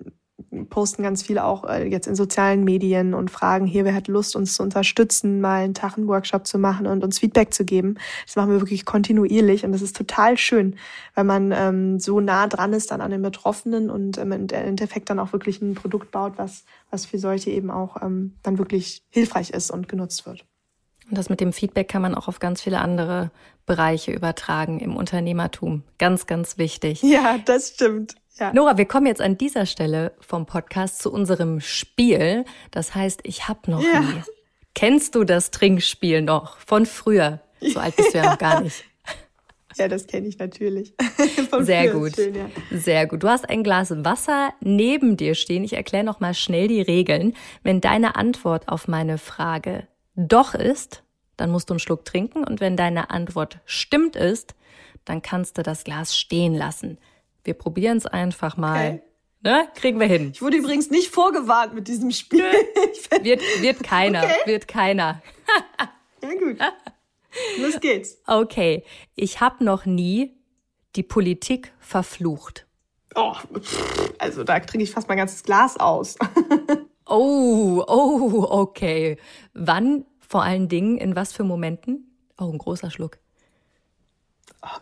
posten 0.69 1.03
ganz 1.03 1.23
viel 1.23 1.39
auch 1.39 1.65
äh, 1.65 1.89
jetzt 1.89 2.07
in 2.07 2.15
sozialen 2.15 2.65
Medien 2.65 3.15
und 3.15 3.31
fragen, 3.31 3.67
hier, 3.67 3.85
wer 3.85 3.95
hat 3.95 4.09
Lust, 4.09 4.37
uns 4.37 4.55
zu 4.55 4.63
unterstützen, 4.63 5.41
mal 5.41 5.65
einen 5.65 5.75
Tag 5.75 5.97
einen 5.97 6.09
Workshop 6.09 6.47
zu 6.47 6.59
machen 6.59 6.87
und 6.87 7.05
uns 7.05 7.19
Feedback 7.19 7.53
zu 7.53 7.65
geben. 7.65 7.97
Das 8.27 8.37
machen 8.37 8.51
wir 8.51 8.61
wirklich 8.61 8.85
kontinuierlich 8.85 9.65
und 9.65 9.73
das 9.73 9.83
ist 9.83 9.97
total 9.97 10.37
schön, 10.39 10.77
weil 11.15 11.25
man 11.25 11.53
ähm, 11.53 11.99
so 11.99 12.21
nah 12.21 12.47
dran 12.47 12.73
ist 12.73 12.91
dann 12.91 13.01
an 13.01 13.11
den 13.11 13.23
Betroffenen 13.23 13.91
und 13.91 14.19
ähm, 14.19 14.33
im 14.33 14.49
Endeffekt 14.49 15.11
dann 15.11 15.19
auch 15.19 15.33
wirklich 15.33 15.61
ein 15.61 15.75
Produkt 15.75 16.11
baut, 16.11 16.35
was, 16.37 16.65
was 16.91 17.07
für 17.07 17.19
solche 17.19 17.51
eben 17.51 17.71
auch 17.71 18.03
ähm, 18.03 18.35
dann 18.43 18.59
wirklich 18.59 19.03
hilfreich 19.11 19.51
ist 19.51 19.71
und 19.71 19.89
genutzt 19.89 20.27
wird. 20.27 20.45
Und 21.09 21.17
das 21.17 21.29
mit 21.29 21.41
dem 21.41 21.53
Feedback 21.53 21.89
kann 21.89 22.03
man 22.03 22.15
auch 22.15 22.27
auf 22.27 22.41
ganz 22.41 22.63
viele 22.63 22.81
andere 22.81 23.31
Bereiche 23.65 24.13
übertragen 24.13 24.81
im 24.81 24.97
Unternehmertum. 24.97 25.83
Ganz, 25.99 26.27
ganz 26.27 26.59
wichtig. 26.59 27.03
Ja, 27.03 27.39
das 27.45 27.69
stimmt. 27.69 28.17
Ja. 28.39 28.53
Nora, 28.53 28.77
wir 28.77 28.85
kommen 28.85 29.07
jetzt 29.07 29.23
an 29.23 29.39
dieser 29.39 29.65
Stelle 29.65 30.13
vom 30.21 30.45
Podcast 30.45 31.01
zu 31.01 31.11
unserem 31.11 31.61
Spiel. 31.61 32.45
Das 32.71 32.95
heißt, 32.95 33.21
ich 33.25 33.49
hab 33.49 33.67
noch 33.67 33.83
ja. 33.83 34.01
nie. 34.01 34.23
Kennst 34.75 35.15
du 35.15 35.25
das 35.25 35.51
Trinkspiel 35.51 36.21
noch 36.21 36.59
von 36.59 36.85
früher? 36.85 37.41
So 37.61 37.81
alt 37.81 37.97
bist 37.97 38.13
du 38.13 38.19
ja 38.19 38.31
noch 38.31 38.39
gar 38.39 38.61
nicht. 38.61 38.85
Ja, 39.79 39.89
das 39.89 40.07
kenne 40.07 40.27
ich 40.27 40.39
natürlich. 40.39 40.95
Sehr 41.61 41.93
gut. 41.93 42.17
Schön, 42.17 42.35
ja. 42.35 42.47
Sehr 42.71 43.07
gut. 43.07 43.23
Du 43.23 43.29
hast 43.29 43.47
ein 43.47 43.63
Glas 43.63 43.91
Wasser 43.91 44.55
neben 44.61 45.19
dir 45.19 45.35
stehen. 45.35 45.65
Ich 45.65 45.75
erkläre 45.75 46.03
noch 46.03 46.19
mal 46.19 46.33
schnell 46.33 46.67
die 46.67 46.81
Regeln. 46.81 47.35
Wenn 47.63 47.83
deine 47.83 48.17
Antwort 48.17 48.69
auf 48.69 48.89
meine 48.89 49.19
Frage 49.19 49.87
doch 50.15 50.55
ist, 50.55 51.03
dann 51.37 51.51
musst 51.51 51.69
du 51.69 51.75
einen 51.75 51.81
Schluck 51.81 52.07
trinken 52.07 52.43
und 52.43 52.61
wenn 52.61 52.79
deine 52.79 53.11
Antwort 53.11 53.59
stimmt 53.67 54.17
ist, 54.17 54.55
dann 55.05 55.21
kannst 55.21 55.59
du 55.59 55.63
das 55.63 55.85
Glas 55.85 56.17
stehen 56.17 56.55
lassen. 56.55 56.97
Wir 57.47 57.55
probieren 57.55 57.99
es 57.99 58.07
einfach 58.07 58.57
mal. 58.57 58.87
Okay. 58.87 59.03
Ne? 59.43 59.69
Kriegen 59.77 60.01
wir 60.01 60.09
hin. 60.09 60.33
Ich 60.35 60.43
wurde 60.43 60.57
übrigens 60.57 60.91
nicht 60.91 61.09
vorgewarnt 61.09 61.75
mit 61.75 61.87
diesem 61.87 62.11
Spiel. 62.11 62.43
wird, 63.23 63.41
wird 63.61 63.83
keiner. 63.85 64.25
Okay. 64.25 64.35
Wird 64.47 64.67
keiner. 64.67 65.23
ja, 66.23 66.29
gut. 66.35 66.59
Los 67.59 67.81
geht's. 67.81 68.19
Okay. 68.27 68.85
Ich 69.15 69.41
habe 69.41 69.65
noch 69.65 69.87
nie 69.87 70.37
die 70.97 71.05
Politik 71.05 71.73
verflucht. 71.79 72.67
Oh, 73.15 73.35
also 74.19 74.43
da 74.43 74.59
trinke 74.61 74.85
ich 74.85 74.91
fast 74.91 75.09
mein 75.09 75.19
ganzes 75.19 75.43
Glas 75.43 75.79
aus. 75.79 76.17
oh, 77.07 77.85
oh, 77.87 78.47
okay. 78.51 79.17
Wann 79.55 80.05
vor 80.19 80.43
allen 80.43 80.69
Dingen, 80.69 80.99
in 80.99 81.15
was 81.15 81.33
für 81.33 81.45
Momenten? 81.45 82.19
Oh, 82.39 82.51
ein 82.51 82.59
großer 82.59 82.91
Schluck. 82.91 83.19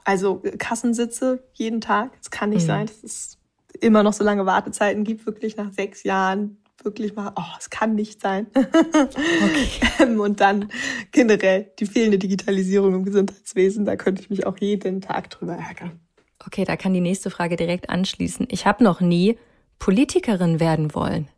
Also 0.04 0.42
Kassensitze 0.58 1.44
jeden 1.52 1.80
Tag. 1.80 2.12
Es 2.20 2.30
kann 2.30 2.50
nicht 2.50 2.62
mhm. 2.62 2.68
sein, 2.68 2.86
dass 2.86 3.02
es 3.02 3.38
immer 3.80 4.02
noch 4.02 4.12
so 4.12 4.24
lange 4.24 4.46
Wartezeiten 4.46 5.04
gibt, 5.04 5.26
wirklich 5.26 5.56
nach 5.56 5.72
sechs 5.72 6.02
Jahren 6.04 6.58
wirklich 6.82 7.14
mal, 7.14 7.32
oh, 7.36 7.56
es 7.58 7.70
kann 7.70 7.94
nicht 7.94 8.20
sein. 8.20 8.46
Okay. 8.54 10.16
und 10.18 10.40
dann 10.40 10.70
generell 11.12 11.72
die 11.78 11.86
fehlende 11.86 12.18
Digitalisierung 12.18 12.94
im 12.94 13.04
Gesundheitswesen, 13.04 13.84
da 13.84 13.96
könnte 13.96 14.22
ich 14.22 14.30
mich 14.30 14.46
auch 14.46 14.58
jeden 14.58 15.00
Tag 15.00 15.30
drüber 15.30 15.54
ärgern. 15.54 16.00
Okay, 16.46 16.64
da 16.64 16.76
kann 16.76 16.92
die 16.92 17.00
nächste 17.00 17.30
Frage 17.30 17.56
direkt 17.56 17.88
anschließen. 17.88 18.46
Ich 18.50 18.66
habe 18.66 18.84
noch 18.84 19.00
nie 19.00 19.38
Politikerin 19.78 20.60
werden 20.60 20.94
wollen. 20.94 21.28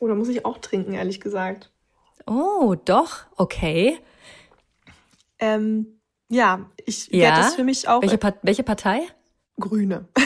Oh, 0.00 0.08
da 0.08 0.14
muss 0.14 0.28
ich 0.28 0.44
auch 0.44 0.58
trinken, 0.58 0.94
ehrlich 0.94 1.20
gesagt. 1.20 1.70
Oh, 2.26 2.74
doch, 2.84 3.26
okay. 3.36 3.98
Ähm, 5.38 6.00
ja, 6.32 6.66
ich 6.84 7.08
ja? 7.08 7.20
werde 7.20 7.40
das 7.42 7.54
für 7.54 7.64
mich 7.64 7.88
auch. 7.88 8.02
Welche, 8.02 8.18
pa 8.18 8.34
welche 8.42 8.62
Partei? 8.62 9.02
Grüne. 9.58 10.08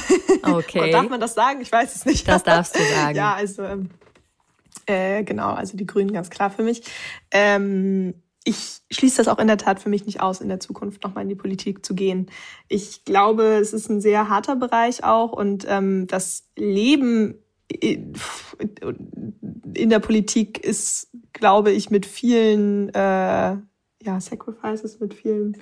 Okay. 0.42 0.92
darf 0.92 1.08
man 1.08 1.18
das 1.18 1.34
sagen? 1.34 1.60
Ich 1.60 1.72
weiß 1.72 1.96
es 1.96 2.06
nicht. 2.06 2.28
Das 2.28 2.44
darfst 2.44 2.76
du 2.76 2.80
sagen. 2.80 3.16
ja, 3.16 3.34
also 3.34 3.64
ähm, 3.64 3.90
Äh, 4.86 5.24
genau, 5.24 5.50
also 5.50 5.76
die 5.76 5.86
Grünen 5.86 6.12
ganz 6.12 6.30
klar 6.30 6.50
für 6.50 6.62
mich. 6.62 6.82
Ähm, 7.32 8.14
ich 8.44 8.78
schließe 8.92 9.16
das 9.16 9.26
auch 9.26 9.40
in 9.40 9.48
der 9.48 9.58
Tat 9.58 9.80
für 9.80 9.88
mich 9.88 10.06
nicht 10.06 10.20
aus, 10.20 10.40
in 10.40 10.48
der 10.48 10.60
Zukunft 10.60 11.02
nochmal 11.02 11.24
in 11.24 11.28
die 11.28 11.34
Politik 11.34 11.84
zu 11.84 11.96
gehen. 11.96 12.30
Ich 12.68 13.04
glaube, 13.04 13.58
es 13.60 13.72
ist 13.72 13.88
ein 13.88 14.00
sehr 14.00 14.28
harter 14.28 14.54
Bereich 14.54 15.02
auch 15.02 15.32
und 15.32 15.66
ähm, 15.68 16.06
das 16.06 16.44
Leben 16.54 17.42
in 17.68 18.14
der 19.90 19.98
Politik 19.98 20.64
ist, 20.64 21.08
glaube 21.32 21.72
ich, 21.72 21.90
mit 21.90 22.06
vielen 22.06 22.90
äh, 22.90 23.56
ja, 24.02 24.20
Sacrifices, 24.20 25.00
mit 25.00 25.14
vielen 25.14 25.56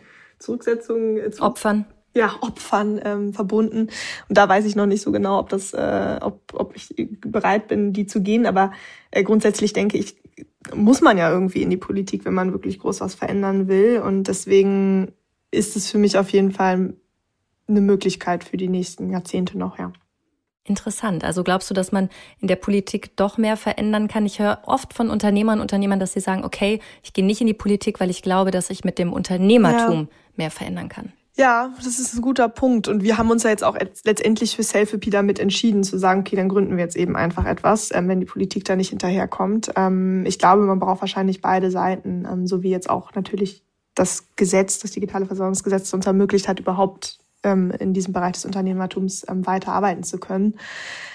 Zurücksetzungen. 0.45 1.18
Äh, 1.18 1.30
Opfern 1.40 1.86
ja, 2.16 2.32
Opfern 2.40 3.01
ähm, 3.05 3.34
verbunden. 3.34 3.88
Und 4.28 4.38
da 4.38 4.49
weiß 4.49 4.64
ich 4.66 4.76
noch 4.76 4.86
nicht 4.86 5.03
so 5.03 5.11
genau, 5.11 5.38
ob 5.40 5.49
das, 5.49 5.74
äh, 5.74 6.18
ob, 6.22 6.55
ob 6.55 6.76
ich 6.76 6.95
bereit 7.20 7.68
bin, 7.68 7.92
die 7.92 8.07
zu 8.07 8.22
gehen. 8.22 8.47
Aber 8.47 8.72
äh, 9.11 9.24
grundsätzlich 9.24 9.72
denke 9.72 9.99
ich, 9.99 10.16
muss 10.74 11.01
man 11.01 11.18
ja 11.18 11.30
irgendwie 11.30 11.62
in 11.62 11.70
die 11.70 11.76
Politik, 11.76 12.24
wenn 12.24 12.34
man 12.34 12.53
wirklich 12.53 12.78
groß 12.78 13.01
was 13.01 13.14
verändern 13.14 13.68
will. 13.68 14.01
Und 14.01 14.28
deswegen 14.28 15.12
ist 15.51 15.76
es 15.76 15.90
für 15.90 15.99
mich 15.99 16.16
auf 16.16 16.30
jeden 16.30 16.53
Fall 16.53 16.95
eine 17.66 17.80
Möglichkeit 17.80 18.45
für 18.45 18.57
die 18.57 18.68
nächsten 18.68 19.11
Jahrzehnte 19.11 19.59
noch, 19.59 19.78
ja. 19.78 19.92
Interessant. 20.66 21.24
Also 21.24 21.45
glaubst 21.45 21.68
du, 21.68 21.74
dass 21.74 21.92
man 21.92 22.09
in 22.40 22.49
der 22.49 22.57
Politik 22.57 23.16
doch 23.16 23.36
mehr 23.36 23.59
verändern 23.59 24.09
kann? 24.09 24.24
Ich 24.24 24.38
höre 24.38 24.62
oft 24.64 24.95
von 24.95 25.11
Unternehmern 25.11 25.59
und 25.59 25.62
Unternehmern, 25.62 26.01
dass 26.01 26.14
sie 26.14 26.20
sagen, 26.20 26.42
okay, 26.42 26.80
ich 27.03 27.12
gehe 27.12 27.24
nicht 27.24 27.42
in 27.42 27.47
die 27.47 27.53
Politik, 27.53 28.01
weil 28.01 28.09
ich 28.09 28.22
glaube, 28.22 28.51
dass 28.51 28.70
ich 28.70 28.82
mit 28.82 28.99
dem 28.99 29.12
Unternehmertum 29.12 30.09
ja. 30.11 30.24
Mehr 30.37 30.51
verändern 30.51 30.89
kann. 30.89 31.12
Ja, 31.37 31.72
das 31.78 31.99
ist 31.99 32.14
ein 32.14 32.22
guter 32.22 32.49
Punkt. 32.49 32.87
Und 32.87 33.03
wir 33.03 33.18
haben 33.18 33.30
uns 33.30 33.43
ja 33.43 33.51
jetzt 33.51 33.64
auch 33.64 33.76
letztendlich 34.05 34.55
für 34.55 34.62
Selfie 34.62 35.11
damit 35.11 35.41
entschieden, 35.41 35.82
zu 35.82 35.99
sagen, 35.99 36.20
okay, 36.20 36.37
dann 36.37 36.49
gründen 36.49 36.76
wir 36.76 36.85
jetzt 36.85 36.97
eben 36.97 37.16
einfach 37.16 37.45
etwas, 37.45 37.91
ähm, 37.93 38.07
wenn 38.07 38.20
die 38.20 38.26
Politik 38.26 38.64
da 38.64 38.76
nicht 38.76 38.91
hinterherkommt. 38.91 39.72
Ähm, 39.74 40.24
ich 40.26 40.39
glaube, 40.39 40.62
man 40.62 40.78
braucht 40.78 41.01
wahrscheinlich 41.01 41.41
beide 41.41 41.72
Seiten, 41.72 42.24
ähm, 42.30 42.47
so 42.47 42.62
wie 42.62 42.70
jetzt 42.70 42.89
auch 42.89 43.14
natürlich 43.14 43.64
das 43.97 44.28
Gesetz, 44.37 44.78
das 44.78 44.93
digitale 44.93 45.26
Versorgungsgesetz 45.26 45.93
uns 45.93 46.07
ermöglicht 46.07 46.49
hat, 46.49 46.61
überhaupt 46.61 47.18
in 47.47 47.93
diesem 47.93 48.14
Bereich 48.14 48.32
des 48.32 48.47
Unternehmertums 48.47 49.26
ähm, 49.28 49.47
weiter 49.47 49.72
arbeiten 49.72 50.03
zu 50.03 50.16
können. 50.16 50.55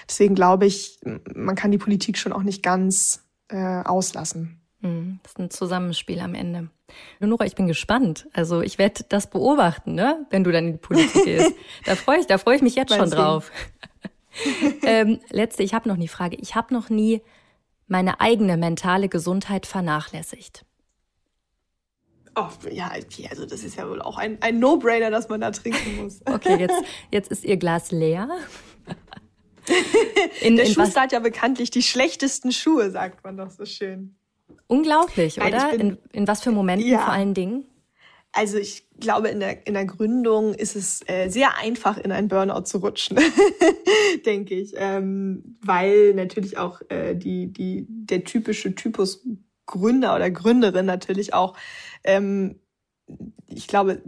Deswegen 0.08 0.36
glaube 0.36 0.64
ich, 0.64 1.00
man 1.34 1.56
kann 1.56 1.72
die 1.72 1.78
Politik 1.78 2.18
schon 2.18 2.32
auch 2.32 2.44
nicht 2.44 2.62
ganz 2.62 3.24
äh, 3.48 3.82
auslassen. 3.82 4.60
Hm, 4.80 5.18
das 5.24 5.32
ist 5.32 5.38
ein 5.40 5.50
Zusammenspiel 5.50 6.20
am 6.20 6.36
Ende. 6.36 6.70
Nora, 7.20 7.44
ich 7.44 7.54
bin 7.54 7.66
gespannt. 7.66 8.28
Also 8.32 8.60
ich 8.60 8.78
werde 8.78 9.04
das 9.08 9.28
beobachten, 9.28 9.94
ne? 9.94 10.26
wenn 10.30 10.44
du 10.44 10.52
dann 10.52 10.66
in 10.66 10.72
die 10.72 10.78
Politik 10.78 11.24
gehst. 11.24 11.54
Da 11.84 11.94
freue 11.94 12.20
ich, 12.20 12.26
da 12.26 12.38
freue 12.38 12.56
ich 12.56 12.62
mich 12.62 12.74
jetzt 12.74 12.94
schon 12.94 13.10
drauf. 13.10 13.50
ähm, 14.82 15.20
letzte, 15.30 15.62
ich 15.62 15.74
habe 15.74 15.88
noch 15.88 15.96
nie 15.96 16.08
Frage. 16.08 16.36
Ich 16.36 16.54
habe 16.54 16.72
noch 16.74 16.90
nie 16.90 17.22
meine 17.86 18.20
eigene 18.20 18.56
mentale 18.56 19.08
Gesundheit 19.08 19.66
vernachlässigt. 19.66 20.64
Oh, 22.36 22.48
ja, 22.70 22.92
also 23.28 23.44
das 23.44 23.64
ist 23.64 23.76
ja 23.76 23.88
wohl 23.88 24.00
auch 24.00 24.16
ein, 24.16 24.40
ein 24.40 24.60
No-Brainer, 24.60 25.10
dass 25.10 25.28
man 25.28 25.40
da 25.40 25.50
trinken 25.50 25.96
muss. 25.96 26.20
Okay, 26.26 26.56
jetzt, 26.58 26.82
jetzt 27.10 27.30
ist 27.30 27.44
Ihr 27.44 27.56
Glas 27.56 27.90
leer. 27.90 28.28
In, 30.40 30.56
Der 30.56 30.66
in 30.66 30.72
Schuster 30.72 31.02
hat 31.02 31.12
ja 31.12 31.18
bekanntlich 31.18 31.70
die 31.70 31.82
schlechtesten 31.82 32.52
Schuhe, 32.52 32.90
sagt 32.90 33.24
man 33.24 33.36
doch 33.36 33.50
so 33.50 33.64
schön. 33.64 34.16
Unglaublich, 34.66 35.36
Nein, 35.36 35.54
oder? 35.54 35.70
Bin, 35.70 35.80
in, 35.80 35.98
in 36.12 36.28
was 36.28 36.42
für 36.42 36.50
Momenten 36.50 36.88
ja. 36.88 36.98
vor 36.98 37.12
allen 37.12 37.34
Dingen? 37.34 37.64
Also 38.32 38.58
ich 38.58 38.88
glaube, 39.00 39.28
in 39.28 39.40
der, 39.40 39.66
in 39.66 39.74
der 39.74 39.86
Gründung 39.86 40.54
ist 40.54 40.76
es 40.76 41.00
äh, 41.08 41.28
sehr 41.28 41.58
einfach, 41.58 41.98
in 41.98 42.12
einen 42.12 42.28
Burnout 42.28 42.62
zu 42.62 42.78
rutschen, 42.78 43.18
denke 44.26 44.54
ich. 44.54 44.74
Ähm, 44.76 45.58
weil 45.60 46.14
natürlich 46.14 46.56
auch 46.56 46.80
äh, 46.90 47.16
die, 47.16 47.52
die, 47.52 47.86
der 47.88 48.24
typische 48.24 48.74
Typus 48.74 49.24
Gründer 49.66 50.14
oder 50.14 50.30
Gründerin 50.30 50.86
natürlich 50.86 51.34
auch, 51.34 51.56
ähm, 52.04 52.60
ich 53.48 53.66
glaube, 53.66 54.02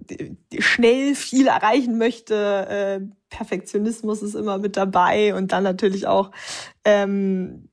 schnell 0.58 1.16
viel 1.16 1.48
erreichen 1.48 1.98
möchte. 1.98 2.34
Äh, 2.68 3.00
Perfektionismus 3.28 4.22
ist 4.22 4.34
immer 4.34 4.58
mit 4.58 4.76
dabei 4.76 5.34
und 5.34 5.50
dann 5.50 5.64
natürlich 5.64 6.06
auch 6.06 6.30
ähm, 6.84 7.68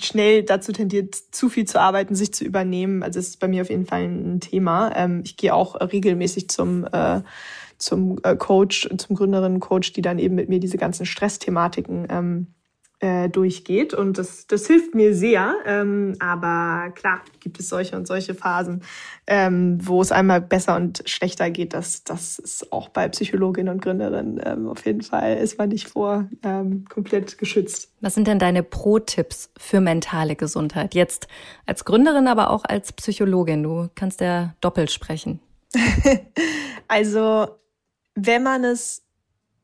schnell 0.00 0.42
dazu 0.42 0.72
tendiert, 0.72 1.14
zu 1.14 1.48
viel 1.48 1.66
zu 1.66 1.80
arbeiten, 1.80 2.14
sich 2.14 2.32
zu 2.32 2.44
übernehmen. 2.44 3.02
Also 3.02 3.18
es 3.18 3.28
ist 3.28 3.40
bei 3.40 3.48
mir 3.48 3.62
auf 3.62 3.70
jeden 3.70 3.86
Fall 3.86 4.04
ein 4.04 4.40
Thema. 4.40 4.92
Ähm, 4.94 5.22
ich 5.24 5.36
gehe 5.36 5.54
auch 5.54 5.80
regelmäßig 5.80 6.48
zum 6.48 6.86
äh, 6.90 7.22
zum 7.78 8.18
äh, 8.22 8.36
Coach, 8.36 8.88
zum 8.96 9.16
Gründerinnen-Coach, 9.16 9.92
die 9.92 10.02
dann 10.02 10.18
eben 10.18 10.34
mit 10.34 10.48
mir 10.48 10.60
diese 10.60 10.78
ganzen 10.78 11.06
Stressthematiken 11.06 12.06
ähm, 12.08 12.54
äh, 13.04 13.28
durchgeht. 13.28 13.92
Und 13.92 14.16
das, 14.16 14.46
das 14.46 14.66
hilft 14.66 14.94
mir 14.94 15.14
sehr. 15.14 15.56
Ähm, 15.66 16.16
aber 16.20 16.90
klar, 16.92 17.20
gibt 17.38 17.60
es 17.60 17.68
solche 17.68 17.96
und 17.96 18.06
solche 18.06 18.34
Phasen, 18.34 18.82
ähm, 19.26 19.78
wo 19.82 20.00
es 20.00 20.10
einmal 20.10 20.40
besser 20.40 20.74
und 20.76 21.02
schlechter 21.04 21.50
geht. 21.50 21.74
Das, 21.74 22.04
das 22.04 22.38
ist 22.38 22.72
auch 22.72 22.88
bei 22.88 23.06
Psychologinnen 23.08 23.74
und 23.74 23.82
Gründerinnen 23.82 24.40
ähm, 24.42 24.68
auf 24.68 24.86
jeden 24.86 25.02
Fall, 25.02 25.36
ist 25.36 25.58
man 25.58 25.68
nicht 25.68 25.86
vor 25.86 26.30
ähm, 26.42 26.86
komplett 26.88 27.36
geschützt. 27.36 27.92
Was 28.00 28.14
sind 28.14 28.26
denn 28.26 28.38
deine 28.38 28.62
Pro-Tipps 28.62 29.50
für 29.58 29.80
mentale 29.80 30.34
Gesundheit? 30.34 30.94
Jetzt 30.94 31.28
als 31.66 31.84
Gründerin, 31.84 32.26
aber 32.26 32.48
auch 32.48 32.64
als 32.64 32.94
Psychologin. 32.94 33.62
Du 33.62 33.90
kannst 33.94 34.22
ja 34.22 34.54
doppelt 34.62 34.90
sprechen. 34.90 35.40
also, 36.88 37.48
wenn 38.14 38.42
man 38.42 38.64
es 38.64 39.03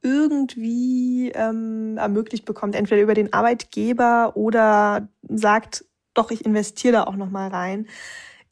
irgendwie 0.03 1.31
ähm, 1.35 1.97
ermöglicht 1.99 2.45
bekommt, 2.45 2.75
entweder 2.75 3.03
über 3.03 3.15
den 3.15 3.33
Arbeitgeber 3.33 4.37
oder 4.37 5.09
sagt, 5.29 5.85
doch, 6.15 6.31
ich 6.31 6.45
investiere 6.45 6.93
da 6.93 7.05
auch 7.05 7.17
nochmal 7.17 7.51
rein. 7.51 7.87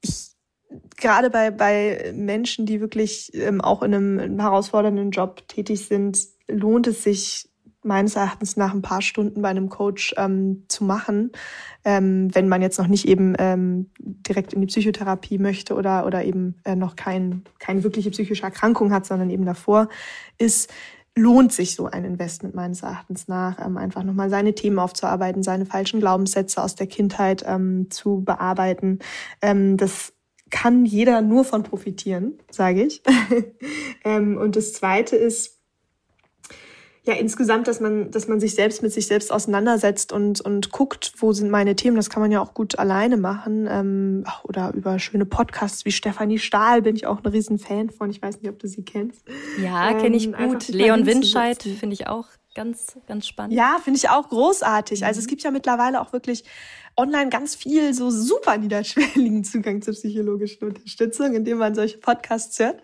Ich 0.01 0.33
gerade 0.97 1.31
bei, 1.31 1.51
bei 1.51 2.13
Menschen, 2.15 2.67
die 2.67 2.81
wirklich 2.81 3.31
ähm, 3.35 3.61
auch 3.61 3.83
in 3.83 3.95
einem, 3.95 4.41
herausfordernden 4.41 5.11
Job 5.11 5.47
tätig 5.49 5.87
sind, 5.87 6.19
lohnt 6.47 6.87
es 6.87 7.03
sich 7.03 7.49
meines 7.83 8.17
Erachtens 8.17 8.57
nach 8.57 8.75
ein 8.75 8.83
paar 8.83 9.01
Stunden 9.01 9.41
bei 9.41 9.49
einem 9.49 9.69
Coach 9.69 10.15
ähm, 10.19 10.65
zu 10.69 10.85
machen, 10.85 11.31
ähm, 11.85 12.35
wenn 12.35 12.49
man 12.49 12.61
jetzt 12.61 12.79
noch 12.79 12.89
nicht 12.89 13.07
eben 13.07 13.35
ähm, 13.39 13.91
direkt 13.99 14.53
in 14.53 14.61
die 14.61 14.67
Psychotherapie 14.67 15.39
möchte 15.39 15.75
oder, 15.75 16.05
oder 16.05 16.25
eben 16.25 16.57
äh, 16.65 16.75
noch 16.75 16.97
kein, 16.97 17.45
keine 17.61 17.85
wirkliche 17.85 18.11
psychische 18.11 18.43
Erkrankung 18.43 18.93
hat, 18.93 19.07
sondern 19.07 19.31
eben 19.31 19.47
davor 19.47 19.89
ist, 20.39 20.71
lohnt 21.19 21.53
sich 21.53 21.75
so 21.75 21.87
ein 21.87 22.05
Investment 22.05 22.55
meines 22.55 22.83
Erachtens 22.83 23.29
nach, 23.29 23.65
ähm, 23.65 23.77
einfach 23.77 24.05
nochmal 24.05 24.31
seine 24.31 24.55
Themen 24.55 24.79
aufzuarbeiten, 24.79 25.43
seine 25.43 25.67
falschen 25.67 26.01
Glaubenssätze 26.01 26.63
aus 26.63 26.75
der 26.75 26.87
Kindheit 26.87 27.45
ähm, 27.47 27.91
zu 27.91 28.23
bearbeiten. 28.25 29.01
Ähm, 29.43 29.77
das 29.77 30.13
kann 30.51 30.85
jeder 30.87 31.21
nur 31.21 31.45
von 31.45 31.63
profitieren, 31.63 32.39
sage 32.51 32.85
ich. 32.85 33.03
ähm, 34.05 34.39
und 34.39 34.57
das 34.57 34.73
Zweite 34.73 35.17
ist, 35.17 35.58
ja 37.09 37.15
insgesamt, 37.15 37.67
dass 37.67 37.81
man, 37.81 38.11
dass 38.11 38.29
man 38.29 38.39
sich 38.39 38.55
selbst 38.55 38.83
mit 38.83 38.93
sich 38.93 39.07
selbst 39.07 39.33
auseinandersetzt 39.33 40.13
und, 40.13 40.41
und 40.41 40.71
guckt, 40.71 41.13
wo 41.17 41.33
sind 41.33 41.51
meine 41.51 41.75
Themen. 41.75 41.97
Das 41.97 42.11
kann 42.11 42.23
man 42.23 42.31
ja 42.31 42.41
auch 42.41 42.55
gut 42.55 42.79
alleine 42.79 43.17
machen. 43.17 43.67
Ähm, 43.69 44.25
oder 44.45 44.73
über 44.75 44.99
schöne 44.99 45.27
Podcasts 45.27 45.85
wie 45.85 45.91
Stefanie 45.91 46.39
Stahl 46.39 46.83
bin 46.83 46.95
ich 46.95 47.07
auch 47.07 47.23
ein 47.23 47.27
riesen 47.27 47.59
Fan 47.59 47.91
von. 47.91 48.11
Ich 48.11 48.23
weiß 48.23 48.41
nicht, 48.41 48.51
ob 48.51 48.59
du 48.59 48.69
sie 48.69 48.85
kennst. 48.85 49.25
Ja, 49.63 49.91
ähm, 49.91 49.99
kenne 49.99 50.17
ich 50.17 50.33
gut. 50.33 50.69
Leon 50.69 51.07
Windscheid 51.07 51.63
finde 51.63 51.95
ich 51.95 52.07
auch 52.07 52.27
ganz, 52.55 52.97
ganz 53.07 53.27
spannend. 53.27 53.55
Ja, 53.55 53.79
finde 53.83 53.99
ich 53.99 54.09
auch 54.09 54.29
großartig. 54.29 55.05
Also 55.05 55.21
es 55.21 55.27
mhm. 55.27 55.31
gibt 55.31 55.43
ja 55.43 55.51
mittlerweile 55.51 56.01
auch 56.01 56.13
wirklich 56.13 56.45
online 56.99 57.31
ganz 57.31 57.55
viel 57.55 57.95
so 57.95 58.11
super 58.11 58.59
niederschwelligen 58.59 59.45
Zugang 59.45 59.81
zur 59.81 59.95
psychologischen 59.95 60.65
Unterstützung, 60.69 61.35
indem 61.35 61.59
man 61.59 61.75
solche 61.75 61.99
Podcasts 61.99 62.59
hört 62.59 62.83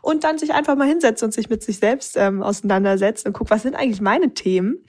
und 0.00 0.24
dann 0.24 0.38
sich 0.38 0.54
einfach 0.54 0.76
mal 0.76 0.88
hinsetzt 0.88 1.22
und 1.22 1.34
sich 1.34 1.50
mit 1.50 1.62
sich 1.62 1.78
selbst 1.78 2.16
ähm, 2.16 2.42
auseinandersetzt 2.42 3.26
und 3.26 3.32
guckt, 3.32 3.50
was 3.50 3.62
sind 3.62 3.74
eigentlich 3.74 4.00
meine 4.00 4.32
Themen 4.32 4.84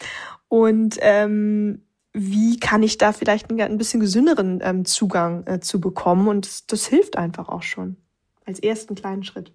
und 0.47 0.97
ähm, 1.01 1.81
wie 2.13 2.57
kann 2.59 2.83
ich 2.83 2.97
da 2.97 3.11
vielleicht 3.11 3.49
einen, 3.49 3.59
ein 3.61 3.77
bisschen 3.77 3.99
gesünderen 3.99 4.59
ähm, 4.63 4.85
Zugang 4.85 5.45
äh, 5.45 5.59
zu 5.59 5.81
bekommen 5.81 6.27
und 6.27 6.45
das, 6.45 6.65
das 6.65 6.87
hilft 6.87 7.17
einfach 7.17 7.49
auch 7.49 7.63
schon 7.63 7.97
als 8.45 8.59
ersten 8.59 8.95
kleinen 8.95 9.23
Schritt. 9.23 9.51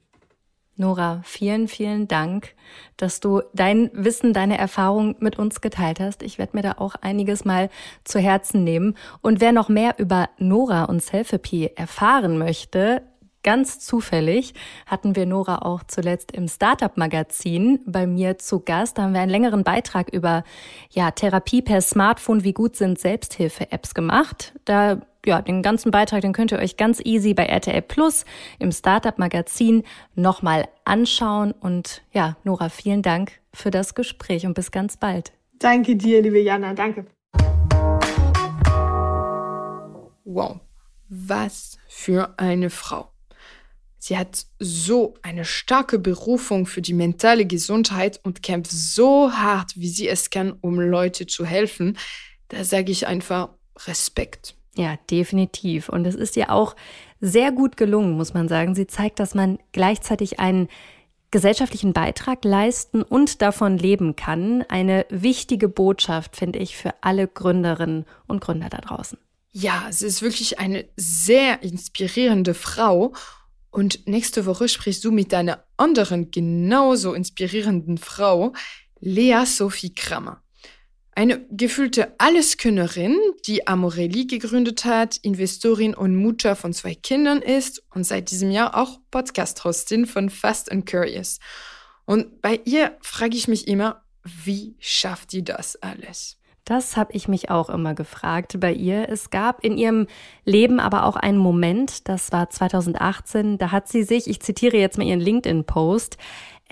Nora, 0.76 1.20
vielen, 1.24 1.68
vielen 1.68 2.08
Dank, 2.08 2.54
dass 2.96 3.20
du 3.20 3.42
dein 3.52 3.90
Wissen, 3.92 4.32
deine 4.32 4.56
Erfahrung 4.56 5.16
mit 5.20 5.38
uns 5.38 5.60
geteilt 5.60 6.00
hast. 6.00 6.22
Ich 6.22 6.38
werde 6.38 6.56
mir 6.56 6.62
da 6.62 6.72
auch 6.78 6.94
einiges 6.96 7.44
mal 7.44 7.68
zu 8.04 8.18
Herzen 8.18 8.64
nehmen. 8.64 8.96
Und 9.20 9.40
wer 9.40 9.52
noch 9.52 9.68
mehr 9.68 9.98
über 9.98 10.30
Nora 10.38 10.84
und 10.84 11.02
Selfie 11.02 11.70
erfahren 11.76 12.38
möchte, 12.38 13.02
Ganz 13.44 13.80
zufällig 13.80 14.54
hatten 14.86 15.16
wir 15.16 15.26
Nora 15.26 15.62
auch 15.62 15.82
zuletzt 15.82 16.30
im 16.30 16.46
Startup-Magazin 16.46 17.80
bei 17.84 18.06
mir 18.06 18.38
zu 18.38 18.60
Gast. 18.60 18.98
Da 18.98 19.02
haben 19.02 19.14
wir 19.14 19.20
einen 19.20 19.32
längeren 19.32 19.64
Beitrag 19.64 20.08
über 20.10 20.44
ja, 20.90 21.10
Therapie 21.10 21.60
per 21.60 21.80
Smartphone, 21.80 22.44
wie 22.44 22.52
gut 22.52 22.76
sind 22.76 23.00
Selbsthilfe-Apps 23.00 23.94
gemacht. 23.94 24.54
Da 24.64 25.00
ja, 25.24 25.40
den 25.40 25.62
ganzen 25.62 25.90
Beitrag, 25.90 26.22
den 26.22 26.32
könnt 26.32 26.52
ihr 26.52 26.58
euch 26.58 26.76
ganz 26.76 27.00
easy 27.04 27.34
bei 27.34 27.46
RTL 27.46 27.82
Plus 27.82 28.24
im 28.58 28.72
Startup 28.72 29.18
Magazin 29.18 29.84
nochmal 30.14 30.68
anschauen. 30.84 31.52
Und 31.52 32.02
ja, 32.12 32.36
Nora, 32.44 32.68
vielen 32.68 33.02
Dank 33.02 33.32
für 33.52 33.70
das 33.70 33.94
Gespräch 33.94 34.46
und 34.46 34.54
bis 34.54 34.70
ganz 34.70 34.96
bald. 34.96 35.32
Danke 35.58 35.96
dir, 35.96 36.22
liebe 36.22 36.40
Jana. 36.40 36.74
Danke. 36.74 37.06
Wow, 40.24 40.60
was 41.08 41.78
für 41.88 42.34
eine 42.38 42.70
Frau. 42.70 43.08
Sie 43.98 44.18
hat 44.18 44.46
so 44.58 45.14
eine 45.22 45.44
starke 45.44 46.00
Berufung 46.00 46.66
für 46.66 46.82
die 46.82 46.94
mentale 46.94 47.46
Gesundheit 47.46 48.18
und 48.24 48.42
kämpft 48.42 48.72
so 48.72 49.30
hart, 49.30 49.76
wie 49.76 49.88
sie 49.88 50.08
es 50.08 50.30
kann, 50.30 50.52
um 50.60 50.80
Leute 50.80 51.26
zu 51.28 51.44
helfen. 51.44 51.96
Da 52.48 52.64
sage 52.64 52.90
ich 52.90 53.06
einfach 53.06 53.50
Respekt. 53.86 54.56
Ja, 54.74 54.96
definitiv. 55.10 55.88
Und 55.88 56.06
es 56.06 56.14
ist 56.14 56.36
ihr 56.36 56.50
auch 56.50 56.76
sehr 57.20 57.52
gut 57.52 57.76
gelungen, 57.76 58.16
muss 58.16 58.34
man 58.34 58.48
sagen. 58.48 58.74
Sie 58.74 58.86
zeigt, 58.86 59.20
dass 59.20 59.34
man 59.34 59.58
gleichzeitig 59.72 60.40
einen 60.40 60.68
gesellschaftlichen 61.30 61.92
Beitrag 61.92 62.44
leisten 62.44 63.02
und 63.02 63.42
davon 63.42 63.78
leben 63.78 64.16
kann. 64.16 64.62
Eine 64.68 65.06
wichtige 65.08 65.68
Botschaft, 65.68 66.36
finde 66.36 66.58
ich, 66.58 66.76
für 66.76 66.94
alle 67.02 67.28
Gründerinnen 67.28 68.06
und 68.26 68.40
Gründer 68.40 68.68
da 68.68 68.78
draußen. 68.78 69.18
Ja, 69.50 69.88
sie 69.90 70.06
ist 70.06 70.22
wirklich 70.22 70.58
eine 70.58 70.86
sehr 70.96 71.62
inspirierende 71.62 72.54
Frau. 72.54 73.12
Und 73.70 74.06
nächste 74.06 74.46
Woche 74.46 74.68
sprichst 74.68 75.04
du 75.04 75.10
mit 75.10 75.32
deiner 75.32 75.64
anderen 75.76 76.30
genauso 76.30 77.14
inspirierenden 77.14 77.98
Frau, 77.98 78.52
Lea 79.00 79.44
Sophie 79.46 79.94
Krammer. 79.94 80.41
Eine 81.14 81.44
gefühlte 81.50 82.14
Alleskönnerin, 82.18 83.18
die 83.46 83.66
Amorelli 83.66 84.26
gegründet 84.26 84.86
hat, 84.86 85.18
Investorin 85.18 85.94
und 85.94 86.16
Mutter 86.16 86.56
von 86.56 86.72
zwei 86.72 86.94
Kindern 86.94 87.42
ist 87.42 87.82
und 87.94 88.04
seit 88.04 88.30
diesem 88.30 88.50
Jahr 88.50 88.74
auch 88.74 88.98
Podcast-Hostin 89.10 90.06
von 90.06 90.30
Fast 90.30 90.72
and 90.72 90.90
Curious. 90.90 91.38
Und 92.06 92.40
bei 92.40 92.60
ihr 92.64 92.96
frage 93.02 93.36
ich 93.36 93.46
mich 93.46 93.68
immer, 93.68 94.02
wie 94.24 94.74
schafft 94.78 95.32
die 95.32 95.44
das 95.44 95.76
alles? 95.76 96.38
Das 96.64 96.96
habe 96.96 97.12
ich 97.12 97.26
mich 97.26 97.50
auch 97.50 97.68
immer 97.68 97.94
gefragt 97.94 98.60
bei 98.60 98.72
ihr. 98.72 99.08
Es 99.08 99.30
gab 99.30 99.64
in 99.64 99.76
ihrem 99.76 100.06
Leben 100.44 100.78
aber 100.78 101.04
auch 101.04 101.16
einen 101.16 101.38
Moment, 101.38 102.08
das 102.08 102.30
war 102.30 102.50
2018, 102.50 103.58
da 103.58 103.72
hat 103.72 103.88
sie 103.88 104.04
sich, 104.04 104.28
ich 104.28 104.40
zitiere 104.40 104.76
jetzt 104.76 104.96
mal 104.96 105.06
ihren 105.06 105.20
LinkedIn-Post, 105.20 106.18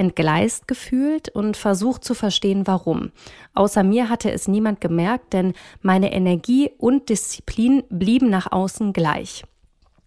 entgleist 0.01 0.67
gefühlt 0.67 1.29
und 1.29 1.59
versucht 1.59 2.05
zu 2.05 2.15
verstehen, 2.15 2.67
warum. 2.67 3.13
Außer 3.53 3.85
mir 3.85 4.09
hatte 4.09 4.33
es 4.33 4.49
niemand 4.49 4.81
gemerkt, 4.81 5.35
denn 5.35 5.53
meine 5.83 6.13
Energie 6.13 6.71
und 6.79 7.11
Disziplin 7.11 7.85
blieben 7.91 8.31
nach 8.31 8.51
außen 8.51 8.95
gleich. 8.95 9.45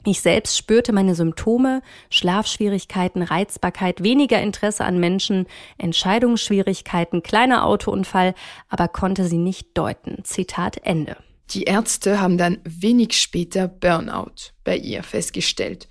Ich 0.06 0.20
selbst 0.20 0.58
spürte 0.58 0.92
meine 0.92 1.16
Symptome, 1.16 1.82
Schlafschwierigkeiten, 2.10 3.22
Reizbarkeit, 3.22 4.04
weniger 4.04 4.42
Interesse 4.42 4.84
an 4.84 5.00
Menschen, 5.00 5.46
Entscheidungsschwierigkeiten, 5.78 7.22
kleiner 7.22 7.64
Autounfall, 7.64 8.34
aber 8.68 8.88
konnte 8.88 9.26
sie 9.26 9.38
nicht 9.38 9.78
deuten. 9.78 10.26
Zitat 10.26 10.78
Ende. 10.84 11.18
Die 11.52 11.64
Ärzte 11.64 12.20
haben 12.20 12.40
dann 12.40 12.58
wenig 12.64 13.14
später 13.14 13.68
Burnout 13.68 14.52
bei 14.64 14.76
ihr 14.76 15.04
festgestellt. 15.04 15.88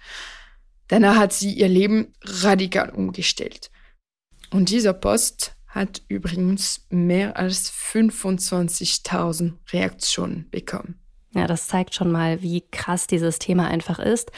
Danach 0.89 1.17
hat 1.17 1.33
sie 1.33 1.53
ihr 1.53 1.69
Leben 1.69 2.13
radikal 2.23 2.91
umgestellt. 2.91 3.71
Und 4.53 4.69
dieser 4.69 4.93
Post 4.93 5.57
hat 5.67 6.03
übrigens 6.09 6.87
mehr 6.91 7.39
als 7.39 7.73
25.000 7.73 9.55
Reaktionen 9.73 10.49
bekommen. 10.51 10.99
Ja, 11.35 11.47
das 11.47 11.67
zeigt 11.67 11.95
schon 11.95 12.13
mal, 12.13 12.43
wie 12.43 12.61
krass 12.71 13.07
dieses 13.07 13.39
Thema 13.39 13.69
einfach 13.69 13.99
ist. 13.99 14.31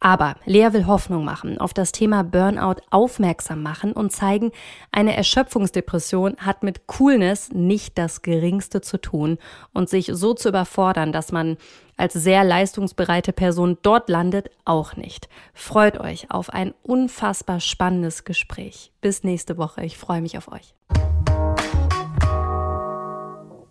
Aber 0.00 0.36
Lea 0.44 0.72
will 0.72 0.86
Hoffnung 0.86 1.24
machen, 1.24 1.58
auf 1.58 1.72
das 1.72 1.92
Thema 1.92 2.24
Burnout 2.24 2.82
aufmerksam 2.90 3.62
machen 3.62 3.92
und 3.92 4.10
zeigen, 4.10 4.52
eine 4.92 5.16
Erschöpfungsdepression 5.16 6.36
hat 6.38 6.62
mit 6.62 6.86
Coolness 6.86 7.52
nicht 7.52 7.96
das 7.96 8.22
geringste 8.22 8.82
zu 8.82 9.00
tun 9.00 9.38
und 9.72 9.88
sich 9.88 10.10
so 10.12 10.34
zu 10.34 10.50
überfordern, 10.50 11.12
dass 11.12 11.32
man 11.32 11.56
als 11.96 12.12
sehr 12.12 12.44
leistungsbereite 12.44 13.32
Person 13.32 13.78
dort 13.82 14.08
landet, 14.08 14.50
auch 14.64 14.96
nicht. 14.96 15.28
Freut 15.54 15.98
euch 15.98 16.30
auf 16.30 16.50
ein 16.50 16.74
unfassbar 16.82 17.60
spannendes 17.60 18.24
Gespräch. 18.24 18.92
Bis 19.00 19.22
nächste 19.24 19.56
Woche. 19.56 19.84
Ich 19.84 19.96
freue 19.96 20.20
mich 20.20 20.36
auf 20.36 20.50
euch. 20.50 20.74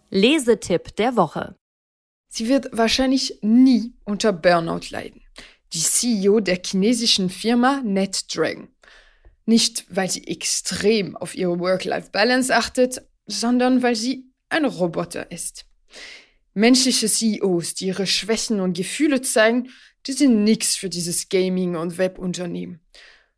Lesetipp 0.10 0.96
der 0.96 1.16
Woche. 1.16 1.56
Sie 2.28 2.48
wird 2.48 2.70
wahrscheinlich 2.72 3.40
nie 3.42 3.94
unter 4.06 4.32
Burnout 4.32 4.90
leiden. 4.90 5.22
Die 5.74 5.82
CEO 5.82 6.40
der 6.40 6.62
chinesischen 6.64 7.30
Firma 7.30 7.82
NetDragon. 7.84 8.68
Nicht, 9.46 9.86
weil 9.90 10.10
sie 10.10 10.28
extrem 10.28 11.18
auf 11.18 11.36
ihre 11.36 11.60
Work-Life-Balance 11.60 12.56
achtet, 12.56 13.02
sondern 13.26 13.82
weil 13.82 13.96
sie 13.96 14.32
ein 14.50 14.66
Roboter 14.66 15.32
ist. 15.32 15.66
Menschliche 16.54 17.10
CEOs, 17.10 17.74
die 17.74 17.88
ihre 17.88 18.06
Schwächen 18.06 18.60
und 18.60 18.78
Gefühle 18.78 19.22
zeigen, 19.22 19.70
die 20.06 20.14
sind 20.14 20.44
nichts 20.44 20.76
für 20.76 20.90
dieses 20.90 21.30
Gaming- 21.30 21.76
und 21.76 21.98
Webunternehmen. 21.98 22.80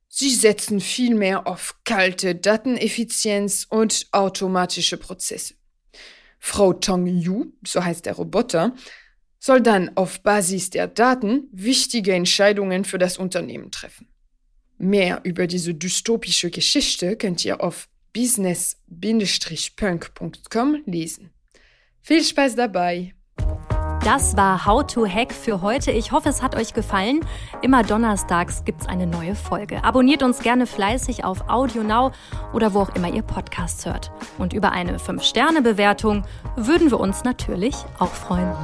Sie 0.09 0.33
setzen 0.33 0.81
vielmehr 0.81 1.47
auf 1.47 1.75
kalte 1.85 2.35
Dateneffizienz 2.35 3.65
und 3.69 4.07
automatische 4.11 4.97
Prozesse. 4.97 5.55
Frau 6.39 6.73
Tong 6.73 7.07
Yu, 7.07 7.53
so 7.65 7.83
heißt 7.83 8.05
der 8.05 8.13
Roboter, 8.13 8.75
soll 9.45 9.61
dann 9.61 9.91
auf 9.93 10.23
Basis 10.23 10.71
der 10.71 10.87
Daten 10.87 11.47
wichtige 11.51 12.13
Entscheidungen 12.13 12.83
für 12.83 12.97
das 12.97 13.19
Unternehmen 13.19 13.69
treffen. 13.69 14.07
Mehr 14.79 15.21
über 15.23 15.45
diese 15.45 15.75
dystopische 15.75 16.49
Geschichte 16.49 17.15
könnt 17.15 17.45
ihr 17.45 17.63
auf 17.63 17.87
business-punk.com 18.13 20.81
lesen. 20.87 21.29
Viel 22.01 22.23
Spaß 22.23 22.55
dabei! 22.55 23.13
Das 24.03 24.35
war 24.35 24.65
How 24.65 24.83
to 24.85 25.07
Hack 25.07 25.31
für 25.31 25.61
heute. 25.61 25.91
Ich 25.91 26.11
hoffe, 26.11 26.29
es 26.29 26.41
hat 26.41 26.55
euch 26.55 26.73
gefallen. 26.73 27.19
Immer 27.61 27.83
donnerstags 27.83 28.65
gibt 28.65 28.81
es 28.81 28.87
eine 28.87 29.05
neue 29.05 29.35
Folge. 29.35 29.83
Abonniert 29.83 30.23
uns 30.23 30.39
gerne 30.39 30.65
fleißig 30.65 31.23
auf 31.23 31.47
Audio 31.49 31.83
Now 31.83 32.13
oder 32.53 32.73
wo 32.73 32.79
auch 32.79 32.95
immer 32.95 33.13
ihr 33.13 33.21
Podcasts 33.21 33.85
hört. 33.85 34.11
Und 34.39 34.53
über 34.53 34.71
eine 34.71 34.97
5-Sterne-Bewertung 34.97 36.25
würden 36.55 36.89
wir 36.89 36.99
uns 36.99 37.23
natürlich 37.23 37.75
auch 37.99 38.13
freuen. 38.13 38.55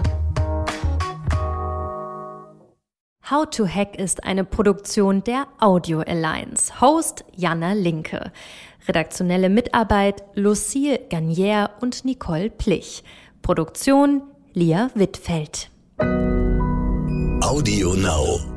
How 3.31 3.49
to 3.49 3.65
Hack 3.65 3.97
ist 3.97 4.25
eine 4.25 4.43
Produktion 4.43 5.23
der 5.23 5.47
Audio 5.57 6.01
Alliance. 6.01 6.81
Host 6.81 7.23
Jana 7.33 7.71
Linke. 7.71 8.33
Redaktionelle 8.89 9.47
Mitarbeit 9.47 10.21
Lucille 10.35 10.99
Garnier 11.09 11.69
und 11.79 12.03
Nicole 12.03 12.49
Plich. 12.49 13.05
Produktion 13.41 14.23
Lia 14.51 14.91
Wittfeld. 14.95 15.69
Audio 17.41 17.93
Now. 17.93 18.50